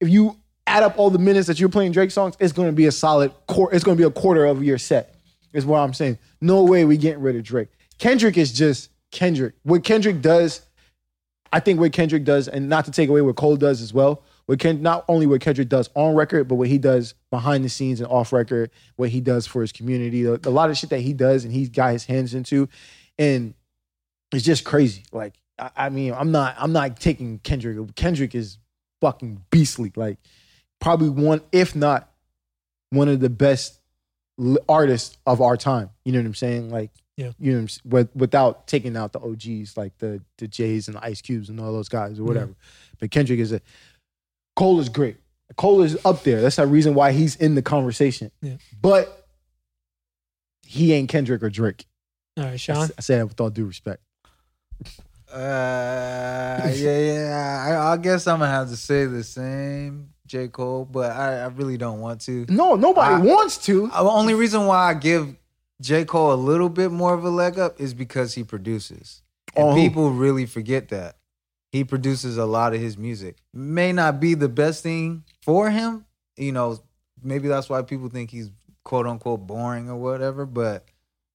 [0.00, 0.36] if you
[0.66, 2.92] add up all the minutes that you're playing Drake songs, it's going to be a
[2.92, 3.74] solid quarter.
[3.74, 5.14] It's going to be a quarter of your set.
[5.52, 6.18] Is what I'm saying.
[6.40, 7.68] No way we getting rid of Drake.
[7.98, 9.54] Kendrick is just Kendrick.
[9.62, 10.60] What Kendrick does,
[11.52, 14.22] I think what Kendrick does, and not to take away what Cole does as well.
[14.44, 17.68] What Ken, not only what Kendrick does on record, but what he does behind the
[17.68, 20.90] scenes and off record, what he does for his community, a, a lot of shit
[20.90, 22.68] that he does and he's got his hands into,
[23.18, 23.52] and
[24.32, 25.04] it's just crazy.
[25.12, 27.94] Like, I, I mean, I'm not, I'm not taking Kendrick.
[27.94, 28.56] Kendrick is
[29.00, 29.92] fucking beastly.
[29.96, 30.18] Like,
[30.80, 32.10] probably one, if not
[32.90, 33.80] one of the best
[34.40, 35.90] l- artists of our time.
[36.04, 36.70] You know what I'm saying?
[36.70, 37.32] Like, Yeah.
[37.38, 40.96] you know, what I'm with, without taking out the OGs like the the Jays and
[40.96, 42.54] the Ice Cubes and all those guys or whatever.
[43.00, 43.60] But Kendrick is a
[44.56, 45.16] Cole is great.
[45.56, 46.40] Cole is up there.
[46.42, 48.30] That's the reason why he's in the conversation.
[48.42, 48.56] Yeah.
[48.80, 49.26] But
[50.62, 51.86] he ain't Kendrick or Drake.
[52.36, 52.84] All right, I Sean.
[52.84, 54.02] s- I say that with all due respect.
[55.32, 57.64] Uh, yeah, yeah.
[57.68, 60.48] I, I guess I'm gonna have to say the same, J.
[60.48, 62.46] Cole, but I, I really don't want to.
[62.48, 63.88] No, nobody I- wants to.
[63.88, 65.36] The only reason why I give
[65.80, 66.04] J.
[66.04, 69.22] Cole a little bit more of a leg up is because he produces.
[69.56, 71.16] And Oh, people really forget that.
[71.72, 73.36] He produces a lot of his music.
[73.52, 76.04] May not be the best thing for him.
[76.36, 76.78] You know,
[77.22, 78.50] maybe that's why people think he's
[78.84, 80.84] quote unquote boring or whatever, but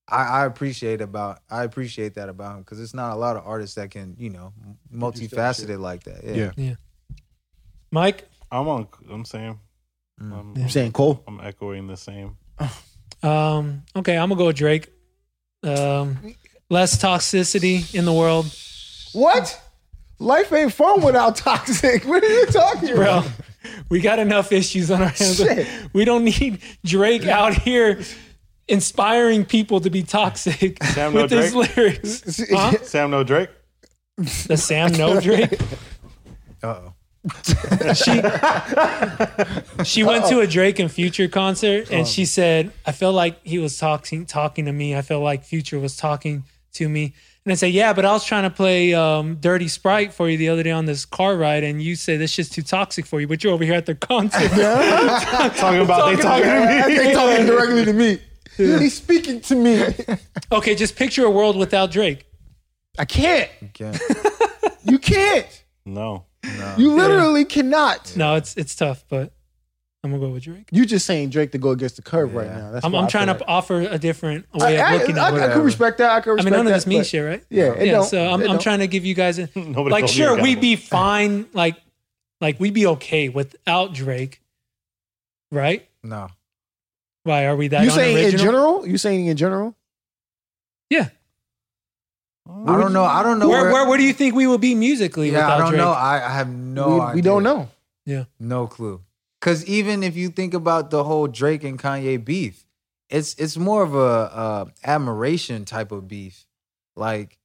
[0.08, 3.46] I, I appreciate about I appreciate that about him because it's not a lot of
[3.46, 4.54] artists that can, you know,
[4.98, 6.24] Produce that multifaceted like that.
[6.24, 6.52] Yeah.
[6.58, 6.76] Yeah.
[7.92, 8.28] Mike.
[8.52, 8.88] I'm on.
[9.10, 9.60] I'm saying.
[10.22, 10.32] Mm.
[10.40, 11.24] I'm, I'm saying Cole.
[11.28, 12.38] I'm echoing the same.
[13.24, 14.92] Um, okay, I'm gonna go with Drake.
[15.64, 16.36] Um,
[16.70, 18.54] less toxicity in the world,
[19.14, 19.62] What?
[20.20, 22.04] Life ain't fun without toxic.
[22.04, 23.20] What are you talking bro.
[23.20, 23.32] about?
[23.90, 25.38] We got enough issues on our hands.
[25.38, 25.68] Shit.
[25.94, 28.02] We don't need Drake out here
[28.74, 32.42] inspiring people to be toxic Sam with No his lyrics.
[32.52, 32.72] Huh?
[32.84, 33.50] Sam No Drake.
[34.18, 35.60] The Sam No Drake.
[36.64, 36.94] Uh-oh.
[37.94, 38.22] She
[39.86, 43.60] she went to a Drake and Future concert and she said, I felt like he
[43.60, 44.96] was talking talking to me.
[44.96, 46.44] I felt like Future was talking
[46.74, 47.14] to me.
[47.46, 50.38] And I said, Yeah, but I was trying to play um, Dirty Sprite for you
[50.38, 53.20] the other day on this car ride, and you said this shit's too toxic for
[53.20, 54.50] you, but you're over here at the concert.
[55.58, 56.98] Talking about they talking to me.
[56.98, 58.20] they talking directly to me.
[58.58, 59.84] He's speaking to me.
[60.52, 62.26] okay, just picture a world without Drake.
[62.98, 63.50] I can't.
[63.64, 63.94] Okay.
[64.86, 65.64] You can't.
[65.86, 66.26] No.
[66.44, 66.76] No.
[66.78, 68.18] You literally cannot.
[68.18, 69.32] No, it's it's tough, but
[70.04, 70.68] I'm gonna go with Drake.
[70.74, 72.58] You just saying Drake to go against the curve right Yeah.
[72.58, 72.72] now.
[72.72, 75.00] That's I'm, why I'm I trying feel to like- offer a different way I, of
[75.02, 75.40] looking I, at it.
[75.40, 76.12] I, I can respect that.
[76.12, 77.44] I can I respect mean, none of that, this means but- shit, right?
[77.50, 77.92] Yeah, it yeah.
[77.94, 78.04] don't.
[78.06, 78.62] So I'm, It I'm don't.
[78.62, 81.46] trying to give you guys a, Nobody like, told me sure, we'd be fine.
[81.54, 81.78] Like,
[82.42, 84.42] like we'd be okay without Drake,
[85.50, 85.88] right?
[86.04, 86.28] No.
[87.24, 88.86] Why are we that You saying in general?
[88.88, 89.76] You saying in general?
[90.90, 91.10] yeah.
[92.46, 93.06] I don't know.
[93.06, 95.52] I don't know Where, where where do you think we will be musically Yeah, without
[95.52, 95.78] I don't Drake?
[95.80, 95.92] know.
[95.92, 97.16] I, I have no we, idea.
[97.16, 97.70] we don't know.
[98.06, 99.02] Yeah, no clue.
[99.40, 102.66] Because even if you think about the whole Drake and Kanye beef,
[103.10, 106.46] it's it's more of a, uh admiration type of beef.
[106.98, 107.40] Like,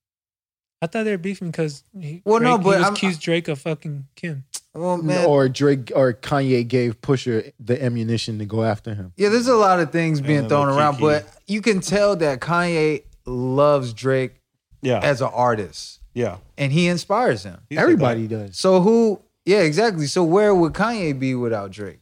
[0.83, 3.47] I thought they were beefing because he, Well, no, but he was I'm- accused Drake
[3.49, 4.45] of fucking Kim.
[4.75, 9.13] Well, man, Or Drake or Kanye gave Pusha the ammunition to go after him.
[9.17, 11.05] yeah, there's a lot of things being then thrown the around, Kiki.
[11.05, 14.35] but you can tell that Kanye loves Drake
[14.83, 15.01] Yeah.
[15.01, 16.37] as an artist, yeah.
[16.57, 17.61] and he inspires him.
[17.69, 18.57] He said Everybody does.
[18.57, 19.21] So who?
[19.45, 20.07] Yeah, exactly.
[20.07, 22.01] So where would Kanye be without Drake?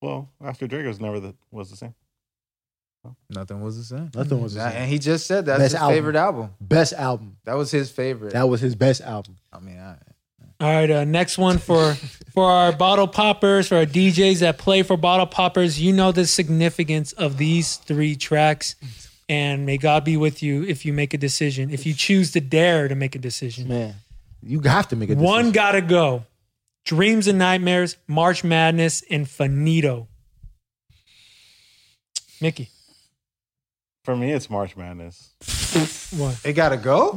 [0.00, 1.94] Well, after Drake was never the was the same.
[3.30, 4.10] Nothing was the same.
[4.14, 4.82] Nothing was the That- same.
[4.82, 5.94] and he just said that's Best his album.
[5.96, 6.50] favorite album.
[6.60, 7.36] Best album.
[7.44, 8.32] That was his favorite.
[8.32, 9.36] That was his best album.
[9.52, 9.96] I mean, I,
[10.60, 11.94] All right, uh, next one for
[12.34, 15.80] for our bottle poppers, for our DJs that play for bottle poppers.
[15.80, 18.74] You know the significance of these three tracks,
[19.28, 21.70] and may God be with you if you make a decision.
[21.70, 23.94] If you choose to dare to make a decision, Man,
[24.42, 25.24] you have to make a decision.
[25.24, 26.24] one gotta go.
[26.84, 30.08] Dreams and nightmares, March Madness, and Finito.
[32.40, 32.68] Mickey,
[34.08, 35.34] For me, it's March Madness.
[36.16, 36.40] what?
[36.42, 37.10] it gotta go.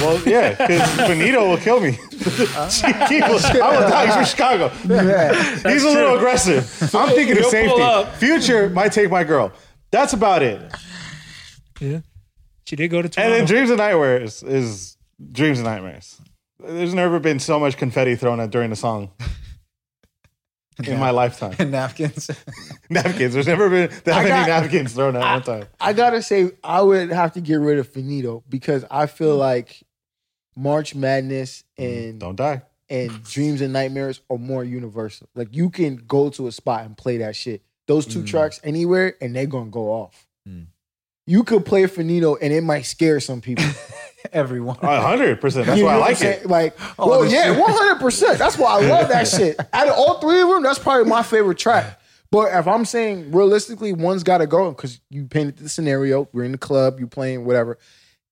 [0.00, 1.92] Well, yeah, because Benito will kill me.
[2.10, 4.06] he will, I will die.
[4.06, 4.68] He's from Chicago.
[5.70, 6.64] He's a little aggressive.
[6.96, 7.80] I'm thinking of He'll safety.
[7.80, 8.16] up.
[8.16, 9.52] Future might take my girl.
[9.92, 10.60] That's about it.
[11.80, 12.00] Yeah,
[12.64, 13.36] she did go to And Toronto.
[13.36, 14.96] then Dreams and Nightmares is
[15.30, 16.20] Dreams and Nightmares.
[16.58, 19.12] There's never been so much confetti thrown at during the song.
[20.84, 21.54] In my lifetime.
[21.70, 22.30] napkins.
[22.90, 23.34] napkins.
[23.34, 25.68] There's never been that many napkins thrown at one time.
[25.80, 29.40] I gotta say, I would have to get rid of Finito because I feel Mm.
[29.40, 29.82] like
[30.56, 32.62] March Madness and Don't die.
[32.88, 35.28] and Dreams and Nightmares are more universal.
[35.34, 37.62] Like you can go to a spot and play that shit.
[37.86, 38.26] Those two Mm.
[38.26, 40.26] tracks anywhere, and they're gonna go off.
[40.48, 40.66] Mm.
[41.26, 43.64] You could play Finito, and it might scare some people.
[44.32, 44.76] Everyone.
[44.82, 45.66] A hundred percent.
[45.66, 46.46] That's You why I know what like I'm it.
[46.46, 47.58] Like, Oh, well, this yeah, shit.
[47.60, 48.38] one hundred percent.
[48.38, 49.58] That's why I love that shit.
[49.72, 52.00] Out of all three of them, that's probably my favorite track.
[52.30, 56.28] But if I'm saying realistically, one's got to go because you painted the scenario.
[56.32, 57.78] We're in the club, you're playing whatever.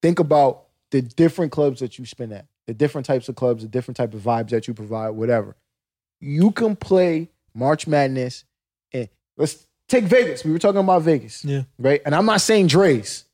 [0.03, 3.69] Think about the different clubs that you spin at, the different types of clubs, the
[3.69, 5.57] different type of vibes that you provide, whatever.
[6.21, 8.45] You can play March Madness,
[8.93, 10.45] and let's take Vegas.
[10.45, 11.63] We were talking about Vegas, Yeah.
[11.79, 12.01] right?
[12.05, 13.25] And I'm not saying Drai's,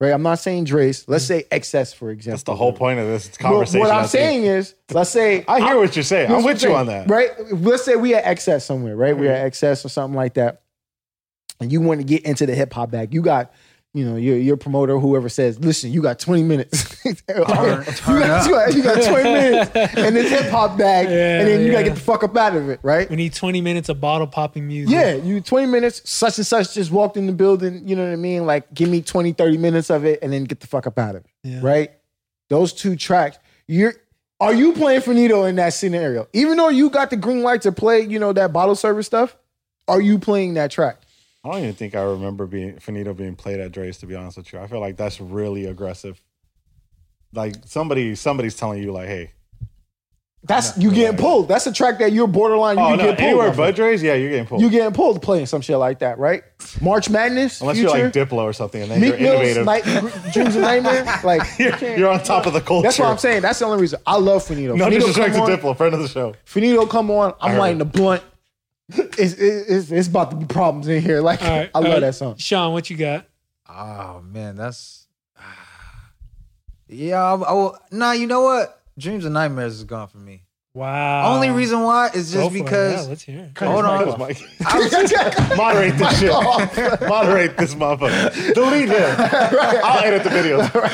[0.00, 0.12] right?
[0.12, 1.06] I'm not saying Drai's.
[1.08, 2.34] Let's say XS, for example.
[2.34, 3.80] That's the whole point of this Well, conversation.
[3.80, 4.10] what I I'm think.
[4.10, 6.30] saying is, let's say I hear what you're saying.
[6.32, 7.08] I'm with you on that.
[7.10, 7.30] right?
[7.52, 9.16] Let's say we at XS somewhere, right?
[9.16, 9.46] We mm-hmm.
[9.46, 10.62] at XS or something like that,
[11.60, 13.12] and you want to get into the hip hop bag.
[13.12, 13.52] You got,
[13.94, 17.02] you know, your your promoter, whoever says, "Listen, you got 20 minutes.
[17.04, 21.40] you, got, turn you, got, you got 20 minutes in this hip hop bag, Yeah,
[21.40, 23.60] and then you gotta get the fuck up out of it, right?" We need 20
[23.60, 24.92] minutes of bottle popping music.
[24.92, 28.12] Yeah, you 20 minutes, such and such just walked in the building, you know what
[28.12, 28.44] I mean?
[28.44, 31.16] Like, give me 20, 30 minutes of it and then get the fuck up out
[31.16, 31.30] of it.
[31.42, 31.60] Yeah.
[31.62, 31.92] Right?
[32.48, 33.94] Those two tracks, you're
[34.40, 36.28] are you playing Finito in that scenario?
[36.32, 39.36] Even though you got the green light to play, you know, that bottle service stuff,
[39.88, 41.00] are you playing that track?
[41.48, 43.98] I don't even think I remember being Finito being played at Drai's.
[43.98, 46.20] To be honest with you, I feel like that's really aggressive.
[47.34, 49.32] Like somebody, somebody's telling you, like, "Hey,
[50.44, 51.48] That's you getting pulled.
[51.48, 52.78] That's a track that you're borderline.
[52.78, 53.28] You oh can no, get pulled.
[53.28, 53.74] anywhere but.
[53.76, 56.42] Drai's, yeah, you're getting pulled." You getting pulled playing some shit like that, right?
[56.80, 59.66] March Madness, Unless Future, you're like Diplo or something, and then Meek you're Mill's innovative.
[59.66, 61.20] Night, Dreams and Nightmare.
[61.24, 62.84] Like you can't- you're on top of the culture.
[62.84, 63.42] That's what I'm saying.
[63.42, 64.74] That's the only reason I love Finito.
[64.76, 66.34] No Finito disrespect to come Diplo, friend of the show.
[66.44, 67.92] Finito come on, I'm lighting it.
[67.92, 68.22] the blunt.
[68.90, 71.20] It's, it's, it's about to be problems in here.
[71.20, 71.70] Like All right.
[71.74, 72.00] I love right.
[72.00, 72.36] that song.
[72.36, 73.26] Sean, what you got?
[73.68, 75.06] Oh man, that's
[76.88, 77.22] yeah.
[77.22, 77.76] I, I will.
[77.90, 78.82] Nah, you know what?
[78.98, 80.42] Dreams and nightmares is gone for me.
[80.74, 81.34] Wow.
[81.34, 82.62] Only reason why is just for it.
[82.62, 83.58] because Yeah, let's hear it.
[83.58, 84.18] Hold on.
[84.18, 85.56] Michael's mic.
[85.56, 86.30] Moderate this shit.
[87.08, 88.54] Moderate this motherfucker.
[88.54, 89.16] Delete him.
[89.18, 90.60] I'll edit the video.
[90.60, 90.84] It's fine.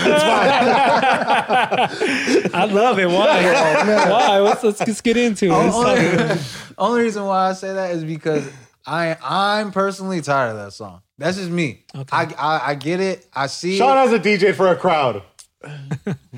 [2.54, 3.06] I love it.
[3.08, 4.10] Why?
[4.10, 4.38] Why?
[4.40, 5.50] Let's, let's just get into it.
[5.50, 6.20] Let's talk about it.
[6.30, 6.40] only,
[6.78, 8.48] only reason why I say that is because
[8.86, 11.02] I I'm personally tired of that song.
[11.18, 11.84] That's just me.
[11.94, 12.08] Okay.
[12.16, 13.26] I, I I get it.
[13.34, 13.76] I see.
[13.76, 14.00] Sean it.
[14.00, 15.22] has a DJ for a crowd.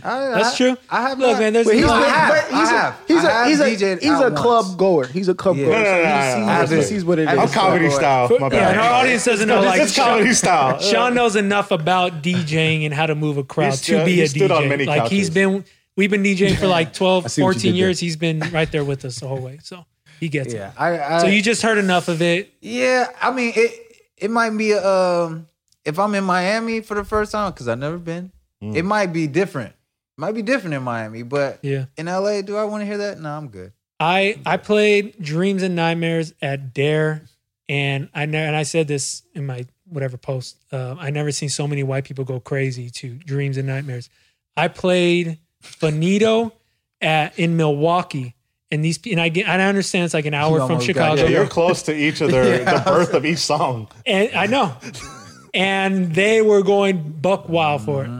[0.04, 0.76] I, That's true.
[0.90, 2.68] I have Look, not- man, there's But he's, no, I a, have, but I he's
[2.68, 2.94] have.
[2.94, 4.76] a he's I a he's a he's a club once.
[4.76, 5.06] goer.
[5.06, 5.64] He's a club Yeah.
[5.66, 5.74] goer.
[5.74, 6.76] So no, he no, sees, no.
[6.76, 8.28] he sees what it I'm I'm comedy style.
[8.28, 8.76] My yeah, and bad.
[8.78, 9.60] our audience doesn't know.
[9.62, 10.78] Like it's comedy style.
[10.80, 14.26] Sean knows enough about DJing and how to move a crowd He's to be a
[14.26, 14.86] DJ.
[14.86, 15.30] like he's couches.
[15.30, 15.64] been,
[15.96, 17.98] we've been DJing for like 12, I see what you 14 years.
[18.00, 19.58] He's been right there with us the whole way.
[19.62, 19.84] So
[20.20, 20.74] he gets Yeah, it.
[20.80, 22.52] I, I So you just heard enough of it.
[22.60, 23.82] Yeah, I mean it.
[24.18, 25.46] It might be um
[25.84, 28.32] if I'm in Miami for the first time because I've never been.
[28.74, 29.74] It might be different.
[30.18, 31.86] Might be different in Miami, but Yeah.
[31.98, 33.20] in LA, do I want to hear that?
[33.20, 33.72] No, I'm good.
[34.00, 37.22] I I played Dreams and Nightmares at Dare,
[37.68, 40.56] and I ne- and I said this in my whatever post.
[40.72, 44.08] Uh, I never seen so many white people go crazy to Dreams and Nightmares.
[44.56, 46.52] I played Finito
[47.02, 48.34] at in Milwaukee,
[48.70, 51.22] and these and I get and I understand it's like an hour You from Chicago,
[51.22, 52.78] Yeah, you're close to each of their Yeah.
[52.78, 53.88] the birth of each song.
[54.06, 54.74] and I know,
[55.54, 58.10] and they were going buck wild for it,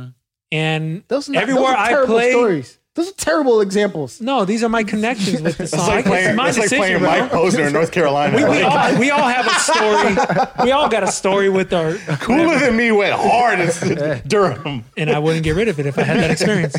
[0.53, 2.33] and Those are not- everywhere those are I terrible played.
[2.33, 2.79] stories.
[2.95, 4.23] Those are terrible examples.
[4.23, 5.87] No, these are my connections with the It's song.
[5.87, 7.11] like playing, it's my it's like decision, playing bro.
[7.25, 8.35] Mike Posner in North Carolina.
[8.35, 10.65] we, we, Like, all, we all have a story.
[10.65, 14.85] We all got a story with our, Cooler than me went hard in Durham.
[14.97, 16.75] and I wouldn't get rid of it if I had that experience.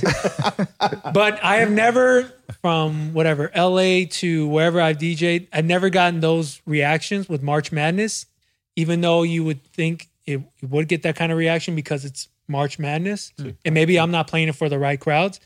[1.14, 2.32] but I have never,
[2.64, 8.26] from whatever LA to wherever I've DJed, I've never gotten those reactions with March Madness.
[8.76, 12.28] Even though you would think it, it would get that kind of reaction because it's
[12.48, 13.50] March Madness, hmm.
[13.66, 15.40] and maybe I'm not playing it for the right crowds.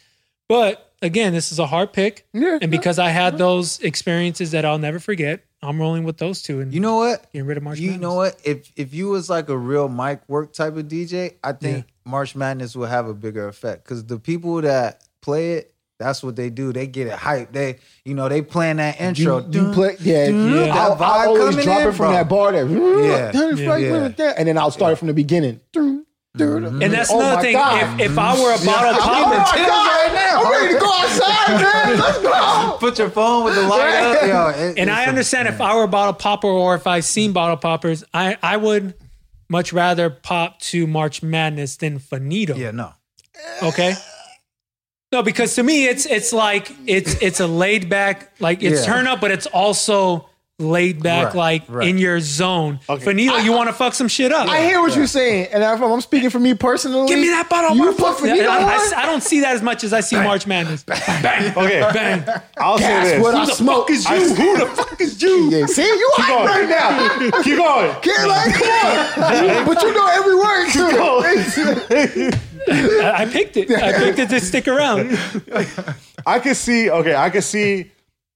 [0.47, 2.59] But again, this is a hard pick, Yeah.
[2.61, 6.59] and because I had those experiences that I'll never forget, I'm rolling with those two
[6.59, 7.31] and You know what?
[7.31, 7.77] getting rid of March.
[7.77, 7.85] Madness.
[7.85, 8.01] You Madness.
[8.09, 8.41] know what?
[8.43, 12.35] If if you was like a real mic work type of DJ, I think March
[12.35, 16.49] Madness will have a bigger effect because the people that play it, that's what they
[16.49, 16.73] do.
[16.73, 17.51] They get it hyped.
[17.51, 19.37] They, you know, they playing that intro.
[19.37, 20.59] you Dun, play, yeah, dun, yeah.
[20.65, 22.11] that I'll, vibe I'll always drop in, it from bro.
[22.13, 22.67] that bar there.
[22.67, 23.31] Yeah,
[24.17, 24.33] Yeah.
[24.35, 25.59] And then I'll start it from the beginning.
[26.37, 26.83] Dun, dun, dun.
[26.83, 27.53] And that's Oh another thing.
[27.53, 27.99] God.
[27.99, 28.41] If, if I mm-hmm.
[28.41, 30.45] were a bottle Oh popper, my God.
[30.45, 31.99] I'm ready to go outside, man.
[31.99, 32.77] Let's go.
[32.79, 34.67] Put your phone with the light up, yo.
[34.69, 37.01] it- and I I a- understand if I were a bottle popper or if I
[37.01, 38.93] seen bottle poppers, I, I would
[39.49, 42.55] much rather pop to March Madness than Finito.
[42.55, 42.93] Yeah, no.
[43.61, 43.93] Okay.
[45.11, 48.93] No, because to me it's it's like it's it's a laid back like it's Yeah.
[48.93, 50.29] turn up, but it's also
[50.61, 51.87] laid back, Right, like right.
[51.87, 52.79] in your zone.
[52.87, 53.03] Okay.
[53.03, 54.47] Finito, you want to fuck some shit up.
[54.47, 57.07] I hear what you're saying, and if I'm speaking for me personally.
[57.07, 57.75] Give me that bottle.
[57.75, 57.97] You Mark.
[57.97, 58.63] put Finito Yeah, I, on?
[58.69, 60.83] I, I don't see that as much as I see March Madness.
[60.83, 62.23] Bang, Okay, bang.
[62.57, 63.21] I'll say That's this.
[63.21, 63.87] what I Who the smoke.
[63.87, 64.35] fuck is you?
[64.35, 65.49] Who the fuck is you?
[65.51, 66.47] Yeah, see, you Keep hot going.
[66.47, 67.41] right now.
[67.43, 67.91] Keep going.
[68.01, 69.65] Can't like, come on.
[69.65, 70.89] but you know every word too.
[72.71, 73.71] I, I picked it.
[73.71, 75.17] I picked it to stick around.
[76.25, 76.89] I could see.
[76.89, 77.91] Okay, I could see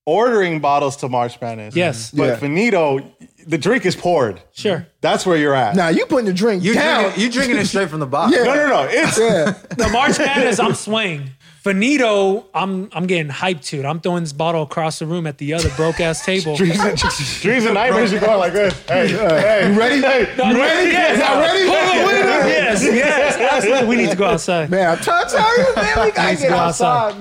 [0.06, 1.76] ordering bottles to March Madness.
[1.76, 2.12] Yes.
[2.12, 2.36] but Yeah.
[2.38, 3.12] Finito,
[3.48, 4.42] the drink is poured.
[4.54, 4.88] Sure.
[5.02, 5.76] That's where you're at.
[5.76, 7.04] now you putting the drink You down.
[7.04, 8.38] drinking, you drinking it straight from the bottle.
[8.38, 8.44] Yeah.
[8.46, 8.88] No, no, no.
[8.90, 9.54] It's yeah.
[9.76, 11.30] The March Madness, I'm swaying.
[11.66, 13.86] Finito, I'm I'm getting hyped to it.
[13.86, 16.56] I'm throwing this bottle across the room at the other broke ass table.
[16.56, 16.96] dreams and,
[17.42, 18.12] dreams and nightmares.
[18.12, 18.80] You're going like this.
[18.88, 20.00] Hey, hey, You ready?
[20.00, 20.92] Hey, I'm you ready?
[20.92, 21.18] Yes.
[21.18, 21.66] Y'all ready?
[21.66, 22.36] Hold on, wait a.
[22.56, 23.88] Yes, yes, absolutely.
[23.88, 24.70] We need to go outside.
[24.70, 26.06] Man, I'm trying to tell you, man.
[26.06, 27.20] We gotta Let's get go outside, outside.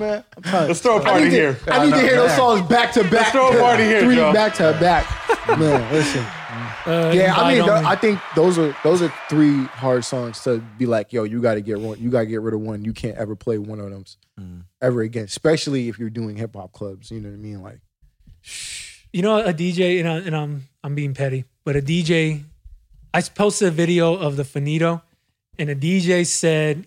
[0.52, 0.68] man.
[0.68, 1.58] Let's throw a I party need to, here.
[1.68, 3.12] I need to hear those songs back to back.
[3.12, 4.30] Let's throw a party here, Three Joe.
[4.34, 5.06] back to back.
[5.58, 6.22] Man, listen.
[6.86, 10.58] Uh, Yeah, I mean, th- I think those are those are three hard songs to
[10.78, 11.98] be like, yo, you got to get one.
[11.98, 12.84] You got to get rid of one.
[12.84, 14.04] You can't ever play one of them
[14.82, 17.10] ever again, especially if you're doing hip hop clubs.
[17.10, 17.62] You know what I mean?
[17.62, 17.80] Like,
[18.42, 19.04] shh.
[19.12, 22.42] you know, a DJ, and, I, and I'm I'm being petty, but a DJ,
[23.14, 25.02] I posted a video of the Finito,
[25.58, 26.86] and a DJ said,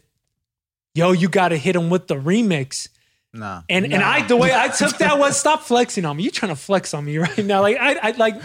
[0.94, 2.90] "Yo, you got to hit him with the remix."
[3.38, 3.62] Nah.
[3.70, 6.24] And and I the way I took that was stop flexing on me.
[6.24, 7.62] You're trying to flex on me right now?
[7.62, 8.36] Like I I like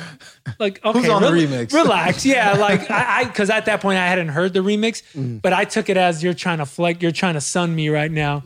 [0.58, 1.72] like okay, on the remix?
[1.82, 2.52] Relax, yeah.
[2.54, 5.40] Like I I because at that point I hadn't heard the remix, Mm.
[5.40, 7.00] but I took it as you're trying to flex.
[7.02, 8.42] You're trying to sun me right now,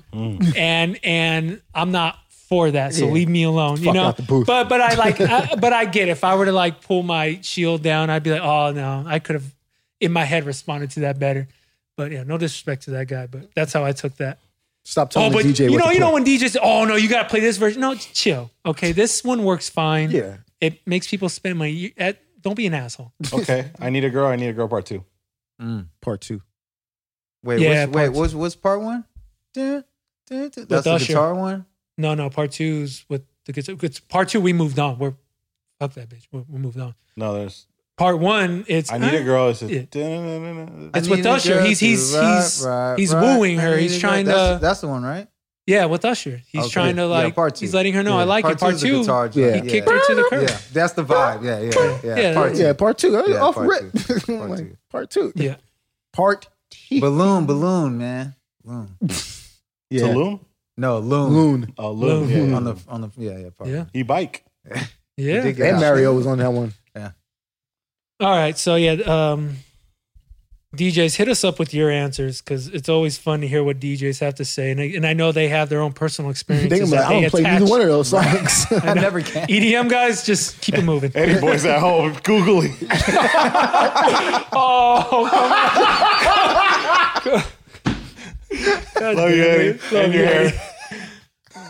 [0.57, 2.18] and and I'm not
[2.49, 2.94] for that.
[2.94, 3.12] So Yeah.
[3.12, 3.82] leave me alone.
[3.82, 4.05] you know.
[4.05, 4.47] out the booth.
[4.47, 6.12] But but I like I, but I get it.
[6.12, 9.18] if I were to like pull my shield down, I'd be like, oh no, I
[9.18, 9.55] could have
[10.01, 11.49] in my head responded to that better.
[11.97, 14.38] But yeah, no disrespect to that guy, but that's how I took that.
[14.87, 16.59] Stop Oh, telling but the DJ you what know, to you know when DJs say,
[16.62, 18.51] "Oh no, you got to play this version." No, chill.
[18.64, 20.11] Okay, this one works fine.
[20.11, 20.37] Yeah.
[20.61, 21.72] it makes people spend money.
[21.72, 23.12] You- eh, Don't be an asshole.
[23.32, 24.26] Okay, I need a girl.
[24.28, 24.68] I need a girl.
[24.68, 25.05] Part two.
[26.01, 26.41] Part two.
[27.43, 29.05] Wait, Yeah, which, wait, part- what's what's part one?
[29.55, 29.84] Dun,
[30.28, 30.66] dun, dun.
[30.68, 31.07] That's the Usher.
[31.07, 31.66] guitar one.
[31.99, 33.76] No, no, part two's with the guitar.
[34.09, 34.99] Part two, we moved on.
[34.99, 35.14] We're
[35.80, 36.26] fuck that bitch.
[36.32, 36.95] We're, we moved on.
[37.16, 37.66] No, there's.
[37.97, 39.49] Part one, it's I need a girl.
[39.49, 39.72] It's just.
[39.72, 39.84] Yeah.
[40.94, 41.62] It's with Usher.
[41.62, 43.38] He's- he's- rock, he's- rock, he's rock.
[43.38, 43.76] wooing her.
[43.78, 45.28] He's trying that's, to- That's the one, right?
[45.66, 46.42] Yeah, with Usher.
[46.47, 46.70] He's Okay.
[46.70, 47.34] trying to Yeah, like.
[47.34, 47.64] part two.
[47.64, 48.61] He's letting her know I like part it.
[48.61, 49.68] Part is the two, guitar he joint.
[49.68, 50.49] kicked her to the curb.
[50.49, 51.42] Yeah, that's the vibe.
[51.42, 52.16] Yeah, yeah, yeah.
[52.16, 52.34] Yeah.
[52.34, 52.62] Part two.
[52.62, 53.11] Yeah, part two.
[53.26, 53.92] Yeah, off part rip.
[53.92, 54.36] two.
[54.38, 54.76] Part two.
[54.92, 55.32] part two.
[55.34, 55.57] Yeah.
[56.12, 57.01] Part T.
[57.01, 58.34] Balloon, balloon, man.
[58.64, 58.97] Balloon.
[59.88, 60.03] Yeah.
[60.03, 60.40] Tulum?
[60.76, 61.32] No, loon.
[61.32, 61.72] Loon.
[61.78, 62.28] Oh, Loon.
[62.28, 62.57] Yeah, yeah.
[62.57, 63.70] On the on the yeah yeah part.
[63.70, 63.84] Yeah.
[63.92, 64.44] He bike.
[65.16, 65.42] Yeah.
[65.44, 65.80] Dig And.
[65.80, 66.74] Mario was on that one.
[68.21, 68.57] All right.
[68.57, 69.57] So yeah, um,
[70.75, 74.21] DJs hit us up with your answers because it's always fun to hear what DJs
[74.21, 76.79] have to say, and I, and I know they have their own personal experiences.
[76.79, 77.07] Think about it.
[77.07, 77.61] I don't they play attach.
[77.61, 78.67] neither one of those songs.
[78.83, 79.47] I never can.
[79.49, 81.12] EDM guys, just keep it moving.
[81.14, 82.73] Any boys at home googly.
[84.53, 85.29] oh,
[87.23, 87.45] come on.
[88.95, 89.73] God Love you, damn Eddie.
[89.73, 90.66] Love And your you, hair.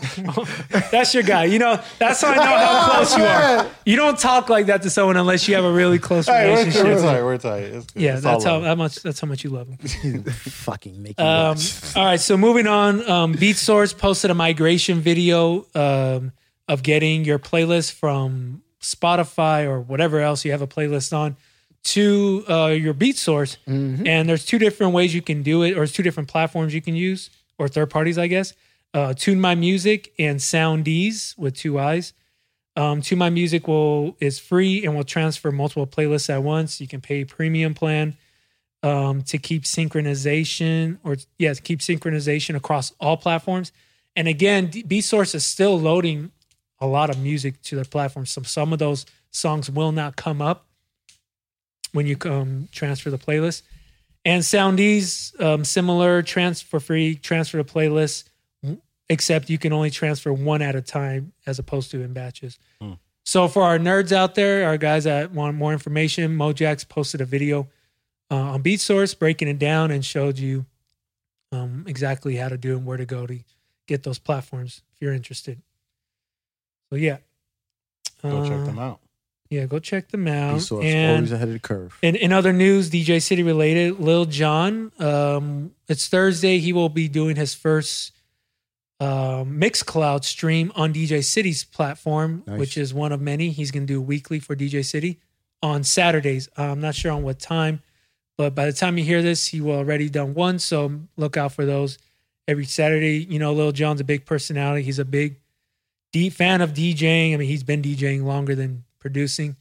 [0.01, 0.27] Eddie.
[0.91, 1.45] That's your guy.
[1.45, 3.67] You know, that's how I know how close you are.
[3.85, 6.57] You don't talk like that to someone unless you have a really close Hey, we're,
[6.57, 6.83] relationship.
[6.85, 7.23] we're tight.
[7.23, 7.63] We're tight.
[7.63, 8.01] It's good.
[8.01, 8.65] Yeah, It's that's all how, love.
[8.65, 10.23] how much that's how much you love him.
[10.23, 11.55] Fucking making Um,
[11.95, 13.09] all right, so moving on.
[13.09, 16.33] Um, Beat Source posted a migration video um,
[16.67, 21.37] of getting your playlist from Spotify or whatever else you have a playlist on
[21.83, 23.57] to uh, your Beat Source.
[23.65, 26.81] And there's two different ways you can do it, or there's two different platforms you
[26.81, 28.53] can use, or third parties, I guess.
[28.97, 32.13] Uh, Tune My Music and Soundiiz with two eyes.
[32.75, 36.81] Um, Tune My Music will is free and will transfer multiple playlists at once.
[36.81, 38.17] You can pay premium plan
[38.81, 43.71] um, to keep synchronization or yes, keep synchronization across all platforms.
[44.15, 46.31] And again, B Source is still loading
[46.79, 48.25] a lot of music to their platform.
[48.25, 50.65] So some of those songs will not come up
[51.91, 53.61] when you um, transfer the playlist.
[54.25, 58.29] And Soundiiz, um, similar transfer free, transfer to playlist,
[59.09, 62.57] except you can only transfer one at a time as opposed to in batches.
[63.23, 67.25] So for our nerds out there, our guys that want more information, Mojax posted a
[67.25, 67.67] video
[68.31, 70.65] uh, on BeatSource breaking it down and showed you
[71.51, 73.39] um, exactly how to do and where to go to
[73.85, 75.61] get those platforms if you're interested.
[76.89, 77.17] So yeah,
[78.21, 78.99] Go check Uh, them out.
[79.49, 80.69] Yeah, go check them out.
[80.71, 81.97] And always ahead of the curve.
[82.01, 84.91] in, in other news, DJ City related, Lil Jon.
[84.99, 86.59] Um, it's Thursday.
[86.59, 88.11] He will be doing his first
[88.99, 92.59] um, Mixcloud stream on DJ City's platform, Nice.
[92.59, 93.51] which is one of many.
[93.51, 95.19] He's going to do weekly for DJ City
[95.61, 96.49] on Saturdays.
[96.57, 97.81] I'm not sure on what time,
[98.37, 100.59] but by the time you hear this, he will already done one.
[100.59, 101.97] So look out for those
[102.47, 103.25] every Saturday.
[103.29, 104.83] You know, Lil Jon's a big personality.
[104.83, 105.39] He's a big
[106.11, 107.33] deep fan of DJing.
[107.33, 109.55] I mean, he's been DJing longer than producing.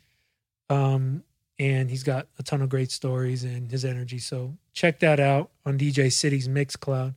[0.70, 1.22] Um,
[1.58, 4.18] and he's got a ton of great stories and his energy.
[4.18, 7.14] So check that out on DJ City's Mixcloud.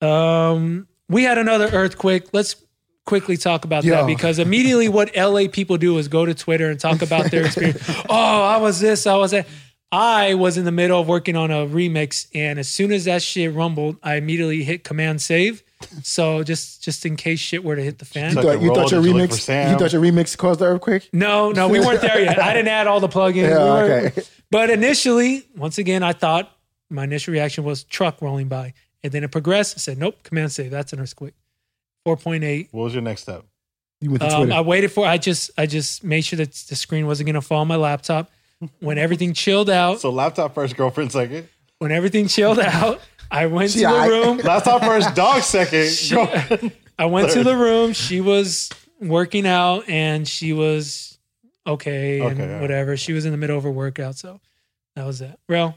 [0.00, 2.28] Um, we had another earthquake.
[2.32, 2.56] Let's
[3.04, 3.94] quickly talk about Yo.
[3.94, 7.46] that because immediately what LA people do is go to Twitter and talk about their
[7.46, 7.82] experience.
[8.08, 9.46] oh, I was this, I was that.
[9.92, 13.22] I was in the middle of working on a remix, and as soon as that
[13.22, 15.62] shit rumbled, I immediately hit Command Save.
[16.02, 18.34] So just just in case shit were to hit the fan.
[18.34, 19.70] You thought, you thought your did you remix.
[19.70, 21.08] You thought your remix caused the earthquake.
[21.12, 22.40] No, no, we weren't there yet.
[22.40, 23.48] I didn't add all the plugins.
[23.48, 24.22] Yeah, We okay.
[24.50, 26.50] But initially, once again, I thought
[26.90, 29.76] my initial reaction was truck rolling by, and then it progressed.
[29.76, 30.70] I said, "Nope, command save.
[30.70, 31.34] That's an earthquake."
[32.04, 32.68] Four point eight.
[32.72, 33.44] What was your next step?
[34.00, 35.06] You went to Um, I waited for.
[35.06, 37.76] I just, I just made sure that the screen wasn't going to fall on my
[37.76, 38.30] laptop.
[38.80, 41.48] When everything chilled out, So laptop first, girlfriend second.
[41.78, 44.38] when everything chilled out, I went See, to the I- room.
[44.44, 45.90] Laptop first, dog second.
[46.10, 46.72] girlfriend.
[46.98, 47.92] I went to the room.
[47.92, 48.70] She was
[49.00, 51.18] working out and she was
[51.66, 52.60] okay, Okay, and all right.
[52.62, 52.96] whatever.
[52.96, 54.40] She was in the middle of her workout, so
[54.94, 55.38] that was that.
[55.48, 55.76] Rel,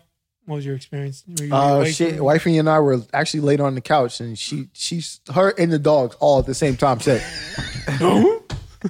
[0.50, 1.24] what was your experience?
[1.38, 4.20] Were you Uh, awake she, from- wifey and I were actually laid on the couch,
[4.20, 7.24] and she, she's her and the dogs all at the same time said,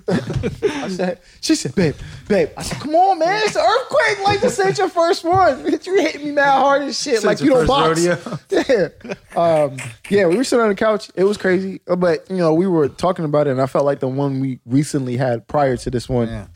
[0.08, 1.96] I said, she said, babe,
[2.28, 2.50] babe.
[2.56, 4.24] I said, come on, man, it's an earthquake.
[4.24, 5.66] Like this ain't your first one.
[5.66, 7.24] You hitting me mad hard and shit.
[7.24, 8.46] like you don't first box.
[8.70, 8.90] yeah.
[9.36, 9.78] Um,
[10.10, 11.10] yeah, we were sitting on the couch.
[11.16, 14.00] It was crazy, but you know, we were talking about it, and I felt like
[14.00, 16.48] the one we recently had prior to this one Yeah.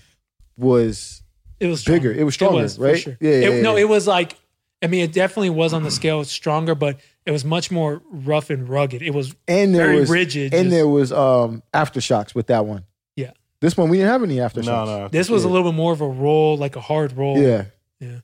[0.58, 1.24] was
[1.60, 2.12] It was bigger.
[2.14, 3.00] It was stronger, for right?
[3.00, 3.18] sure.
[3.20, 3.82] Yeah, yeah, It- No, yeah.
[3.82, 4.36] it was like.
[4.84, 8.50] I mean, it definitely was on the scale stronger, but it was much more rough
[8.50, 9.02] and rugged.
[9.02, 10.54] It was and there very was rigid.
[10.54, 12.84] and just- there was um aftershocks with that one.
[13.16, 13.32] Yeah.
[13.62, 14.66] This one we didn't have any aftershocks.
[14.66, 15.08] No, no.
[15.08, 17.38] this was a little bit more of a roll, like a hard roll.
[17.38, 17.66] Yeah.
[18.00, 18.20] Yeah.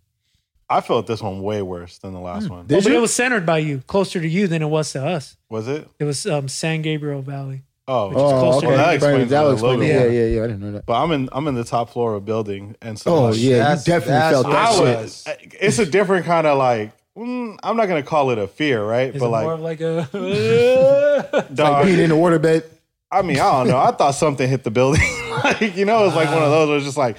[0.70, 2.60] I felt this one way worse than the last one.
[2.60, 5.04] Oh, Did but it was centered by you, closer to you than it was to
[5.04, 5.36] us.
[5.50, 5.90] Was it?
[5.98, 7.64] It was um, San Gabriel Valley.
[7.92, 8.76] Oh, is Oh, closer okay.
[8.76, 10.14] to- That explains That a explains little it.
[10.14, 10.44] Yeah, yeah, yeah.
[10.44, 10.86] I didn't know that.
[10.86, 13.36] but I'm in I'm in the top floor of a building, and so Oh like,
[13.40, 14.82] yeah, That's- you definitely that's felt that I shit.
[15.02, 15.28] was.
[15.60, 16.92] It's a different kind of like.
[17.18, 19.14] mm, I'm not gonna call it a fear, right?
[19.14, 20.08] Is but it like, more of like a
[21.34, 22.64] Like being in the waterbed.
[23.12, 23.78] I mean, I don't know.
[23.78, 25.02] I thought something hit the building.
[25.44, 27.18] like, you know, it's like one of those where it's just like,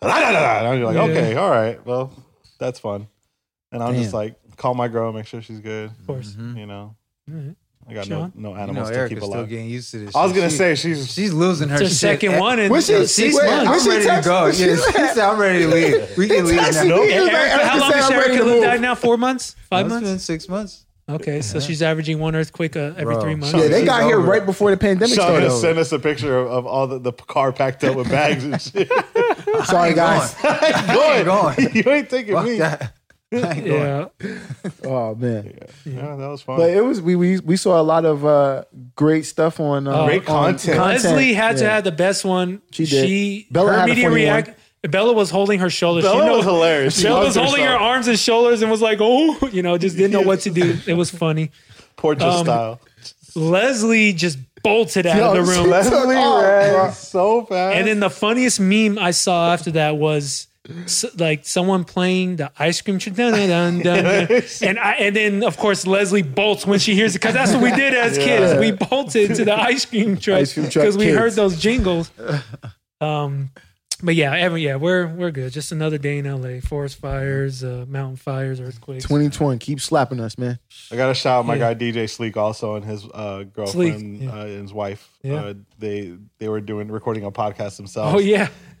[0.00, 1.02] "La, la, la, la," and you're like, Yeah.
[1.02, 2.12] okay, all right, well,
[2.60, 3.08] that's fun.
[3.72, 5.90] And I'm just like, call my girl, make sure she's good.
[5.90, 6.36] Of course.
[6.38, 6.94] You know,
[7.28, 7.56] Alright.
[7.88, 8.32] I got Sean?
[8.36, 9.48] no no You know, animals to Erica's keep still alive.
[9.48, 10.14] getting used to this.
[10.16, 10.36] I was shit.
[10.36, 11.74] gonna She- say she's she's losing her.
[11.74, 11.98] It's her shit.
[11.98, 13.70] second one in What's she- six she- months.
[13.70, 14.42] I'm she ready to go.
[14.44, 16.16] what's she she said, I'm ready to leave.
[16.16, 16.62] We can leave now.
[16.84, 17.12] me.
[17.12, 18.94] And Like, Erica, how long said has I'm ready Erica to lived out now?
[18.94, 19.56] Four months?
[19.68, 20.08] Five It's months?
[20.08, 20.86] been six months.
[21.10, 23.20] Okay, so she's averaging one earthquake uh, every Bro.
[23.22, 23.52] three months.
[23.54, 25.46] Yeah, they She's got here right before the pandemic Sean started.
[25.46, 28.44] just sent us a picture of, of all the, the car packed up with bags
[28.44, 28.88] and shit.
[29.66, 30.34] Sorry, guys.
[30.44, 31.56] I ain't going.
[31.74, 32.58] you ain't thinking Fuck me.
[32.58, 32.94] that.
[33.44, 34.10] I ain't going.
[34.20, 34.38] Yeah.
[34.84, 36.56] Oh man, Yeah, that was fun.
[36.56, 38.64] but it was we we, we saw a lot of uh,
[38.94, 40.78] great stuff on uh, Great on content.
[40.78, 42.60] Leslie had to have the best one.
[42.72, 43.06] She did.
[43.06, 44.58] She Bella her had a immediate funny react.
[44.82, 46.04] Bella was holding her shoulders.
[46.04, 46.96] Bella she was hilarious.
[46.96, 49.78] She Bella loved was holding her arms and shoulders and was like, "Oh," you know,
[49.78, 50.76] just didn't know what to do.
[50.86, 51.50] It was funny.
[51.96, 52.80] Portrait um, style.
[53.34, 55.70] Leslie just bolted out Yo, of the room.
[55.70, 57.76] Leslie off, ran so fast.
[57.76, 60.48] And then the funniest meme I saw after that was
[60.84, 64.04] s- like someone playing the ice cream truck, dun, dun, dun,
[64.62, 67.62] and I, and then of course Leslie bolts when she hears it because that's what
[67.62, 68.58] we did as kids.
[68.58, 71.18] We bolted to the ice cream truck Ice cream truck because we kids.
[71.18, 72.10] heard those jingles.
[73.00, 73.50] Um,
[74.02, 75.52] but yeah, every yeah, we're we're good.
[75.52, 76.60] Just another day in LA.
[76.60, 79.04] Forest fires, uh, mountain fires, earthquakes.
[79.04, 79.58] 2020.
[79.58, 80.58] Keep slapping us, man.
[80.90, 81.72] I got to shout out my Yeah.
[81.72, 84.30] guy DJ Sleek also and his uh, girlfriend Sleek, yeah.
[84.32, 85.08] uh, and his wife.
[85.22, 85.34] Yeah.
[85.34, 88.14] Uh, they they were doing recording a podcast themselves.
[88.16, 88.48] Oh yeah,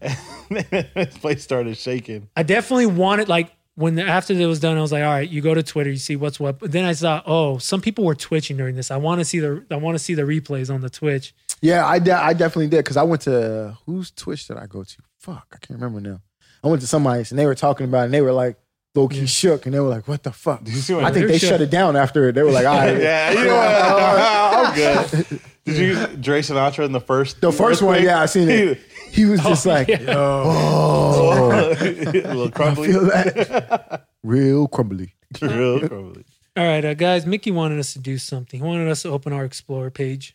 [0.50, 2.28] his place started shaking.
[2.36, 5.28] I definitely wanted like when the, after it was done, I was like, all right,
[5.28, 6.58] you go to Twitter, you see what's what.
[6.58, 8.90] But then I saw, oh, some people were twitching during this.
[8.90, 11.34] I want to see the I want to see the replays on the Twitch.
[11.62, 14.82] Yeah, I de- I definitely did because I went to whose Twitch did I go
[14.84, 14.96] to?
[15.22, 16.20] Fuck, I can't remember now.
[16.64, 18.56] I went to somebody's and they were talking about it and they were like
[18.96, 21.12] low key shook and they were like, "What the fuck?" Did you see what I
[21.12, 21.48] think They're shook.
[21.48, 22.32] shut it down after it.
[22.34, 23.68] They were like, "All right." Yeah, you know what?
[24.68, 25.40] I'm good.
[25.64, 28.80] Did you Dre Sinatra in the first The first one, yeah, I seen it.
[29.12, 29.98] He was just like, yeah.
[30.08, 35.14] "Oh, a little I feel that." Real crumbly.
[35.40, 36.24] Real crumbly.
[36.56, 37.26] All right, uh, guys.
[37.26, 38.60] Mickey wanted us to do something.
[38.60, 40.34] He wanted us to open our Explorer page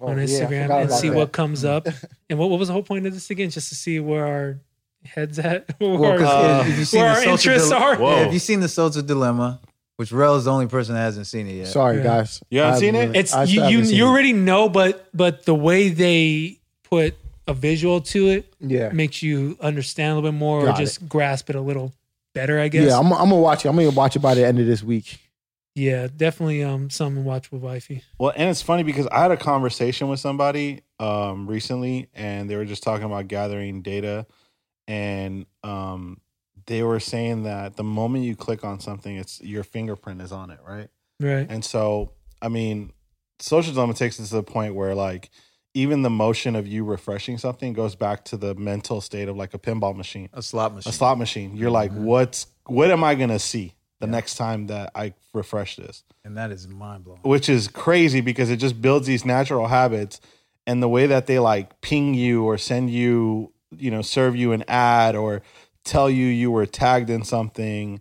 [0.00, 1.16] Oh, on Instagram forgot and see that.
[1.16, 1.86] what comes up.
[2.30, 3.50] and what, what was the whole point of this again?
[3.50, 4.58] Just to see where our
[5.04, 6.26] heads at, where, Well,
[6.60, 7.96] our- if- if where our interests dile- are.
[7.96, 8.16] Whoa.
[8.16, 9.60] Yeah, if you've seen the Social Dilemma,
[9.96, 11.66] which Rel is the only person that hasn't seen it yet.
[11.68, 12.02] Sorry, Yeah.
[12.04, 12.40] guys.
[12.50, 13.16] You haven't seen it?
[13.16, 13.46] It's I you.
[13.48, 14.08] still You, haven't seen you it.
[14.08, 17.16] already know, but but the way they put
[17.48, 18.90] a visual to it Yeah.
[18.90, 21.92] makes you understand a little bit more, or Got just grasp it a little
[22.34, 22.60] better.
[22.60, 22.86] I guess.
[22.86, 23.68] Yeah, I'm, I'm gonna watch it.
[23.68, 25.18] I'm gonna watch it by the end of this week.
[25.78, 28.02] Yeah, definitely um something to watch with wifey.
[28.18, 32.56] Well, and it's funny because I had a conversation with somebody um recently and they
[32.56, 34.26] were just talking about gathering data
[34.88, 36.20] and um
[36.66, 40.50] they were saying that the moment you click on something it's your fingerprint is on
[40.50, 40.88] it, right?
[41.20, 41.46] Right.
[41.48, 42.12] And so,
[42.42, 42.92] I mean,
[43.38, 45.30] social dilemma takes us to the point where like
[45.74, 49.54] even the motion of you refreshing something goes back to the mental state of like
[49.54, 50.90] a pinball machine, A slot machine.
[50.90, 51.56] a slot machine.
[51.56, 56.04] You're like, what's what am I gonna see the next time that I refresh this?
[56.24, 57.20] and that is mind blowing.
[57.22, 60.20] which is crazy because it just builds these natural habits
[60.66, 64.52] and the way that they like ping you or send you you know serve you
[64.52, 65.42] an ad or
[65.84, 68.00] tell you you were tagged in something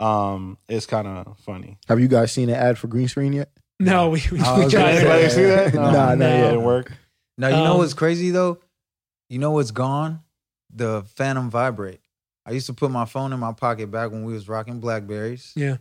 [0.00, 3.50] um is kind of funny Have you guys seen an ad for green screen yet?
[3.80, 6.26] No, we, we, I we was tried gonna anybody see that Nah, not No.
[6.26, 6.92] it didn't work
[7.36, 8.58] Now you know Um, what's crazy though?
[9.28, 10.20] You know what's gone?
[10.74, 12.00] The Phantom Vibrate.
[12.48, 15.52] I used to put my phone in my pocket back when we was rocking Blackberries.
[15.54, 15.76] Yeah.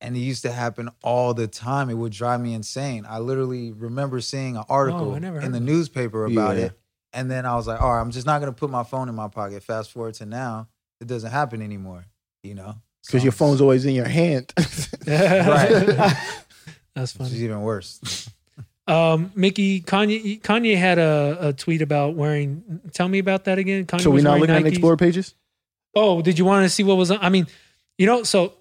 [0.00, 1.90] And it used to happen all the time.
[1.90, 3.04] It would drive me insane.
[3.08, 6.64] I literally remember seeing an article Oh, in the of newspaper about Yeah.
[6.66, 6.78] it.
[7.12, 9.14] And then I was like, all right, I'm just not gonna put my phone in
[9.14, 9.62] my pocket.
[9.62, 10.68] Fast forward to now,
[11.00, 12.06] it doesn't happen anymore.
[12.42, 12.74] You know?
[13.06, 14.52] Because your So- phone's always in your hand.
[15.06, 16.16] Right.
[16.94, 17.44] That's Which is funny.
[17.44, 18.28] even worse.
[18.86, 22.80] Um, Mickey, Kanye, Kanye had a, a tweet about wearing.
[22.92, 23.86] Tell me about that again.
[23.86, 24.72] Kanye so we're was not wearing looking at Nikes.
[24.72, 25.34] Explorer pages?
[25.94, 27.10] Oh, did you want to see what was?
[27.10, 27.18] on?
[27.20, 27.46] I mean,
[27.98, 28.22] you know.
[28.22, 28.54] So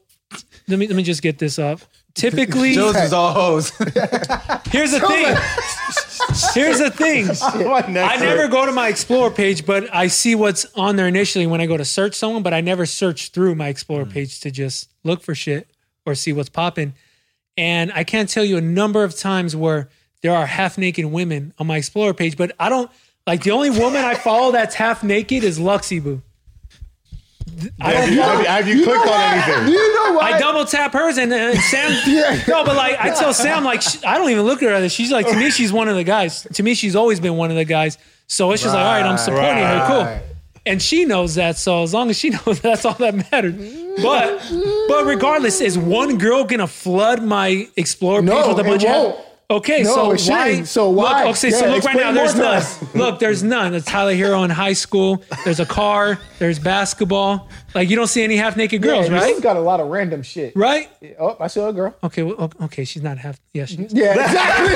[0.68, 1.82] let me let me just get this up.
[2.14, 3.70] Typically, Joe's is all hoes.
[4.70, 5.36] here's the thing.
[6.54, 7.30] Here's the thing.
[7.98, 11.62] I never go to my Explorer page, but I see what's on there initially when
[11.62, 14.12] I go to search someone, but I never search through my Explorer mm.
[14.12, 15.68] page to just look for shit
[16.06, 16.94] or see what's popping.
[17.58, 19.90] And I can't tell you a number of times where
[20.22, 22.90] there are half naked women on my Explorer page, but I don't
[23.28, 26.22] like the only woman I follow that's half naked is Luxy Boo.
[27.80, 30.24] I have you, follow- have you, have you clicked on anything You know what?
[30.24, 32.42] I double tap hers and, uh, and Sam.
[32.48, 34.90] No, but like I tell Sam, like sh I don't even look at her.
[34.90, 36.44] She's like to me, she's one of the guys.
[36.54, 37.98] To me, she's always been one of the guys.
[38.28, 39.86] So it's just like, all right, I'm supporting her.
[39.88, 40.28] Cool.
[40.66, 41.58] And she knows that.
[41.58, 43.56] So as long as she knows, that's all that matters.
[44.02, 44.40] But
[44.88, 48.86] but regardless, is one girl gonna flood my Explorer No, page with a it bunch
[48.86, 49.26] of?
[49.52, 50.64] Okay, No, so why?
[50.64, 51.26] So why?
[51.26, 52.14] Look, okay, so look right now.
[52.14, 52.64] There's none.
[52.96, 53.72] Look, there's none.
[53.72, 55.22] There's Tyler Herro in high school.
[55.44, 56.20] There's a car.
[56.40, 57.50] There's basketball.
[57.76, 59.42] Like you don't see any half naked girls, Yeah, right?
[59.42, 60.56] Got a lot of random shit.
[60.56, 60.90] Right?
[61.20, 61.94] Oh, I saw a girl.
[62.02, 63.42] Okay, well, okay, she's not half.
[63.52, 63.94] Yeah, she is.
[63.94, 64.74] Yeah, exactly.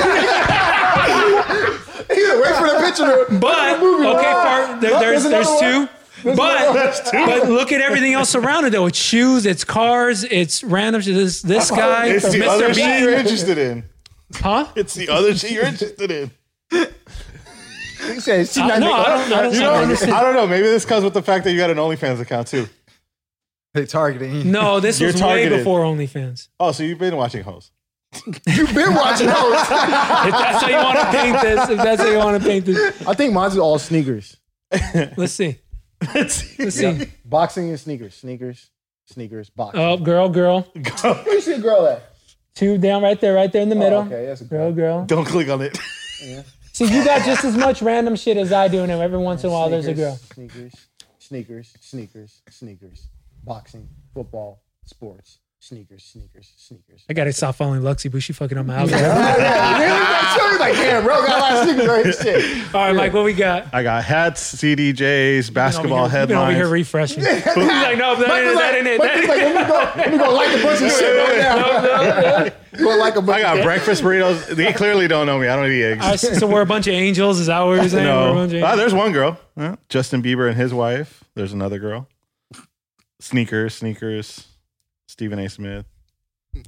[2.22, 3.06] yeah, wait for the picture.
[3.06, 5.88] To, But okay, far, there, Look, there's there's there's two.
[6.22, 8.86] But but look at everything else around it though.
[8.86, 11.00] It's shoes, it's cars, it's random.
[11.00, 12.74] This this oh, guy, it's the other Mr.
[12.74, 13.84] shit you're Bean, interested in
[14.34, 14.66] huh?
[14.76, 16.30] it's the other shit you're interested in
[16.70, 20.12] He said she's not no, I don't- I don't- you know don't understand.
[20.12, 22.48] I don't know maybe this comes with the fact that you got an OnlyFans account
[22.48, 22.68] too
[23.74, 24.44] they targeting you.
[24.44, 25.52] No, this You're was targeted.
[25.52, 26.48] way before OnlyFans.
[26.60, 27.70] oh so you've been watching hoes
[28.46, 29.36] You've been watching those.
[29.66, 32.64] If that's how you want to paint this, if that's how you want to paint
[32.64, 34.36] this, I think mine's all sneakers.
[35.16, 35.58] let's see.
[36.14, 36.34] Let's
[36.74, 37.06] see.
[37.24, 38.14] Boxing and sneakers.
[38.14, 38.70] Sneakers,
[39.06, 39.80] sneakers, boxing.
[39.80, 40.62] Oh, girl, girl,
[41.02, 42.15] Where you see a girl at?
[42.56, 43.98] Two down right there, right there in the oh, middle.
[44.00, 44.98] Oh, okay, that's a Girl, girl.
[44.98, 45.06] girl.
[45.06, 45.78] don't click on it
[46.72, 49.48] See, you got just as much random shit as I do, and every once in
[49.48, 50.16] a while there's a girl.
[50.34, 50.74] Sneakers,
[51.18, 53.08] sneakers, sneakers, sneakers,
[53.44, 57.04] boxing, football, sports, sneakers, sneakers, sneakers.
[57.08, 59.04] I gotta stop following Luxy, but she fucking on my algorithm.
[59.06, 60.36] yeah, yeah.
[60.36, 60.58] Really?
[60.58, 62.12] like, damn, bro, got a lot of sneakers right here.
[62.40, 62.74] Shit.
[62.74, 63.72] All right, Mike, what we got?
[63.74, 66.70] I got hats, CDJs, basketball You've been over here headlines.
[66.72, 67.20] refreshing.
[67.24, 68.54] He's like, no, that ain't it.
[68.56, 68.98] That ain't it.
[68.98, 71.38] Mike was like, let me go, let me go like a bunch of shit right
[71.38, 72.50] now.
[72.78, 74.54] Go like a bunch I got breakfast burritos.
[74.54, 75.48] They clearly don't know me.
[75.48, 76.04] I don't eat eggs.
[76.04, 77.40] All right, so so we're a bunch of angels.
[77.40, 78.04] Is that what you're saying?
[78.06, 78.34] We're a no.
[78.34, 78.78] bunch of Ah, angels?
[78.78, 79.40] there's one girl.
[79.56, 79.76] Yeah.
[79.88, 81.24] Justin Bieber and his wife.
[81.34, 82.06] There's another girl.
[83.20, 84.46] Sneakers, sneakers.
[85.06, 85.48] Stephen A.
[85.48, 85.86] Smith,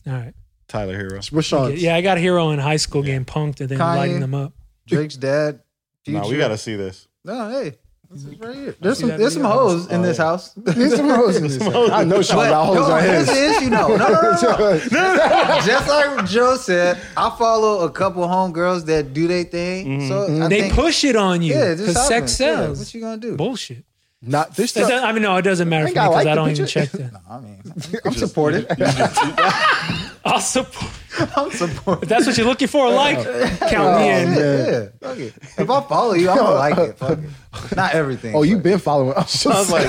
[0.06, 0.34] All right.
[0.68, 1.32] Tyler Herro.
[1.32, 1.74] What's Sean?
[1.76, 3.96] Yeah, I got Herro in high school getting punked and then Kanye.
[3.96, 4.52] lighting them up.
[4.86, 5.60] Drake's dad.
[6.06, 7.06] No, we got to see this.
[7.22, 7.74] No, hey.
[8.10, 8.74] This is right here.
[8.80, 9.58] There's some that there's some video?
[9.58, 10.24] hoes in this oh.
[10.24, 10.52] house.
[10.56, 11.60] There's some hoes in this.
[11.62, 11.90] house.
[11.90, 13.36] I know Sean But got hoes no, on here's his.
[13.36, 13.68] the issue.
[13.68, 15.60] No, no, no, no, no.
[15.66, 19.86] Just like Joe said, I follow a couple homegirls that do their thing.
[19.86, 20.08] Mm-hmm.
[20.08, 22.40] So I They think, push it on you yeah, it because just sex happens.
[22.40, 22.78] Yeah, sells.
[22.78, 23.36] what you gonna do?
[23.36, 23.84] Bullshit.
[24.20, 24.88] Not this It stuff.
[24.88, 26.34] doesn't- I mean, no, it doesn't matter I for think me I because like I
[26.34, 27.20] don't even check that.
[27.30, 27.62] I mean,
[28.04, 28.66] I'm supported.
[30.24, 30.92] I'll support.
[31.36, 32.02] I'm supporting.
[32.02, 34.34] If that's what you're looking for, a like, count me oh, in.
[34.34, 34.36] man.
[34.36, 35.34] Yeah, fuck it.
[35.56, 36.98] If I follow you, I'm gonna like it.
[36.98, 37.76] Fuck it.
[37.76, 38.34] Not everything.
[38.34, 39.14] Oh, you've been following.
[39.14, 39.88] I was So I was like,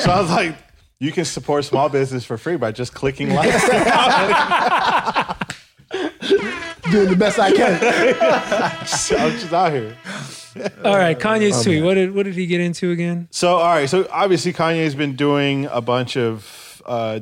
[0.00, 0.56] so I was like,
[0.98, 3.50] you can support small business for free by just clicking like.
[6.90, 7.78] doing the best I can.
[9.18, 9.96] I'm just out here.
[10.84, 11.82] All right, Kanye's tweet.
[11.82, 13.28] What did what did he get into again?
[13.30, 17.20] So all right, so obviously Kanye's been doing a bunch of uh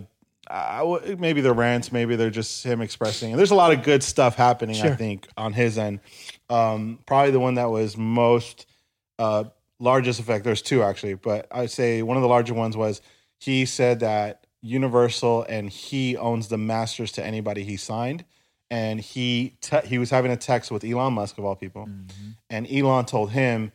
[0.48, 3.30] w- maybe they're rants, maybe they're just him expressing.
[3.32, 6.00] And there's a lot of good stuff happening, I think, on his end.
[6.48, 8.66] Um, probably the one that was most
[9.18, 9.44] uh,
[9.80, 10.44] largest effect.
[10.44, 13.00] There's two actually, but I'd say one of the larger ones was
[13.38, 18.24] he said that Universal and he owns the masters to anybody he signed,
[18.70, 21.88] and he te- he was having a text with Elon Musk of all people,
[22.50, 23.72] and Elon told him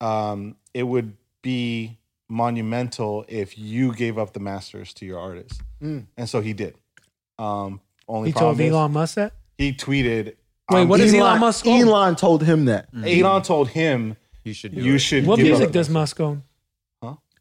[0.00, 6.06] um, it would be monumental if you gave up the masters to your artists, Mm.
[6.16, 6.74] and so he did.
[7.38, 9.32] Um, only He told is Elon Musk that.
[9.58, 10.34] he tweeted.
[10.70, 11.80] Wait, um, what does Elon Musk own?
[11.82, 12.88] Elon told him that.
[13.04, 14.98] Elon told him You should do you it.
[15.00, 15.26] should.
[15.26, 16.42] What give music up- does Musk own?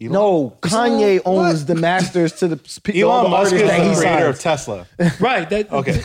[0.01, 0.05] Huh?
[0.07, 0.11] Elon?
[0.13, 3.83] No, Kanye owns the masters to the p- all Elon the Musk is artists that
[3.83, 4.39] he the creator of.
[4.39, 4.87] Tesla.
[5.21, 5.49] Right.
[5.49, 6.01] That, Okay.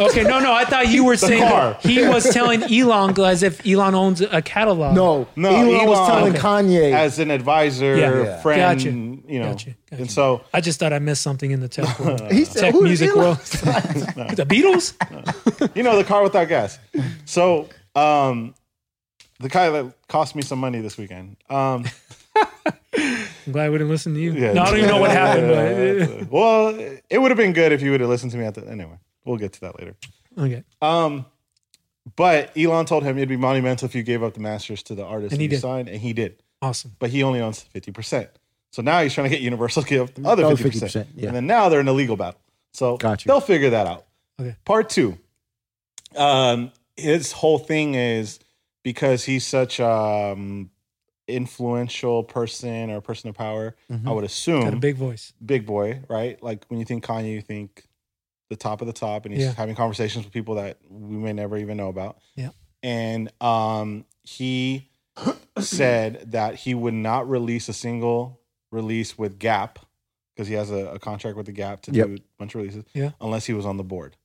[0.00, 0.22] Okay.
[0.22, 0.50] No, no.
[0.52, 1.76] I thought you were saying car.
[1.80, 4.94] he was telling Elon as if Elon owns a catalog.
[4.96, 6.40] No, No, Elon, was telling Okay.
[6.40, 6.92] Kanye.
[6.94, 8.22] as an advisor, Yeah.
[8.22, 8.40] Yeah.
[8.40, 8.90] friend, Gotcha.
[9.32, 9.50] you know.
[9.50, 9.70] Gotcha.
[9.90, 10.00] Gotcha.
[10.02, 12.22] And so I just thought I missed something in the tech world.
[12.32, 13.38] he said, tech "Who is music Elon?" world.
[14.36, 15.74] the Beatles.
[15.76, 16.78] you know the car without gas.
[17.26, 18.54] So um
[19.38, 21.36] the car that cost me some money this weekend.
[21.50, 21.84] Um
[22.96, 24.32] I'm glad we didn't listen to you.
[24.32, 24.52] yeah.
[24.52, 25.48] No, I don't even know what happened.
[25.50, 26.24] Yeah.
[26.30, 26.68] well,
[27.10, 28.98] it would have been good if you would have listened to me at the anyway.
[29.24, 29.94] We'll get to that later.
[30.38, 30.64] Okay.
[30.82, 31.26] Um
[32.16, 35.04] but Elon told him it'd be monumental if you gave up the masters to the
[35.04, 35.60] artist And that he did.
[35.60, 36.42] signed, and he did.
[36.60, 36.94] Awesome.
[36.98, 38.28] But he only owns fifty percent.
[38.72, 41.08] So now he's trying to get Universal to give up the other Other fifty percent.
[41.08, 41.26] 50%, yeah.
[41.28, 42.40] And then now they're in a legal battle.
[42.72, 43.28] So Got you.
[43.28, 44.04] they'll figure that out.
[44.40, 44.56] Okay.
[44.64, 45.16] Part two.
[46.16, 48.38] Um, his whole thing is
[48.82, 50.70] because he's such um
[51.26, 53.74] influential person or person of power.
[54.06, 55.32] I would assume Got a big voice.
[55.44, 56.42] big boy, right?
[56.42, 57.84] Like when you think Kanye, you think
[58.50, 59.52] the top of the top, and he's Yeah.
[59.54, 62.18] having conversations with people that we may never even know about.
[62.36, 62.50] Yeah.
[62.82, 64.90] And um, he
[65.58, 69.78] said that he would not release a single release with Gap
[70.34, 72.06] because he has a, a contract with the Gap to Yep.
[72.06, 72.84] do a bunch of releases.
[72.92, 73.10] Yeah.
[73.20, 74.16] Unless he was on the board.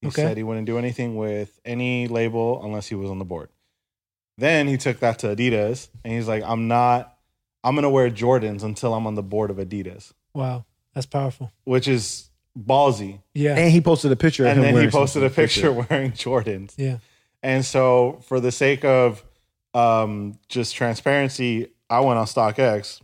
[0.00, 0.22] He Okay.
[0.22, 3.50] said he wouldn't do anything with any label unless he was on the board.
[4.40, 7.16] Then he took that to Adidas and he's like, I'm not,
[7.62, 10.64] I'm going to wear Jordans until I'm on the board of Adidas, Wow.
[10.94, 11.52] That's powerful.
[11.64, 13.20] which is ballsy.
[13.34, 13.54] Yeah.
[13.56, 14.44] and he posted a picture.
[14.44, 15.44] of And him then he posted a something.
[15.44, 16.74] picture wearing Jordans.
[16.76, 16.98] yeah.
[17.42, 19.24] And so, for the sake of
[19.72, 23.00] um, just transparency, I went on StockX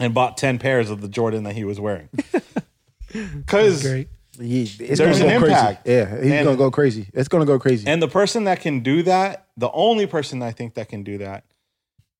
[0.00, 2.08] and bought 10 pairs of the Jordan that he was wearing.
[3.12, 4.08] Because Great.
[4.38, 5.84] He- it's There's gonna an go impact.
[5.84, 5.98] crazy.
[5.98, 7.06] Yeah, he's And- gonna go crazy.
[7.14, 7.86] It's gonna go crazy.
[7.86, 11.18] And the person that can do that, the only person I think that can do
[11.18, 11.44] that,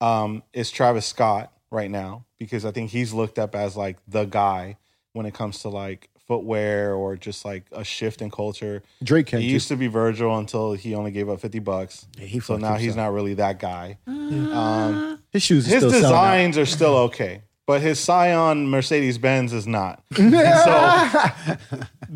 [0.01, 4.25] um, is Travis Scott right now because I think he's looked up as like the
[4.25, 4.77] guy
[5.13, 8.83] when it comes to like footwear or just like a shift in culture.
[9.03, 9.53] Drake can He too.
[9.55, 12.07] used to be Virgil until he only gave up fifty bucks.
[12.19, 13.07] Yeah, he So fucked now he's himself.
[13.07, 13.99] not really that guy.
[14.07, 15.67] Um, His shoes.
[15.69, 16.09] Are his still selling out.
[16.09, 20.03] designs are still okay, but his Scion Mercedes Benz is not.
[20.17, 21.57] So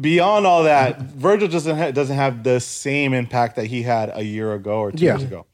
[0.01, 4.23] beyond all that, Virgil doesn't ha- doesn't have the same impact that he had a
[4.23, 5.13] year ago or two Yeah.
[5.19, 5.47] years ago.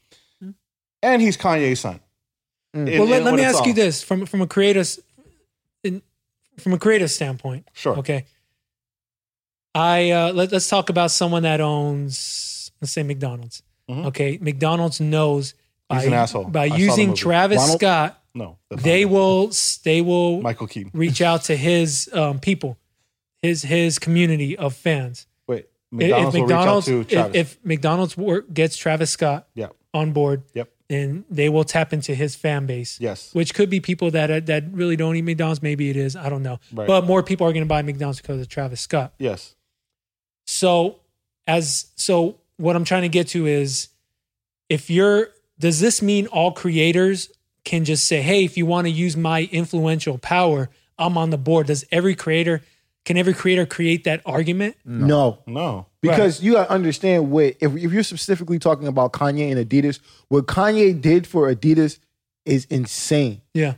[1.02, 2.00] And he's Kanye's son.
[2.74, 2.88] Mm.
[2.90, 3.76] In- well, let, in let what me it's ask you all.
[3.76, 4.88] this from from a creative,
[5.84, 6.02] in,
[6.58, 7.68] from a creative standpoint.
[7.72, 7.96] Sure.
[7.98, 8.24] Okay.
[9.74, 13.62] I uh, let, let's talk about someone that owns, let's say McDonald's.
[13.90, 14.06] Mhm.
[14.06, 15.54] Okay, McDonald's knows
[15.88, 16.44] by, He's an asshole.
[16.44, 17.18] by I saw the using movie.
[17.20, 17.80] Travis Ronald?
[17.80, 18.22] Scott.
[18.36, 19.50] No, They will
[19.82, 20.90] they will Michael Keaton.
[20.94, 22.76] reach out to his um, people,
[23.42, 25.26] his his community of fans.
[25.48, 27.36] Wait, If- McDonald's, will reach out to if, Travis.
[27.36, 29.68] if McDonald's work, gets Travis Scott yeah.
[29.94, 30.68] on board, Yep.
[30.88, 33.00] then they will tap into his fan base.
[33.00, 33.30] Yes.
[33.32, 35.62] which could be people that uh, that really don't eat McDonald's.
[35.62, 36.14] Maybe it is.
[36.14, 36.58] I don't know.
[36.72, 36.86] Right.
[36.86, 39.14] But more people are going to buy McDonald's because of Travis Scott.
[39.18, 39.54] Yes.
[40.46, 41.00] So
[41.46, 43.88] as so, what I'm trying to get to is,
[44.68, 47.30] if you're, does this mean all creators
[47.66, 51.36] can just say, "Hey, if you want to use my influential power, I'm on the
[51.36, 51.66] board"?
[51.66, 52.62] Does every creator
[53.04, 54.76] can every creator create that argument?
[54.84, 55.86] no, No.
[56.00, 60.46] because you gotta understand what if, if you're specifically talking about Kanye and Adidas, what
[60.46, 61.98] Kanye did for Adidas
[62.46, 63.42] is insane.
[63.54, 63.74] Yeah.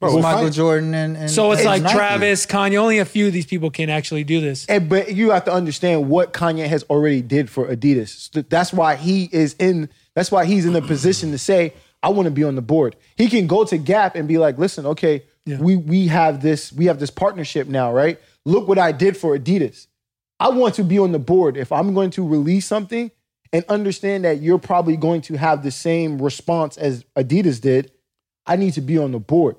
[0.00, 1.94] Bro, It's Michael I- Jordan and, and So it's and like Nike.
[1.94, 2.76] Travis, Kanye.
[2.76, 4.66] Only a few of these people can actually do this.
[4.66, 8.30] And but you have to understand what Kanye has already did for Adidas.
[8.50, 9.88] That's why he is in.
[10.14, 11.72] That's why he's in the position to say,
[12.06, 14.56] "I want to be on the board." He can go to Gap and be like,
[14.58, 15.58] "Listen, okay, Yeah.
[15.60, 18.18] we we have this we have this partnership now, right?
[18.44, 19.86] Look what I did for Adidas.
[20.38, 21.56] I want to be on the board.
[21.56, 23.10] If I'm going to release something
[23.52, 27.90] and understand that you're probably going to have the same response as Adidas did,
[28.46, 29.56] I need to be on the board.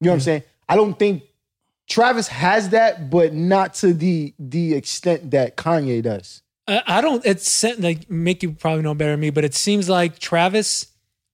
[0.00, 0.42] You know what I'm saying?
[0.68, 1.22] I don't think
[1.88, 6.42] Travis has that, but not to the the extent that Kanye does.
[6.68, 7.24] I I don't.
[7.26, 10.86] It's like make you probably know better than me, but it seems like Travis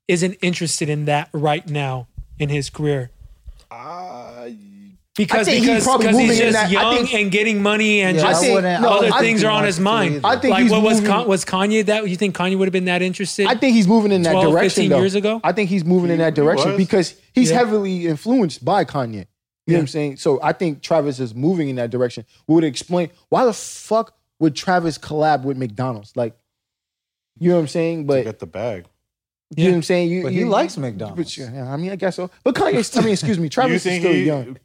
[0.08, 2.06] isn't interested in that right now
[2.38, 3.10] in his career.
[3.70, 4.48] Uh,
[5.16, 7.62] because think he's because probably because he's moving in just that- young think- and getting
[7.62, 10.20] money and Yeah, just think- wouldn't- no, other I things are on his mind.
[10.24, 12.72] I think like he's what was Con- was Kanye that you think Kanye would have
[12.72, 13.46] been that interested?
[13.46, 14.68] I think he's moving in that 12, direction.
[14.82, 14.98] 15 though.
[14.98, 15.40] years ago?
[15.42, 16.76] I think he's moving in that direction was.
[16.76, 17.56] because he's Yeah.
[17.58, 19.24] heavily influenced by Kanye.
[19.66, 20.16] You know what I'm saying?
[20.18, 22.24] So I think Travis is moving in that direction.
[22.46, 26.12] We would explain why the fuck would Travis collab with McDonald's?
[26.14, 26.34] Like,
[27.38, 28.02] you know what I'm saying?
[28.02, 28.84] to But get the bag.
[29.54, 30.10] You know what I'm saying?
[30.10, 31.36] You, But he you- likes McDonald's.
[31.36, 32.30] But, yeah, I mean, I guess so.
[32.42, 34.58] But Kanye, I mean, excuse me, Travis is still he, young.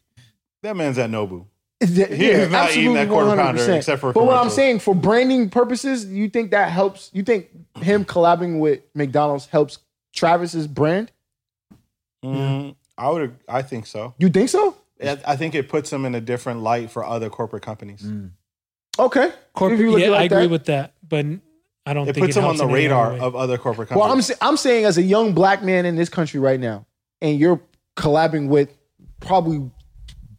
[0.63, 1.45] that man's at Nobu?
[1.87, 3.77] Yeah, He is not eating that quarter pounder 100%.
[3.77, 7.09] except for But what I'm saying for branding purposes, you think that helps?
[7.13, 9.79] You think him collabing with McDonald's helps
[10.13, 11.11] Travis's brand?
[12.23, 13.35] Mm, I would.
[13.49, 14.13] I think so.
[14.19, 14.75] You think so?
[15.03, 18.05] I I think it puts him in a different light for other corporate companies.
[18.99, 19.31] Okay.
[19.53, 20.49] Corporate, If yeah, at it I like agree that.
[20.51, 21.25] with that, but
[21.85, 24.29] I don't It think puts it him on the radar of other corporate Well, companies.
[24.31, 26.85] I'm sa- I'm saying as a young black man in this country right now,
[27.21, 27.59] and you're
[27.97, 28.69] collabing with
[29.19, 29.69] probably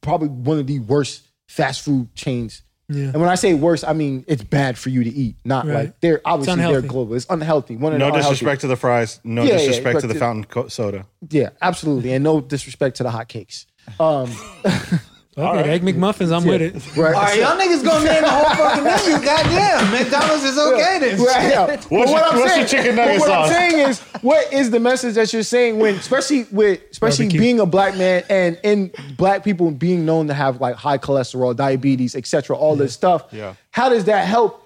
[0.03, 2.63] probably one of the worst fast food chains.
[2.89, 3.05] Yeah.
[3.07, 5.37] And when I say worst, I mean it's bad for you to eat.
[5.45, 5.75] Not Right.
[5.75, 7.15] like they're obviously they're global.
[7.15, 7.77] It's unhealthy.
[7.77, 9.19] One no unhealthy- disrespect to the fries.
[9.25, 11.07] No Yeah, yeah, disrespect but to the the- fountain co- soda.
[11.31, 13.67] Yeah, absolutely, and no disrespect to the hot cakes.
[13.99, 14.31] Um,
[15.35, 16.75] Okay, Egg McMuffins, I'm with it.
[16.95, 17.15] right.
[17.15, 19.13] All right, y'all niggas gonna name the whole fucking menu.
[19.25, 21.19] Goddamn, McDonald's is okay then.
[21.19, 21.67] Right, yeah.
[21.67, 24.01] But What's your- what I'm what's saying, your chicken but nugget what I'm saying is,
[24.21, 27.41] what is the message that you're saying when, especially with, especially Barbecue.
[27.41, 31.57] being a black man and in black people being known to have like high cholesterol,
[31.57, 33.29] diabetes, etc., all this stuff.
[33.33, 33.55] Yeah.
[33.71, 34.59] How does that help?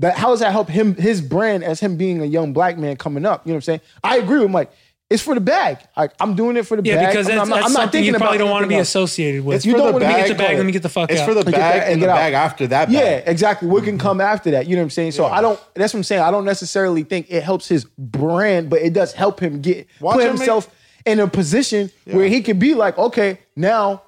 [0.00, 2.96] That how does that help him his brand as him being a young black man
[2.96, 3.46] coming up?
[3.46, 3.80] You know what I'm saying?
[4.04, 4.70] I agree with Mike.
[5.08, 5.78] It's for the bag.
[5.96, 7.02] Like I'm doing it for the Yeah, bag.
[7.02, 8.64] Yeah, because I'm, that's, I'm not, that's I'm not something thinking you probably don't want
[8.64, 8.88] to be else.
[8.88, 9.56] associated with.
[9.56, 10.26] It's you for don't the want to bag.
[10.26, 10.56] get the bag.
[10.56, 11.28] Let me get the fuck It's out.
[11.28, 12.16] for the Get bag that- and get the out.
[12.16, 12.90] bag after that.
[12.90, 13.68] Yeah, exactly.
[13.68, 14.66] What can come after that?
[14.66, 15.12] You know what I'm saying?
[15.12, 15.34] So Yeah.
[15.34, 15.60] I don't.
[15.74, 16.22] That's what I'm saying.
[16.22, 20.14] I don't necessarily think it helps his brand, but it does help him get Watch
[20.16, 20.74] put him make- himself
[21.04, 24.02] in a position where he could be like, okay, now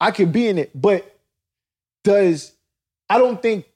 [0.00, 0.72] I could be in it.
[0.74, 1.16] But
[2.02, 2.52] does
[3.08, 3.66] I don't think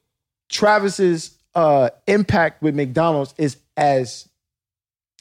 [0.50, 4.28] Travis's uh, impact with McDonald's is as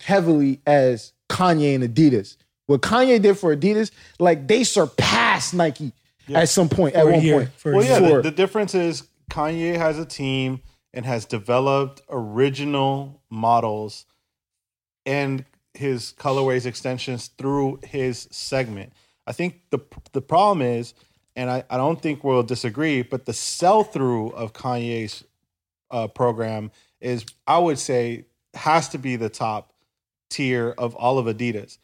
[0.02, 2.38] heavily as Kanye and Adidas.
[2.68, 5.92] What Kanye did for Adidas, like they surpassed Nike
[6.34, 6.96] at some point.
[6.96, 8.00] At For a one year, point, for Well, yeah.
[8.00, 10.62] For- The, the difference is Kanye has a team
[10.94, 14.06] and has developed original models
[15.06, 15.44] and
[15.74, 18.94] his colorways extensions through his segment.
[19.26, 19.80] I think the
[20.12, 20.94] the problem is,
[21.36, 25.24] and I, I don't think we'll disagree, but the sell through of Kanye's
[25.92, 29.73] uh, program is, I would say, has to be the top
[30.34, 31.78] tier of all of Adidas.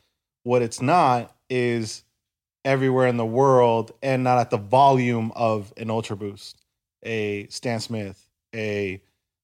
[0.44, 2.04] What it's not is
[2.66, 6.58] everywhere in the world and not at the volume of an Ultra Boost,
[7.04, 9.02] a Stan Smith, a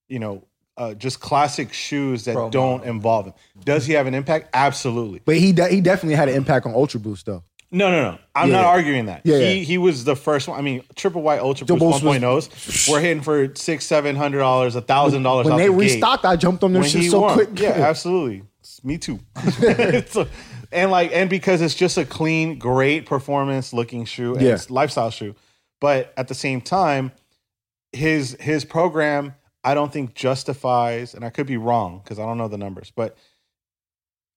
[0.08, 0.44] you know,
[0.78, 3.34] uh, just classic shoes that don't involve him.
[3.64, 4.50] Does he have an impact?
[4.54, 5.22] Absolutely.
[5.26, 7.44] But he de- he definitely had an impact on Ultra Boost though.
[7.72, 8.18] No, no, no.
[8.36, 9.22] I'm Yeah, not arguing that.
[9.26, 9.64] Yeah, he yeah.
[9.64, 10.58] he was the first one.
[10.58, 12.90] I mean, Triple White Ultra Boost Boost 1.0s.
[12.92, 15.48] We're hitting for six, seven hundred dollars, a thousand dollars.
[15.48, 15.80] When they the gate.
[15.94, 17.34] restocked, I jumped on when shit so won.
[17.34, 17.60] quick.
[17.60, 18.44] Yeah, absolutely.
[18.86, 19.20] Me too.
[20.08, 20.28] So-
[20.72, 24.54] and like, and because it's just a clean, great performance looking shoe, and Yeah.
[24.54, 25.36] it's lifestyle shoe.
[25.80, 27.12] But at the same time,
[27.92, 32.38] his his program, I don't think justifies, and I could be wrong because I don't
[32.38, 33.16] know the numbers, but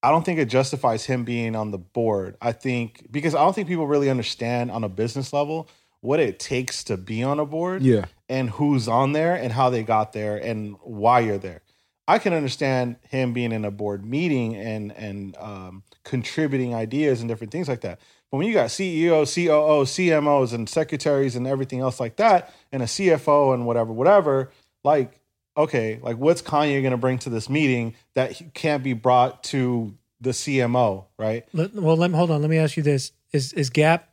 [0.02, 2.36] I don't think it justifies him being on the board.
[2.40, 5.68] I think because I don't think people really understand on a business level
[6.00, 8.04] what it takes to be on a board yeah.
[8.28, 11.62] and who's on there and how they got there and why you're there.
[12.08, 17.28] I can understand him being in a board meeting and and um, contributing ideas and
[17.28, 18.00] different things like that.
[18.30, 22.82] But when you got CEO, COO, CMOs, and secretaries and everything else like that, and
[22.82, 24.50] a CFO and whatever, whatever,
[24.82, 25.20] like
[25.54, 29.94] okay, like what's Kanye going to bring to this meeting that can't be brought to
[30.20, 31.46] the CMO, right?
[31.52, 32.40] Well, let me hold on.
[32.40, 34.08] Let me ask you this: Is is Gap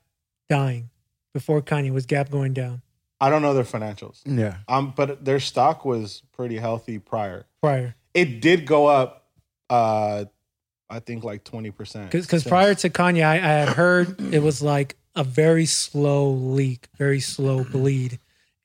[0.50, 0.90] dying
[1.34, 1.94] before Kanye?
[1.94, 2.82] Was Gap going down
[3.22, 4.58] I don't know their financials, Yeah.
[4.68, 7.46] um, but their stock was pretty healthy prior.
[7.62, 7.96] prior?
[8.14, 9.26] it did go up
[9.70, 10.24] uh
[10.90, 14.96] i think like 20% Because prior to Kanye, I, I had heard it was like
[15.16, 18.20] a very slow leak, very slow bleed,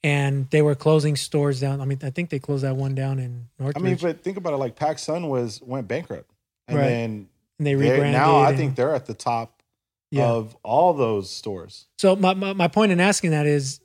[0.05, 1.81] and they were closing stores down.
[1.81, 3.77] I mean, I think they closed that one down in North.
[3.77, 6.31] i mean but think about it like PacSun was went bankrupt
[6.69, 6.85] and Right.
[6.89, 7.29] then
[7.59, 8.13] and they rebranded.
[8.13, 9.63] now i and- think they're at the top
[10.11, 10.27] Yeah.
[10.27, 13.81] of all those stores So my, my my point in asking that is,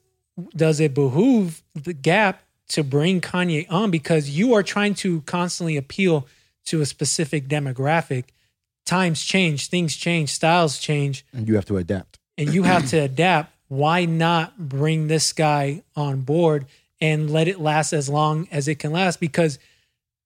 [0.56, 5.78] does it behoove the Gap to bring Kanye on because you are trying to constantly
[5.78, 6.28] appeal
[6.66, 8.26] to a specific demographic?
[8.86, 12.20] Times change, things change, styles change, And you have to adapt.
[12.38, 13.52] and you have to adapt.
[13.68, 16.68] Why not bring this guy on board
[17.02, 19.20] and let it last as long as it can last?
[19.20, 19.58] Because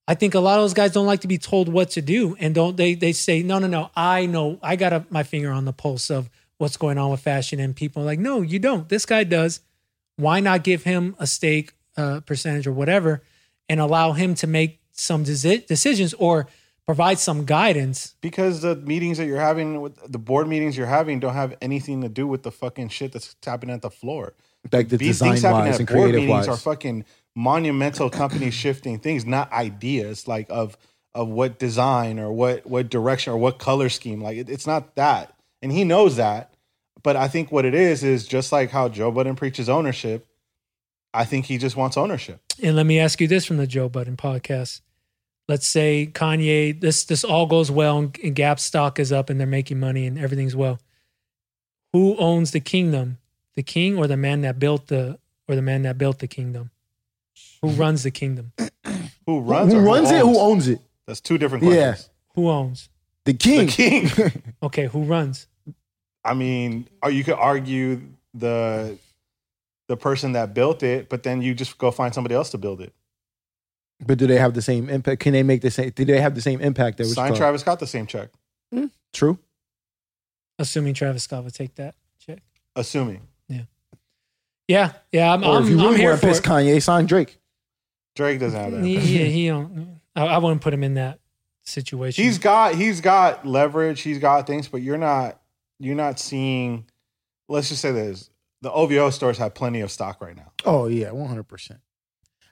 [0.09, 2.35] I think a lot of those guys don't like to be told what to do,
[2.39, 2.95] and don't they?
[2.95, 3.91] They say, "No, no, no.
[3.95, 4.59] I know.
[4.61, 7.73] I got a, my finger on the pulse of what's going on with fashion, and
[7.75, 8.89] people are like, no, you don't.
[8.89, 9.61] This guy does.
[10.19, 13.23] Why not give him a stake, uh, percentage, or whatever,
[13.69, 16.47] and allow him to make some desi- decisions or
[16.85, 18.15] provide some guidance?
[18.19, 22.01] Because the meetings that you're having with the board meetings you're having don't have anything
[22.01, 24.33] to do with the fucking shit that's happening at the floor.
[24.73, 26.57] Like the These design things happening wise at and board creative meetings wise.
[26.57, 30.77] are fucking monumental company shifting things, not ideas like of
[31.15, 34.21] of what design or what what direction or what color scheme.
[34.21, 36.48] Like it, it's not that, and he knows that.
[37.01, 40.27] But I think what it is is just like how Joe Budden preaches ownership.
[41.13, 42.41] I think he just wants ownership.
[42.61, 44.81] And let me ask you this from the Joe Budden podcast.
[45.47, 49.39] Let's say Kanye, this this all goes well and, and Gap stock is up and
[49.39, 50.79] they're making money and everything's well.
[51.93, 53.17] Who owns the kingdom?
[53.55, 55.17] The king or the man that built the
[55.47, 56.69] or the man that built the kingdom?
[57.61, 57.79] Who mm-hmm.
[57.81, 58.51] runs the kingdom?
[59.25, 59.73] Who runs?
[59.73, 60.21] who or runs it?
[60.21, 60.37] Who owns?
[60.37, 60.81] owns it?
[61.05, 61.91] That's two different Yeah.
[61.91, 62.09] questions.
[62.35, 62.89] Who owns?
[63.25, 63.65] The king.
[63.65, 64.43] The king.
[64.63, 65.47] Okay, who runs?
[66.23, 68.01] I mean, or you could argue
[68.33, 68.97] the
[69.87, 72.81] the person that built it, but then you just go find somebody else to build
[72.81, 72.93] it.
[74.05, 75.21] But do they have the same impact?
[75.21, 75.89] Can they make the same?
[75.89, 76.97] Do they have the same impact?
[76.97, 78.29] That was Sign Travis Scott the same check,
[78.71, 78.85] hmm?
[79.13, 79.39] True.
[80.57, 82.39] Assuming Travis Scott would take that check.
[82.75, 83.61] assuming Yeah,
[84.67, 85.33] yeah, Yeah.
[85.33, 86.43] I'm, Or I'm, if you I'm really here want to for piss it.
[86.43, 87.37] Kanye, sign Drake.
[88.15, 88.83] Drake doesn't have that.
[88.83, 89.99] He, he, he don't.
[90.15, 91.19] I, I wouldn't put him in that
[91.63, 92.23] situation.
[92.23, 95.39] He's got he's got leverage, he's got things, but you're not
[95.79, 96.85] you're not seeing.
[97.47, 98.29] Let's just say this:
[98.61, 100.51] the OVO stores have plenty of stock right now.
[100.65, 101.79] Oh yeah, one hundred percent.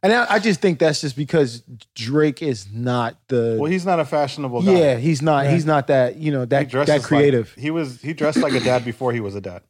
[0.04, 1.64] And I, I just think that's just because
[1.96, 3.58] Drake is not the.
[3.60, 4.72] Well, he's not a fashionable guy.
[4.72, 5.46] yeah, he's not.
[5.46, 5.54] Right.
[5.54, 6.18] He's not that.
[6.18, 7.52] You know that dresses that creative.
[7.56, 9.64] Like, he was he dressed like a dad before he was a dad.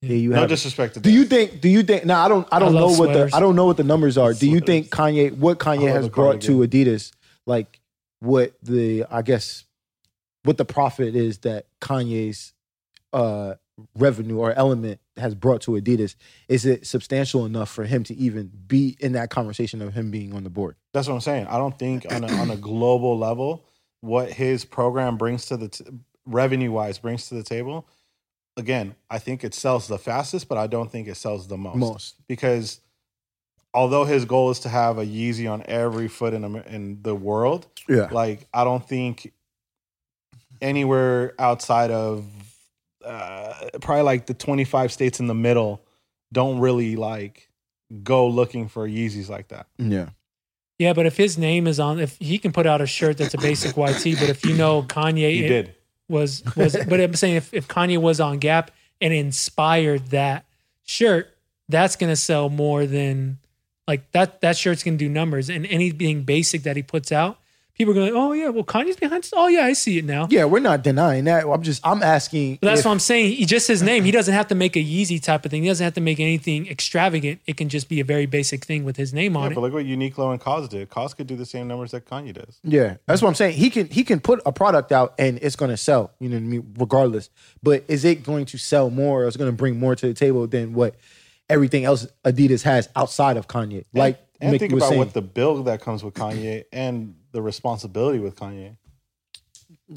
[0.00, 0.48] yeah, you No have.
[0.48, 1.00] disrespect to.
[1.00, 1.60] do you think?
[1.60, 2.04] Do you think?
[2.04, 2.46] Now I don't.
[2.52, 3.30] I don't I know love what the.
[3.34, 4.32] I don't know what the numbers are.
[4.32, 5.36] Do you think Kanye?
[5.36, 6.58] What Kanye has brought to.
[6.60, 7.12] Adidas?
[7.46, 7.80] Like
[8.20, 9.04] what the?
[9.10, 9.64] I guess
[10.44, 12.52] what the profit is that Kanye's
[13.12, 13.54] uh
[13.96, 16.14] revenue or element has brought to Adidas.
[16.48, 20.34] Is it substantial enough for him to even be in that conversation of him being
[20.34, 20.76] on the board?
[20.92, 21.46] That's what I'm saying.
[21.46, 23.64] I don't think on a, on a global level,
[24.02, 25.84] what his program brings to the t-
[26.26, 27.86] revenue wise brings to the table.
[28.56, 31.76] Again, I think it sells the fastest, but I don't think it sells the most.
[31.76, 32.14] Most.
[32.28, 32.80] because
[33.74, 37.66] although his goal is to have a Yeezy on every foot in in the world,
[37.88, 38.08] Yeah.
[38.12, 39.32] like I don't think
[40.62, 42.24] anywhere outside of
[43.04, 45.84] uh, probably like the 25 states in the middle
[46.32, 47.50] don't really like
[48.02, 49.66] go looking for Yeezys like that.
[49.76, 50.10] Yeah.
[50.78, 53.34] Yeah, but if his name is on, if he can put out a shirt that's
[53.34, 55.74] a basic YT, but if you know Kanye He did.
[56.08, 58.70] was was, but I'm saying if, if Kanye was on Gap
[59.00, 60.44] and inspired that
[60.82, 61.36] shirt,
[61.68, 63.38] that's gonna sell more than
[63.86, 64.40] like that.
[64.40, 67.38] That shirt's gonna do numbers, and anything basic that he puts out,
[67.74, 69.22] people are going, oh yeah, well Kanye's behind.
[69.22, 69.32] this.
[69.36, 70.26] Oh yeah, I see it now.
[70.30, 71.46] Yeah, we're not denying that.
[71.46, 72.58] I'm just I'm asking.
[72.60, 73.32] But that's if- what I'm saying.
[73.36, 74.04] He just his name.
[74.04, 75.62] He doesn't have to make a Yeezy type of thing.
[75.62, 77.40] He doesn't have to make anything extravagant.
[77.46, 79.54] It can just be a very basic thing with his name Yeah, on but it.
[79.56, 80.88] But look what Uniqlo and Cos did.
[80.90, 82.60] Cos could do the same numbers that Kanye does.
[82.62, 83.54] Yeah, that's what I'm saying.
[83.56, 86.12] He can he can put a product out and it's going to sell.
[86.20, 86.74] You know what I mean?
[86.78, 87.30] Regardless,
[87.62, 89.24] but is it going to sell more?
[89.24, 90.94] or Is it going to bring more to the table than what
[91.48, 93.84] everything else Adidas has outside of Kanye?
[93.92, 97.42] Like and Mick think about saying, what the bill that comes with Kanye and the
[97.42, 98.76] responsibility with Kanye.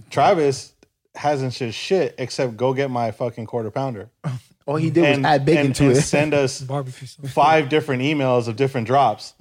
[0.09, 0.73] Travis
[1.15, 4.09] hasn't said shit except go get my fucking quarter pounder
[4.67, 6.01] all he did was add bacon and- to and it.
[6.01, 6.61] send us
[7.27, 9.33] five different emails of different drops.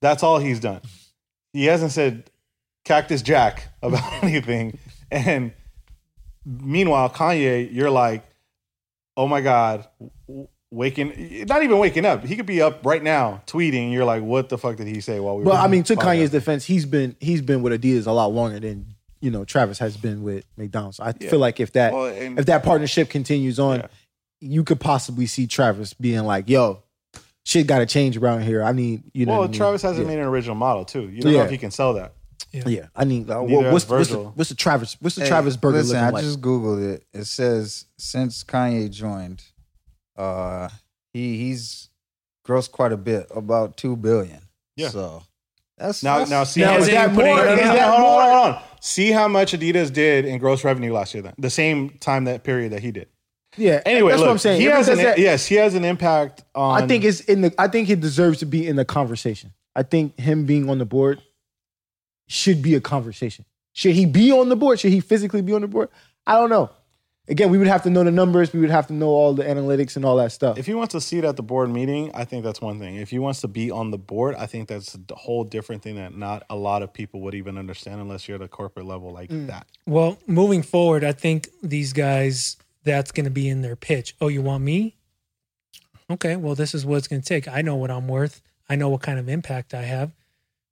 [0.00, 0.80] That's all he's done.
[1.52, 2.30] He hasn't said
[2.84, 4.78] Cactus Jack about anything.
[5.10, 5.52] And
[6.44, 8.24] meanwhile, Kanye, you're like,
[9.16, 10.10] oh my God, w-
[10.72, 12.24] waking, not even waking up.
[12.24, 13.92] He could be up right now tweeting.
[13.92, 16.02] You're like, what the fuck did he say while we were I mean, to podcasting?
[16.20, 18.86] Kanye's defense, he's been he's been with Adidas a lot longer than
[19.20, 20.98] you know Travis has been with McDonald's.
[20.98, 21.30] I Yeah.
[21.30, 23.86] feel like if that Well, and- if that partnership continues on, Yeah.
[24.40, 26.82] you could possibly see Travis being like, "Yo,
[27.44, 28.64] shit got to change around here.
[28.64, 29.58] I need you know." well, what I mean?
[29.58, 30.14] Travis hasn't yeah.
[30.14, 31.08] made an original model too.
[31.08, 32.14] You don't know if he can sell that.
[32.52, 33.30] Yeah, I need.
[33.30, 34.96] Uh, Neither what's, what's, the, what's the Travis?
[35.00, 36.24] What's the Hey, Travis burger Listen, looking I like?
[36.24, 37.04] just googled it.
[37.14, 39.42] It says since Kanye joined,
[40.16, 40.68] uh,
[41.12, 41.88] he he's
[42.46, 44.40] grossed quite a bit, about two billion.
[44.76, 44.88] Yeah.
[44.88, 45.22] So
[45.78, 47.02] that's Now, that's- now see He how hasn't much.
[47.04, 48.20] even put No, no, any- no, is that hold on, more?
[48.22, 48.64] hold on, hold.
[48.80, 51.22] See how much Adidas did in gross revenue last year.
[51.22, 53.08] Then the same time that period that he did.
[53.56, 53.80] yeah.
[53.86, 54.60] Anyway, that's look, what I'm saying.
[54.60, 56.82] He has an, that- yes, he has an impact on.
[56.82, 57.54] I think it's in the.
[57.58, 59.52] I think he deserves to be in the conversation.
[59.76, 61.22] I think him being on the board
[62.28, 63.44] should be a conversation.
[63.72, 64.80] Should he be on the board?
[64.80, 65.88] Should he physically be on the board?
[66.26, 66.70] I don't know.
[67.32, 68.52] Again, we would have to know the numbers.
[68.52, 70.58] We would have to know all the analytics and all that stuff.
[70.58, 72.96] if he wants to seat at the board meeting, I think that's one thing.
[72.96, 75.96] If he wants to be on the board, I think that's a whole different thing
[75.96, 79.10] that not a lot of people would even understand unless you're at a corporate level
[79.12, 79.46] like Mm.
[79.46, 79.66] that.
[79.86, 84.14] Well, moving forward, I think these guys that's going to be in their pitch.
[84.20, 84.96] Oh, you want me?
[86.10, 87.48] Okay, well, this is what it's going to take.
[87.48, 88.42] I know what I'm worth.
[88.68, 90.12] I know what kind of impact I have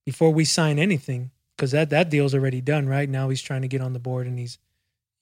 [0.05, 2.87] before we sign anything because that that deal's already done.
[2.87, 4.59] Right now, he's trying to get on the board and he's,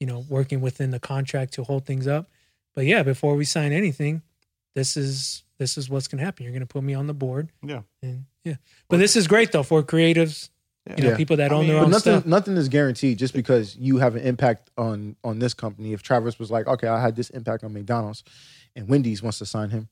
[0.00, 2.28] you know, working within the contract to hold things up.
[2.74, 4.22] But yeah, before we sign anything,
[4.74, 6.44] this is this is what's going to happen.
[6.44, 7.48] You're going to put me on the board.
[7.64, 7.82] Yeah.
[8.02, 8.54] And yeah,
[8.88, 10.50] but this is great though for creatives.
[10.96, 11.16] You know, Yeah.
[11.16, 12.26] people that I own mean, their But own nothing, stuff.
[12.26, 15.92] nothing is guaranteed just because you have an impact on on this company.
[15.92, 18.22] If Travis was like, okay, I had this impact on McDonald's,
[18.76, 19.88] and Wendy's wants to sign him,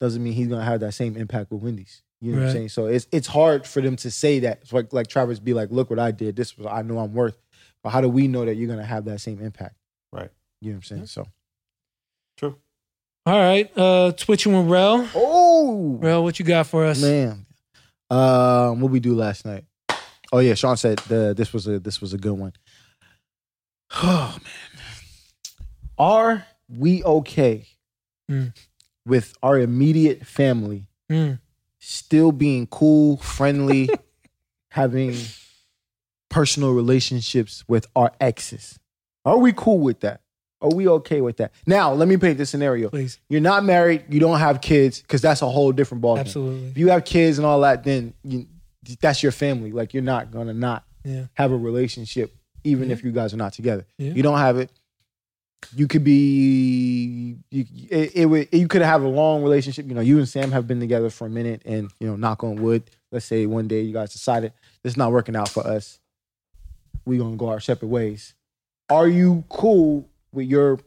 [0.00, 2.02] doesn't mean he's gonna have that same impact with Wendy's.
[2.20, 2.68] You know what I'm saying?
[2.70, 4.60] So it's it's hard for them to say that.
[4.62, 6.36] It's like like Travis be like, look what I did.
[6.36, 7.36] This was I know I'm worth.
[7.82, 9.74] But how do we know that you're gonna have that same impact?
[10.12, 10.30] Right.
[10.60, 11.06] You know what I'm saying?
[11.06, 11.26] So
[12.36, 12.56] True.
[13.26, 15.08] All right, uh, twitching with Rel.
[15.14, 17.00] oh Rel, what you got for us?
[17.00, 17.46] man,
[18.10, 19.64] um, what we do last night?
[20.32, 22.52] Oh yeah, Sean said the, this was a this was a good one.
[23.94, 24.82] Oh man,
[25.98, 27.66] are we okay
[28.30, 28.56] Mm.
[29.04, 31.38] with our immediate family Mm.
[31.80, 33.90] still being cool, friendly,
[34.70, 35.14] having
[36.32, 38.78] personal relationships with our exes?
[39.24, 40.22] Are we cool with that?
[40.62, 41.52] Are we okay with that?
[41.66, 42.88] Now, let me paint this scenario.
[42.88, 46.70] Please, You're not married, you don't have kids, because that's a whole different ballgame.
[46.70, 48.46] If you have kids and all that, then you,
[49.00, 49.72] that's your family.
[49.72, 51.26] Like you're not gonna not Yeah.
[51.34, 52.34] have a relationship,
[52.64, 53.84] even if you guys are not together.
[53.98, 54.12] Yeah.
[54.12, 54.70] You don't have it.
[55.76, 57.64] You could be you.
[57.90, 59.86] It, it would you could have a long relationship.
[59.86, 62.42] You know, you and Sam have been together for a minute, and you know, knock
[62.42, 62.82] on wood.
[63.12, 64.52] Let's say one day you guys decided
[64.82, 66.00] this is not working out for us.
[67.04, 68.34] We gonna go our separate ways.
[68.88, 70.78] Are you cool with your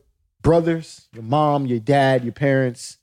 [0.41, 2.97] brothers, your mom, your dad, your parents,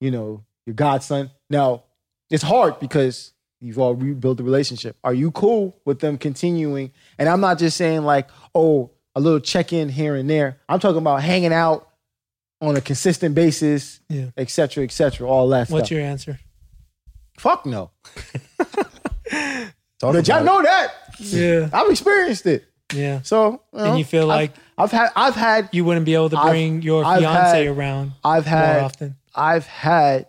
[0.00, 1.30] you know, your godson?
[1.50, 1.84] Now,
[2.30, 4.96] it's hard because you've all rebuilt the relationship.
[5.04, 6.92] Are you cool with them continuing?
[7.18, 10.58] And I'm not just saying like, oh, a little check in here and there.
[10.68, 11.88] I'm talking about hanging out
[12.60, 14.26] on a consistent basis, Yeah.
[14.36, 15.90] et cetera, et cetera, all that What's stuff.
[15.90, 16.38] your answer?
[17.38, 17.90] Fuck no.
[19.98, 20.92] Talk But y'all know that.
[21.18, 21.68] Yeah.
[21.72, 22.64] I've experienced it.
[22.94, 23.22] Yeah.
[23.22, 26.14] So you know, And you feel I've- like I've had I've had you wouldn't be
[26.14, 29.16] able to I've- bring your I've fiance had- around I've more had often.
[29.34, 30.26] I've had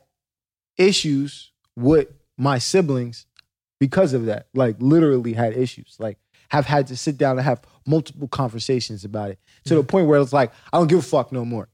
[0.77, 2.07] issues with
[2.37, 3.25] my siblings
[3.79, 4.47] because of that.
[4.53, 5.95] Like literally had issues.
[5.99, 6.17] Like
[6.49, 10.19] have had to sit down and have multiple conversations about it to the point where
[10.21, 11.67] it's like I don't give a fuck no more.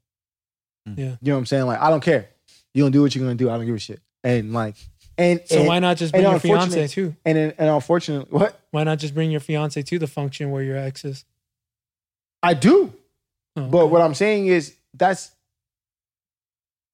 [0.88, 0.98] Mm.
[0.98, 1.04] Yeah.
[1.06, 1.66] You know what I'm saying?
[1.66, 2.30] Like I don't care.
[2.74, 3.50] You gonna do what you're gonna do.
[3.50, 4.02] I don't give a shit.
[4.24, 4.76] And like
[5.20, 7.16] and So and, why not just bring your fiance too?
[7.26, 10.78] and and, unfortunately, what Why not just bring your fiance to the function where your
[10.78, 11.26] ex is?
[12.42, 12.94] I do.
[13.56, 13.92] Oh, But okay.
[13.92, 15.32] what I'm saying is that's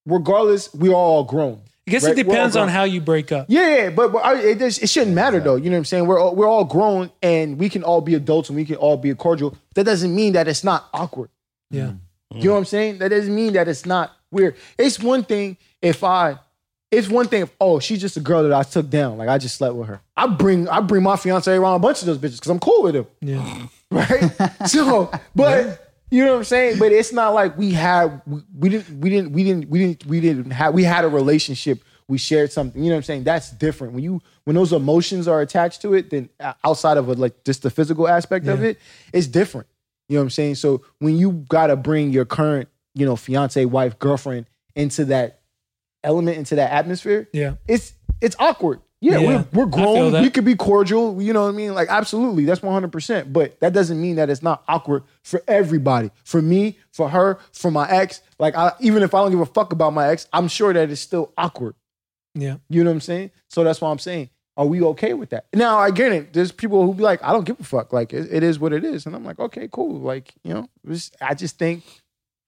[0.06, 1.62] regardless, we're all grown.
[1.88, 3.46] I guess right, it depends on how you break up.
[3.48, 5.56] Yeah, yeah, but, but I, it, it shouldn't matter though.
[5.56, 6.08] You know what I'm saying?
[6.08, 8.98] We're all, we're all grown and we can all be adults and we can all
[8.98, 9.56] be cordial.
[9.76, 11.30] That doesn't mean that it's not awkward.
[11.70, 11.94] Yeah.
[12.34, 12.98] You know what I'm saying?
[12.98, 14.56] That doesn't mean that it's not weird.
[14.80, 16.40] It's one thing if I,
[16.92, 19.38] it's one thing if oh she's just a girl that I took down like I
[19.38, 20.02] just slept with her.
[20.16, 22.84] I bring I bring my fiance around a bunch of those bitches because I'm cool
[22.84, 23.08] with them.
[23.22, 23.68] Yeah.
[23.92, 24.32] right?
[24.68, 26.80] so, but you know what I'm saying.
[26.80, 30.06] But it's not like we had we, we didn't we didn't we didn't we didn't
[30.06, 31.84] we didn't have we had a relationship.
[32.08, 32.84] We shared something.
[32.84, 33.24] You know what I'm saying?
[33.24, 33.94] That's different.
[33.94, 37.44] When you when those emotions are attached to it, then uh, outside of it, like
[37.44, 38.80] just the physical aspect of it,
[39.12, 39.68] it's different.
[40.08, 40.56] You know what I'm saying?
[40.56, 44.46] So when you gotta bring your current you know fiance, wife, girlfriend
[44.76, 45.42] into that
[46.06, 47.56] element, into that atmosphere, Yeah.
[47.68, 48.80] it's it's awkward.
[49.02, 50.14] Yeah, Yeah, we're, we're grown.
[50.22, 51.22] We could be cordial.
[51.22, 51.74] You know what I mean?
[51.76, 53.32] Like absolutely, that's one hundred percent.
[53.34, 56.10] But that doesn't mean that it's not awkward for everybody.
[56.24, 58.22] For me, for her, for my ex.
[58.40, 60.90] Like I, even if I don't give a fuck about my ex, I'm sure that
[60.90, 61.76] it's still awkward.
[62.34, 62.58] Yeah.
[62.70, 63.32] You know what I'm saying?
[63.50, 65.46] So that's why I'm saying, are we okay with that?
[65.54, 66.34] Now I get it.
[66.34, 67.94] There's people who be like, I don't give a fuck.
[67.94, 70.00] Like it, it is what it is, and I'm like, okay, cool.
[70.00, 70.70] Like you know,
[71.22, 71.84] I just think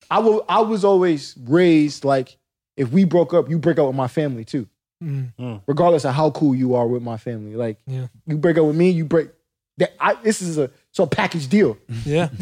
[0.10, 0.44] I will.
[0.48, 2.38] I was always raised like,
[2.78, 4.68] if we broke up, you break up with my family too
[5.04, 5.62] Mm.
[5.68, 7.56] regardless of how cool you are with my family.
[7.56, 8.08] Like Yeah.
[8.26, 9.30] you break up with me, you break
[9.78, 9.94] that.
[10.00, 11.78] I, this is a so a package deal.
[12.06, 12.30] Yeah.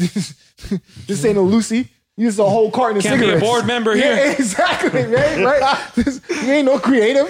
[1.06, 1.88] this ain't a loosie.
[2.16, 3.44] This is a whole carton of Can't be a cigarettes.
[3.46, 4.34] board member Yeah, here.
[4.38, 5.44] exactly, man.
[5.44, 5.78] Right?
[5.96, 7.26] This- you ain't no creative.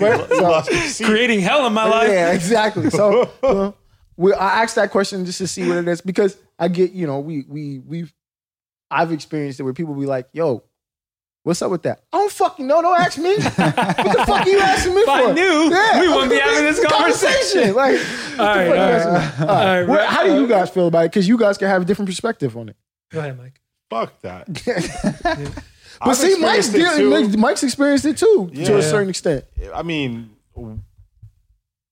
[0.00, 0.28] right?
[0.28, 2.10] So- Creating hell in my life.
[2.10, 2.90] yeah, exactly.
[2.90, 3.72] So uh,
[4.18, 7.06] we, I asked that question just to see what it is because I get, you
[7.06, 8.12] know, we we we've
[8.90, 10.62] I've experienced it where people be like, "Yo,
[11.42, 12.82] what's up with that?" I don't fucking know.
[12.82, 13.34] Don't ask me.
[13.36, 15.10] what the fuck are you asking me If for?
[15.12, 17.74] I knew, yeah, we wouldn't be having this conversation.
[17.74, 18.00] Like,
[18.38, 19.40] All right, all right.
[19.40, 21.10] All right, Well, how do you guys feel about it?
[21.12, 22.76] Because you guys can have a different perspective on it.
[23.10, 23.60] Go ahead, Mike.
[23.90, 25.62] Fuck that.
[26.04, 27.38] But I've see, Mike's, experienced it too.
[27.38, 29.44] Mike's experienced it too to a certain extent.
[29.72, 30.30] I mean,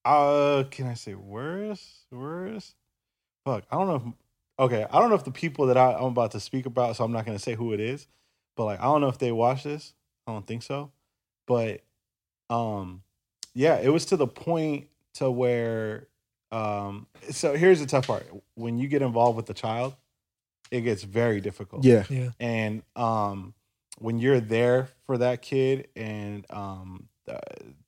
[0.03, 2.03] uh, can I say worse?
[2.11, 2.73] Worse?
[3.45, 3.95] Fuck, I don't know.
[3.95, 4.03] If,
[4.65, 7.03] okay, I don't know if the people that I, I'm about to speak about, so
[7.05, 8.07] I'm not going to say who it is,
[8.61, 9.93] but like I don't know if they watch this.
[10.27, 10.91] I don't think so,
[11.47, 11.81] but
[12.49, 13.01] um,
[13.55, 16.07] yeah, it was to the point to where
[16.51, 19.95] um, so here's the tough part: when you get involved with the child,
[20.69, 21.83] it gets very difficult.
[21.83, 22.03] Yeah.
[22.09, 22.29] Yeah.
[22.39, 23.53] and um,
[23.97, 27.39] when you're there for that kid, and um, the,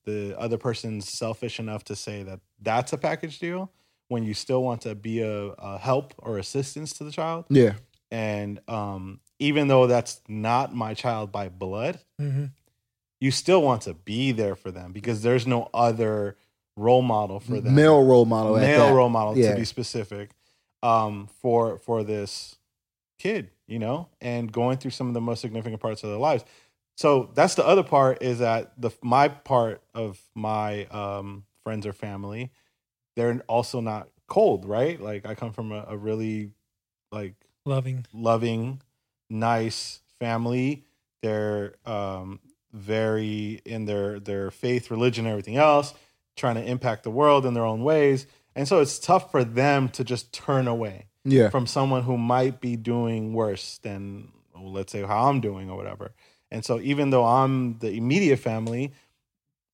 [0.05, 3.71] the other person's selfish enough to say that that's a package deal,
[4.07, 7.73] when you still want to be a, a help or assistance to the child, Yeah.
[8.11, 12.45] and um, even though that's not my child by blood, hmm
[13.20, 16.36] you still want to be there for them because there's no other
[16.76, 18.56] role model for them Male role model.
[18.56, 19.52] male role model Yeah.
[19.52, 20.32] to be specific
[20.82, 22.57] um for for this
[23.20, 26.44] kid you know and going through some of the most significant parts of their lives
[26.98, 31.94] so that's the other part is that the my part of my um friends or
[31.94, 32.52] family
[33.15, 36.49] they're also not cold right like i come from a, a really
[37.11, 38.06] like Loving.
[38.11, 38.82] loving,
[39.29, 40.83] nice family.
[41.21, 42.39] They're um,
[42.71, 45.93] very in their their faith, religion, everything else,
[46.35, 48.27] trying to impact the world in their own ways.
[48.55, 51.49] And so it's tough for them to just turn away Yeah.
[51.49, 55.77] from someone who might be doing worse than well, let's say how I'm doing or
[55.77, 56.13] whatever.
[56.51, 58.91] And so even though I'm the immediate family,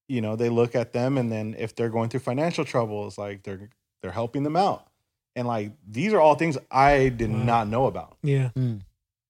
[0.08, 3.44] you know, they look at them and then if they're going through financial troubles, like
[3.44, 3.70] they're
[4.02, 4.88] they're helping them out.
[5.36, 7.44] And like these are all things I did Wow.
[7.44, 8.18] not know about.
[8.24, 8.50] Yeah.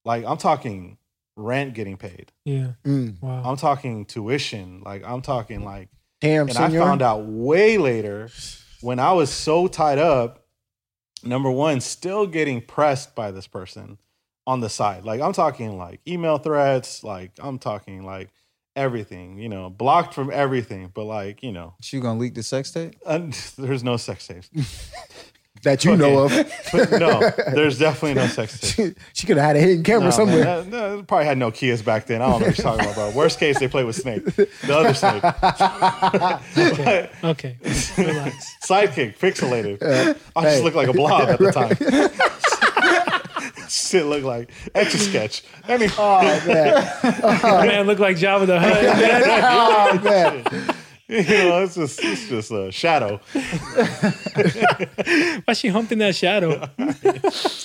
[0.06, 0.98] Like I'm talking
[1.36, 2.32] rent getting paid.
[2.46, 2.74] Yeah.
[2.86, 3.22] Mm.
[3.22, 3.44] Wow.
[3.46, 4.82] I'm talking tuition.
[4.84, 5.90] Like I'm talking like
[6.22, 6.82] Damn, and senor.
[6.82, 8.30] I found out way later
[8.82, 10.46] when I was so tied up,
[11.24, 13.98] number one, still getting pressed by this person
[14.46, 15.06] on the side.
[15.06, 18.30] Like I'm talking like email threats, like I'm talking like
[18.76, 22.72] everything, you know, blocked from everything, but like, you know, She gonna leak the sex
[22.72, 22.96] tape?
[23.06, 24.50] and there's no sex tapes.
[25.64, 26.32] that you know of.
[26.72, 27.20] But no,
[27.54, 28.74] there's definitely no sex tapes.
[28.76, 30.44] she she could have had a hidden camera No, somewhere.
[30.44, 32.22] man, that- that probably had no Kias back then.
[32.22, 33.10] I don't know what you're talking about, bro.
[33.12, 35.22] Worst case, they play with Snake, the other Snake.
[35.22, 37.58] But- Okay.
[37.98, 38.56] Relax.
[38.64, 39.82] Sidekick, pixelated.
[39.82, 40.50] Uh, I hey.
[40.52, 41.76] just look like a blob at the time.
[43.68, 45.44] Shit look like etch a sketch.
[45.68, 46.74] Anyway, oh man.
[47.04, 48.74] The man looked like Jabba the Hutt.
[49.44, 50.76] Oh man.
[51.12, 53.20] you know, it's just it's just a shadow.
[55.44, 56.70] Why she humped in that shadow?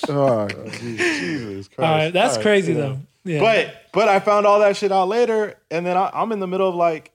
[0.07, 1.79] Oh, Jesus Christ.
[1.79, 2.79] All right, that's All right, crazy yeah.
[2.79, 2.99] though.
[3.23, 3.39] Yeah.
[3.39, 6.47] But but I found all that shit out later, and then I, I'm in the
[6.47, 7.11] middle of like,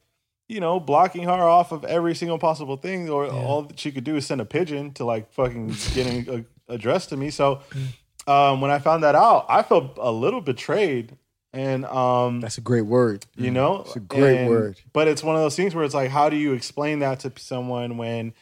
[0.49, 4.03] you know, blocking her off of every single possible thing, or all that she could
[4.03, 7.31] do is send a pigeon to like fucking getting a, addressed to me.
[7.31, 7.61] So
[8.27, 11.17] um, when I found that out, I felt a little betrayed,
[11.53, 13.27] and um, that's a great word.
[13.37, 14.81] you know, It's a great And- word.
[14.93, 17.33] But it's one of those things where it's like, how do you explain that to
[17.37, 18.33] someone when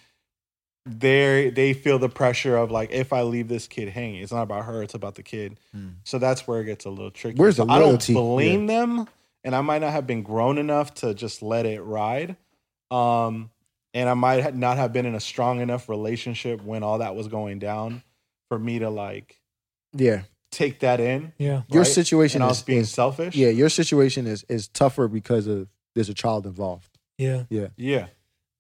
[0.87, 4.43] they they feel the pressure of like, if I leave this kid hanging, it's not
[4.43, 5.59] about her, it's about the kid.
[6.05, 7.37] So that's where it gets a little tricky.
[7.39, 8.15] Where's So the I don't loyalty?
[8.15, 9.07] blame them,
[9.45, 12.37] and I might not have been grown enough to just let it ride.
[12.91, 13.51] Um,
[13.93, 17.29] and I might not have been in a strong enough relationship when all that was
[17.29, 18.03] going down
[18.49, 19.41] for me to like
[19.93, 20.23] Yeah.
[20.51, 21.33] Take that in.
[21.39, 21.63] yeah.
[21.69, 21.91] Your right?
[21.91, 23.35] situation and I was is, being is selfish.
[23.37, 26.99] yeah, your situation is is tougher because of there's a child involved.
[27.19, 27.45] Yeah.
[27.51, 27.69] yeah.
[27.77, 28.07] Yeah.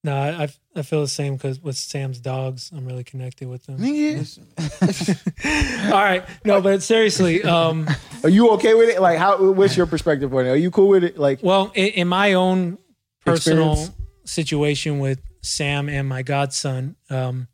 [0.04, 3.66] No, I, I- I feel the same because with Sam's dogs, I'm really connected with
[3.66, 3.82] them.
[5.92, 6.24] All right.
[6.44, 7.88] No, but seriously, um,
[8.22, 9.00] Are you okay with it?
[9.00, 9.50] Like, how?
[9.52, 10.50] What's your perspective on it?
[10.50, 11.18] Are you cool with it?
[11.18, 12.78] Like, well, in, in my own
[13.24, 13.96] personal Experience?
[14.24, 17.48] situation with Sam and my godson, um,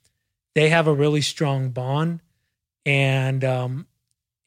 [0.55, 2.21] they have a really strong bond,
[2.85, 3.87] and um,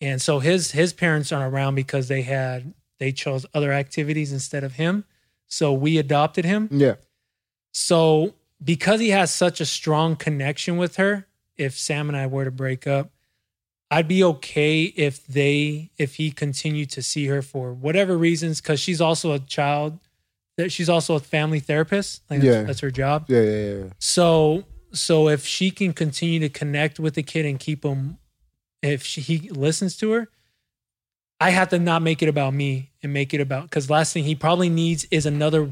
[0.02, 4.64] and so his his parents aren't around because they had they chose other activities instead
[4.64, 5.06] of him,
[5.48, 6.68] so we adopted him.
[6.72, 6.96] yeah,
[7.72, 8.34] So
[8.64, 12.52] because he has such a strong connection with her, if Sam and I were to
[12.52, 13.12] break up,
[13.92, 18.80] I'd be okay if they if he continued to see her for whatever reasons cuz
[18.80, 20.00] she's also a child
[20.58, 22.22] that she's also a family therapist.
[22.30, 22.64] Like that's, Yeah.
[22.64, 23.26] that's her job.
[23.30, 23.84] yeah, yeah, yeah.
[24.00, 28.18] So so if she can continue to connect with the kid and keep him
[28.82, 30.30] if she, he listens to her,
[31.40, 34.24] I have to not make it about me and make it about cuz last thing
[34.24, 35.72] he probably needs is another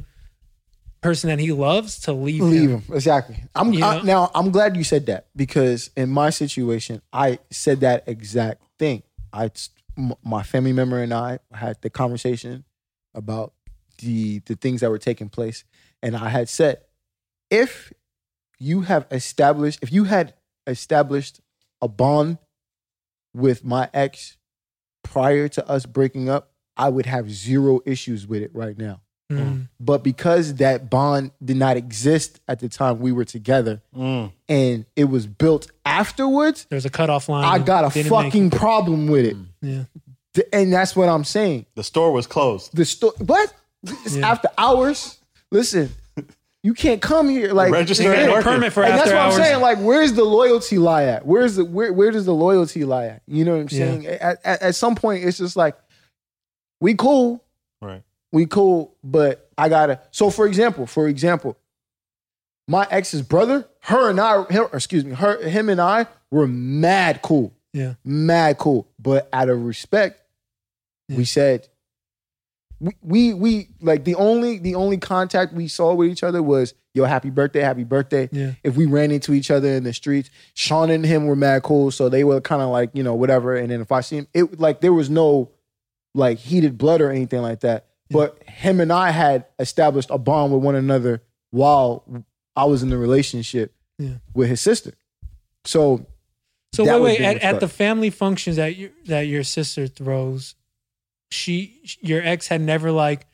[1.01, 2.81] person that he loves to leave, Leave him.
[2.81, 3.43] him exactly.
[3.53, 4.31] I'm You I- now.
[4.33, 9.03] I'm glad you said that because in my situation, I said that exact thing.
[9.33, 9.51] I
[10.23, 12.65] my family member and I had the conversation
[13.13, 13.53] about
[13.99, 15.63] the the things that were taking place,
[16.03, 16.81] and I had said,
[17.49, 17.93] if
[18.59, 20.33] you have established, if you had
[20.67, 21.39] established
[21.81, 22.39] a bond
[23.35, 24.37] with my ex
[25.03, 29.01] prior to us breaking up, I would have zero issues with it right now.
[29.31, 29.69] Mm.
[29.79, 34.31] But because that bond did not exist at the time we were together, Mm.
[34.47, 37.43] and it was built afterwards, There's a cutoff line.
[37.43, 39.37] I got a fucking problem with it.
[39.61, 39.83] Yeah.
[40.53, 41.65] And that's what I'm saying.
[41.75, 42.75] The store was closed.
[42.75, 43.53] The store, what?
[43.83, 44.29] It's Yeah.
[44.31, 45.17] after hours.
[45.51, 45.91] Listen,
[46.65, 49.21] you can't come here like register You ain't a permit for and after that's what
[49.21, 49.35] hours.
[49.37, 49.61] I'm saying.
[49.61, 51.23] Like, where's the loyalty lie at?
[51.23, 51.93] Where's the where?
[51.93, 53.21] Where does the loyalty lie at?
[53.27, 53.85] You know what I'm Yeah.
[53.85, 54.05] saying?
[54.07, 55.77] At, at, at some point, it's just like,
[56.81, 57.43] we cool,
[57.83, 58.01] Right.
[58.31, 59.99] we cool, but I gotta.
[60.09, 61.55] So, for example, for example,
[62.67, 67.21] my ex's brother, her and I, her, excuse me, her, him and I were mad
[67.21, 67.93] cool, yeah.
[68.03, 68.87] mad cool.
[68.97, 70.19] But out of respect,
[71.09, 71.17] Yeah.
[71.17, 71.67] we said,
[73.01, 77.05] we, we like the only the only contact we saw with each other was yo
[77.05, 78.53] happy birthday happy birthday Yeah.
[78.63, 81.89] if we ran into each other in the streets sean and him were mad cool
[81.91, 84.27] so they were kind of like you know whatever and then if i see him
[84.33, 85.51] it like there was no
[86.13, 90.53] like heated blood or anything like that but him and i had established a bond
[90.53, 91.21] with one another
[91.51, 92.03] while
[92.55, 94.15] i was in the relationship Yeah.
[94.33, 94.93] with his sister
[95.65, 96.05] so
[96.73, 97.21] So wait, wait.
[97.21, 100.55] At, at the family functions that you that your sister throws,
[101.35, 103.25] she your ex had never like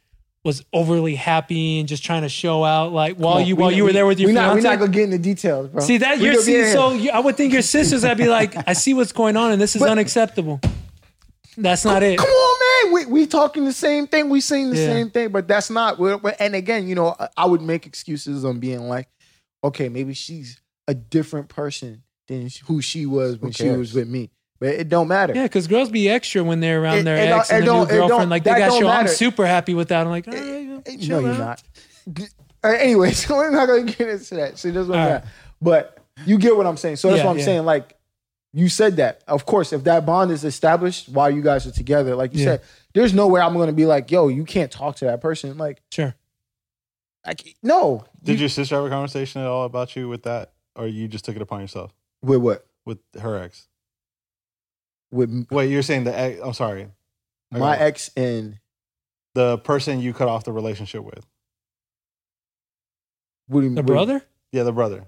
[0.44, 3.72] was overly happy and just trying to show out like while on, you we- while
[3.72, 4.56] you were we- there with your we not, fiance.
[4.68, 7.12] we're not gonna get into details bro see that We you're gonna see, so you,
[7.12, 8.04] I would think your sisters.
[8.04, 10.60] I'd be like, I see what's going on, and this is But- unacceptable.
[11.58, 12.18] That's not it.
[12.18, 12.94] Come on, man.
[12.94, 14.30] We we talking the same thing.
[14.30, 14.86] We saying the Yeah.
[14.88, 16.00] same thing, but that's not.
[16.00, 19.10] we're- we're- And again, you know, I would make excuses on being like,
[19.64, 24.32] okay, maybe she's a different person than who she was when she was with me.
[24.62, 25.34] But it don't matter.
[25.36, 27.74] Yeah, because girls be extra when they're around It- their it ex it and their
[27.74, 28.30] new don't- it don't- girlfriend.
[28.30, 28.88] Like they got don't show.
[28.88, 30.02] I'm super happy with that.
[30.06, 31.38] I'm like, all right, no, chill you're out.
[31.40, 31.64] not.
[32.64, 34.58] Uh, anyway, so we're not gonna get into that.
[34.60, 35.14] So it doesn't matter.
[35.16, 35.24] right.
[35.62, 36.98] But you get what I'm saying.
[36.98, 37.46] So that's Yeah, what I'm yeah.
[37.46, 37.66] saying.
[37.66, 37.98] Like
[38.54, 39.24] you said that.
[39.28, 42.46] Of course, if that bond is established while you guys are together, like you Yeah.
[42.46, 42.62] said,
[42.94, 45.58] there's no way I'm gonna be like, yo, you can't talk to that person.
[45.58, 46.14] Like, Sure.
[47.26, 48.06] like no.
[48.22, 51.08] Did You- your sister have a conversation at all about you with that, or you
[51.08, 52.68] just took it upon yourself with what?
[52.86, 53.68] with her ex?
[55.12, 56.40] With Wait, you're saying the ex?
[56.44, 56.88] I'm sorry,
[57.52, 58.60] I my got ex and
[59.36, 61.26] the person you cut off the relationship with.
[63.48, 64.22] what do you- The what- brother?
[64.52, 65.06] Yeah, the brother.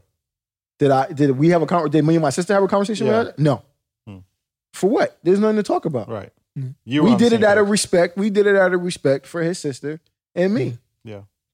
[0.80, 1.12] Did I?
[1.12, 3.14] Did we have a con- Did me and my sister have a conversation Yeah.
[3.22, 3.40] about it?
[3.40, 3.64] No.
[4.08, 4.18] Hmm.
[4.74, 5.18] For what?
[5.24, 6.10] There's nothing to talk about.
[6.10, 6.32] Right.
[6.58, 6.76] Mm.
[6.84, 7.02] You.
[7.02, 7.72] were we on the did it same out of page.
[7.72, 8.18] respect.
[8.18, 10.00] We did it out of respect for his sister
[10.36, 10.78] and me.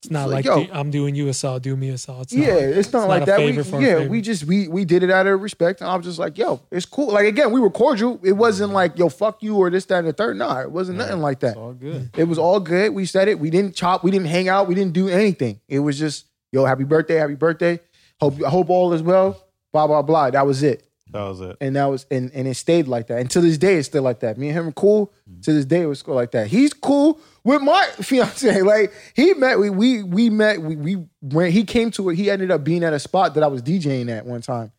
[0.01, 0.73] It's not It's like, like, yo.
[0.73, 2.21] I'm doing you a saw, do me a saw.
[2.21, 3.39] It's yeah, not, it's not not like a that.
[3.39, 6.17] We, yeah, we just we we did it out of respect, and I was just
[6.17, 7.11] like, yo, it's cool.
[7.11, 8.17] Like again, we were cordial.
[8.23, 10.37] It wasn't like yo, fuck you or this, that, and the third.
[10.37, 11.49] Nah, it wasn't nothing like that.
[11.49, 12.11] It's all good.
[12.15, 12.93] It was all good.
[12.93, 13.39] We said it.
[13.39, 14.05] We didn't chop.
[14.05, 14.69] We didn't hang out.
[14.69, 15.59] We didn't do anything.
[15.67, 17.81] It was just yo, happy birthday, happy birthday.
[18.21, 19.45] Hope I hope all is well.
[19.73, 20.29] Blah blah blah.
[20.29, 20.88] That was it.
[21.11, 21.57] That was it.
[21.59, 23.19] and that was and, and it stayed like that.
[23.19, 24.37] And to this day, it's still like that.
[24.37, 25.11] Me and him are cool.
[25.43, 26.47] To this day, it was still like that.
[26.47, 28.61] He's cool with my fiance.
[28.61, 30.61] Like he met, we we we met.
[30.61, 32.15] We we he came to it.
[32.15, 34.71] He ended up being at a spot that I was DJing at one time,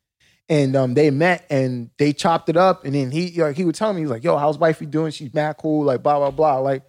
[0.48, 2.84] and um they met and they chopped it up.
[2.84, 5.10] And then he like he would tell me he's like, "Yo, how's wifey doing?
[5.10, 6.58] She's mad cool." Like blah blah blah.
[6.58, 6.82] Like.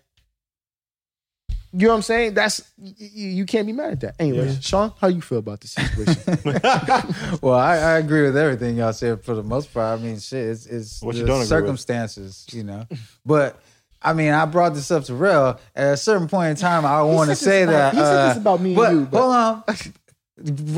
[1.74, 2.34] You know what I'm saying?
[2.34, 4.16] That's you, you can't be mad at that.
[4.20, 4.60] Anyway, Yeah.
[4.60, 7.40] Sean, how you feel about the situation?
[7.42, 10.00] well, I, I agree with everything y'all said for the most part.
[10.00, 12.86] I mean, shit, it's, it's What you the don't circumstances, you know.
[13.26, 13.62] But
[14.02, 16.86] I mean, I brought this up to Rel at a certain point in time.
[16.86, 18.92] I want to said this say that he said this uh, about me and but,
[18.92, 19.64] you, but- hold on,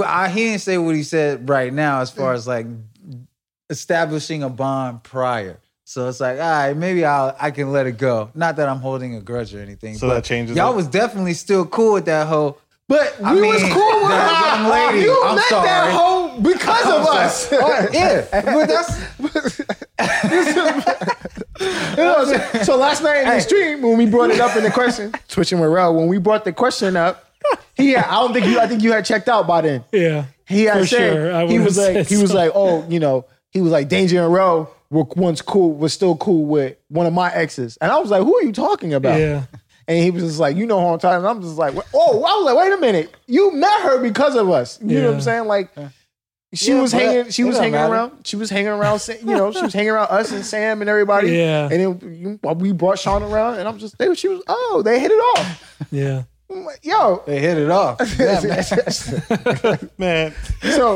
[0.05, 2.67] I, he didn't say what he said right now as far as like
[3.69, 5.59] establishing a bond prior.
[5.93, 8.31] So it's like, all right, maybe I'll I can let it go.
[8.33, 9.95] Not that I'm holding a grudge or anything.
[9.95, 10.75] So but that changes Y'all it?
[10.75, 12.57] was definitely still cool with that whole.
[12.87, 14.63] But we I was cool with that her.
[14.63, 15.67] young lady, You I'm met sorry.
[15.67, 17.47] that hoe because of us.
[17.53, 18.99] Oh, yeah, but that's
[21.59, 24.63] You know, so, so last night in the stream when we brought it up in
[24.63, 27.29] the question, switching with Rel, when we brought the question up,
[27.75, 29.83] he had, I don't think you I think you had checked out by then.
[29.91, 30.25] Yeah.
[30.47, 32.99] He had For said sure, I he was like said he was like, oh, you
[32.99, 37.05] know, he was like Danger and Rel were once cool, was still cool with one
[37.05, 37.77] of my exes.
[37.81, 39.19] And I was like, who are you talking about?
[39.19, 39.43] Yeah.
[39.85, 41.35] And he was just like, you know who I'm talking about.
[41.35, 43.13] I'm just like, oh, I was like, wait a minute.
[43.27, 44.79] You met her because of us.
[44.81, 45.43] You know what I'm saying?
[45.43, 45.71] Like
[46.53, 47.91] she Yeah, was hanging, she was hanging matter.
[47.91, 50.89] around, she was hanging around, you know, she was hanging around us and Sam and
[50.89, 51.31] everybody.
[51.31, 51.67] Yeah.
[51.69, 55.01] And then you, we brought Sean around and I'm just, they, she was, oh, they
[55.01, 55.85] hit it off.
[55.91, 56.23] Yeah.
[56.47, 57.21] Like, Yo.
[57.27, 57.99] they hit it off.
[58.17, 59.89] Yeah, man.
[59.97, 60.95] Man, so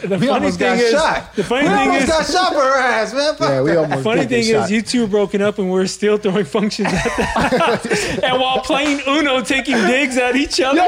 [0.00, 1.34] The We funny almost thing got is, shot.
[1.36, 3.34] the funny we thing almost is, got shot for her ass, man.
[3.36, 3.78] Fuck Yeah, we that.
[3.78, 4.70] almost funny thing is, shot.
[4.70, 8.20] you two are broken up and we're still throwing functions at that.
[8.24, 10.78] and while playing Uno, taking digs at each other.
[10.80, 10.86] Yo,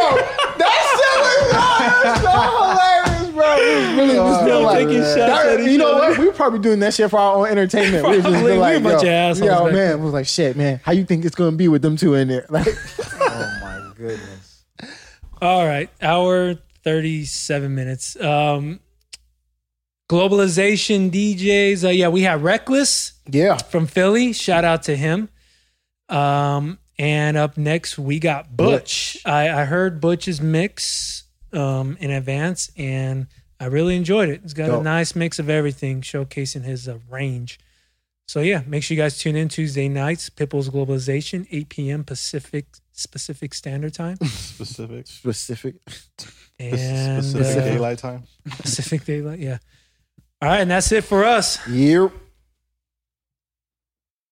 [0.59, 2.31] that shit was so
[2.63, 3.57] hilarious, bro.
[3.57, 6.09] It was really just Still like, taking shots that- at each you know other.
[6.11, 6.19] what?
[6.19, 8.05] We were probably doing that shit for our own entertainment.
[8.05, 8.53] We were just Probably.
[8.53, 10.81] We like, were a bunch yo, of assholes yo, back man, was like, shit, man.
[10.85, 12.47] How you think it's gonna be with them two in there?
[12.51, 12.67] Like,
[13.21, 14.63] Oh my goodness.
[15.41, 18.21] All right, hour thirty-seven minutes.
[18.21, 18.81] Um,
[20.09, 21.85] globalization DJs.
[21.85, 24.33] Uh, yeah, we have Reckless yeah, from Philly.
[24.33, 25.29] Shout out to him.
[26.09, 29.19] Um, and up next we got Butch.
[29.25, 33.27] I, I heard Butch's mix um, in advance, and
[33.59, 34.41] I really enjoyed it.
[34.45, 37.59] It's got a nice mix of everything, showcasing his uh, range.
[38.29, 40.31] So yeah, make sure you guys tune in Tuesday nights.
[40.31, 42.05] Pitbull's Globalization, 8 p.m.
[42.05, 42.67] Pacific
[43.11, 45.07] Pacific Standard Time, Specific.
[45.07, 45.77] specific.
[46.59, 48.23] and specific uh, daylight time.
[48.59, 49.39] Pacific Daylight.
[49.39, 49.59] Yeah.
[50.43, 51.65] All right, and that's it for us.
[51.69, 52.13] Yep.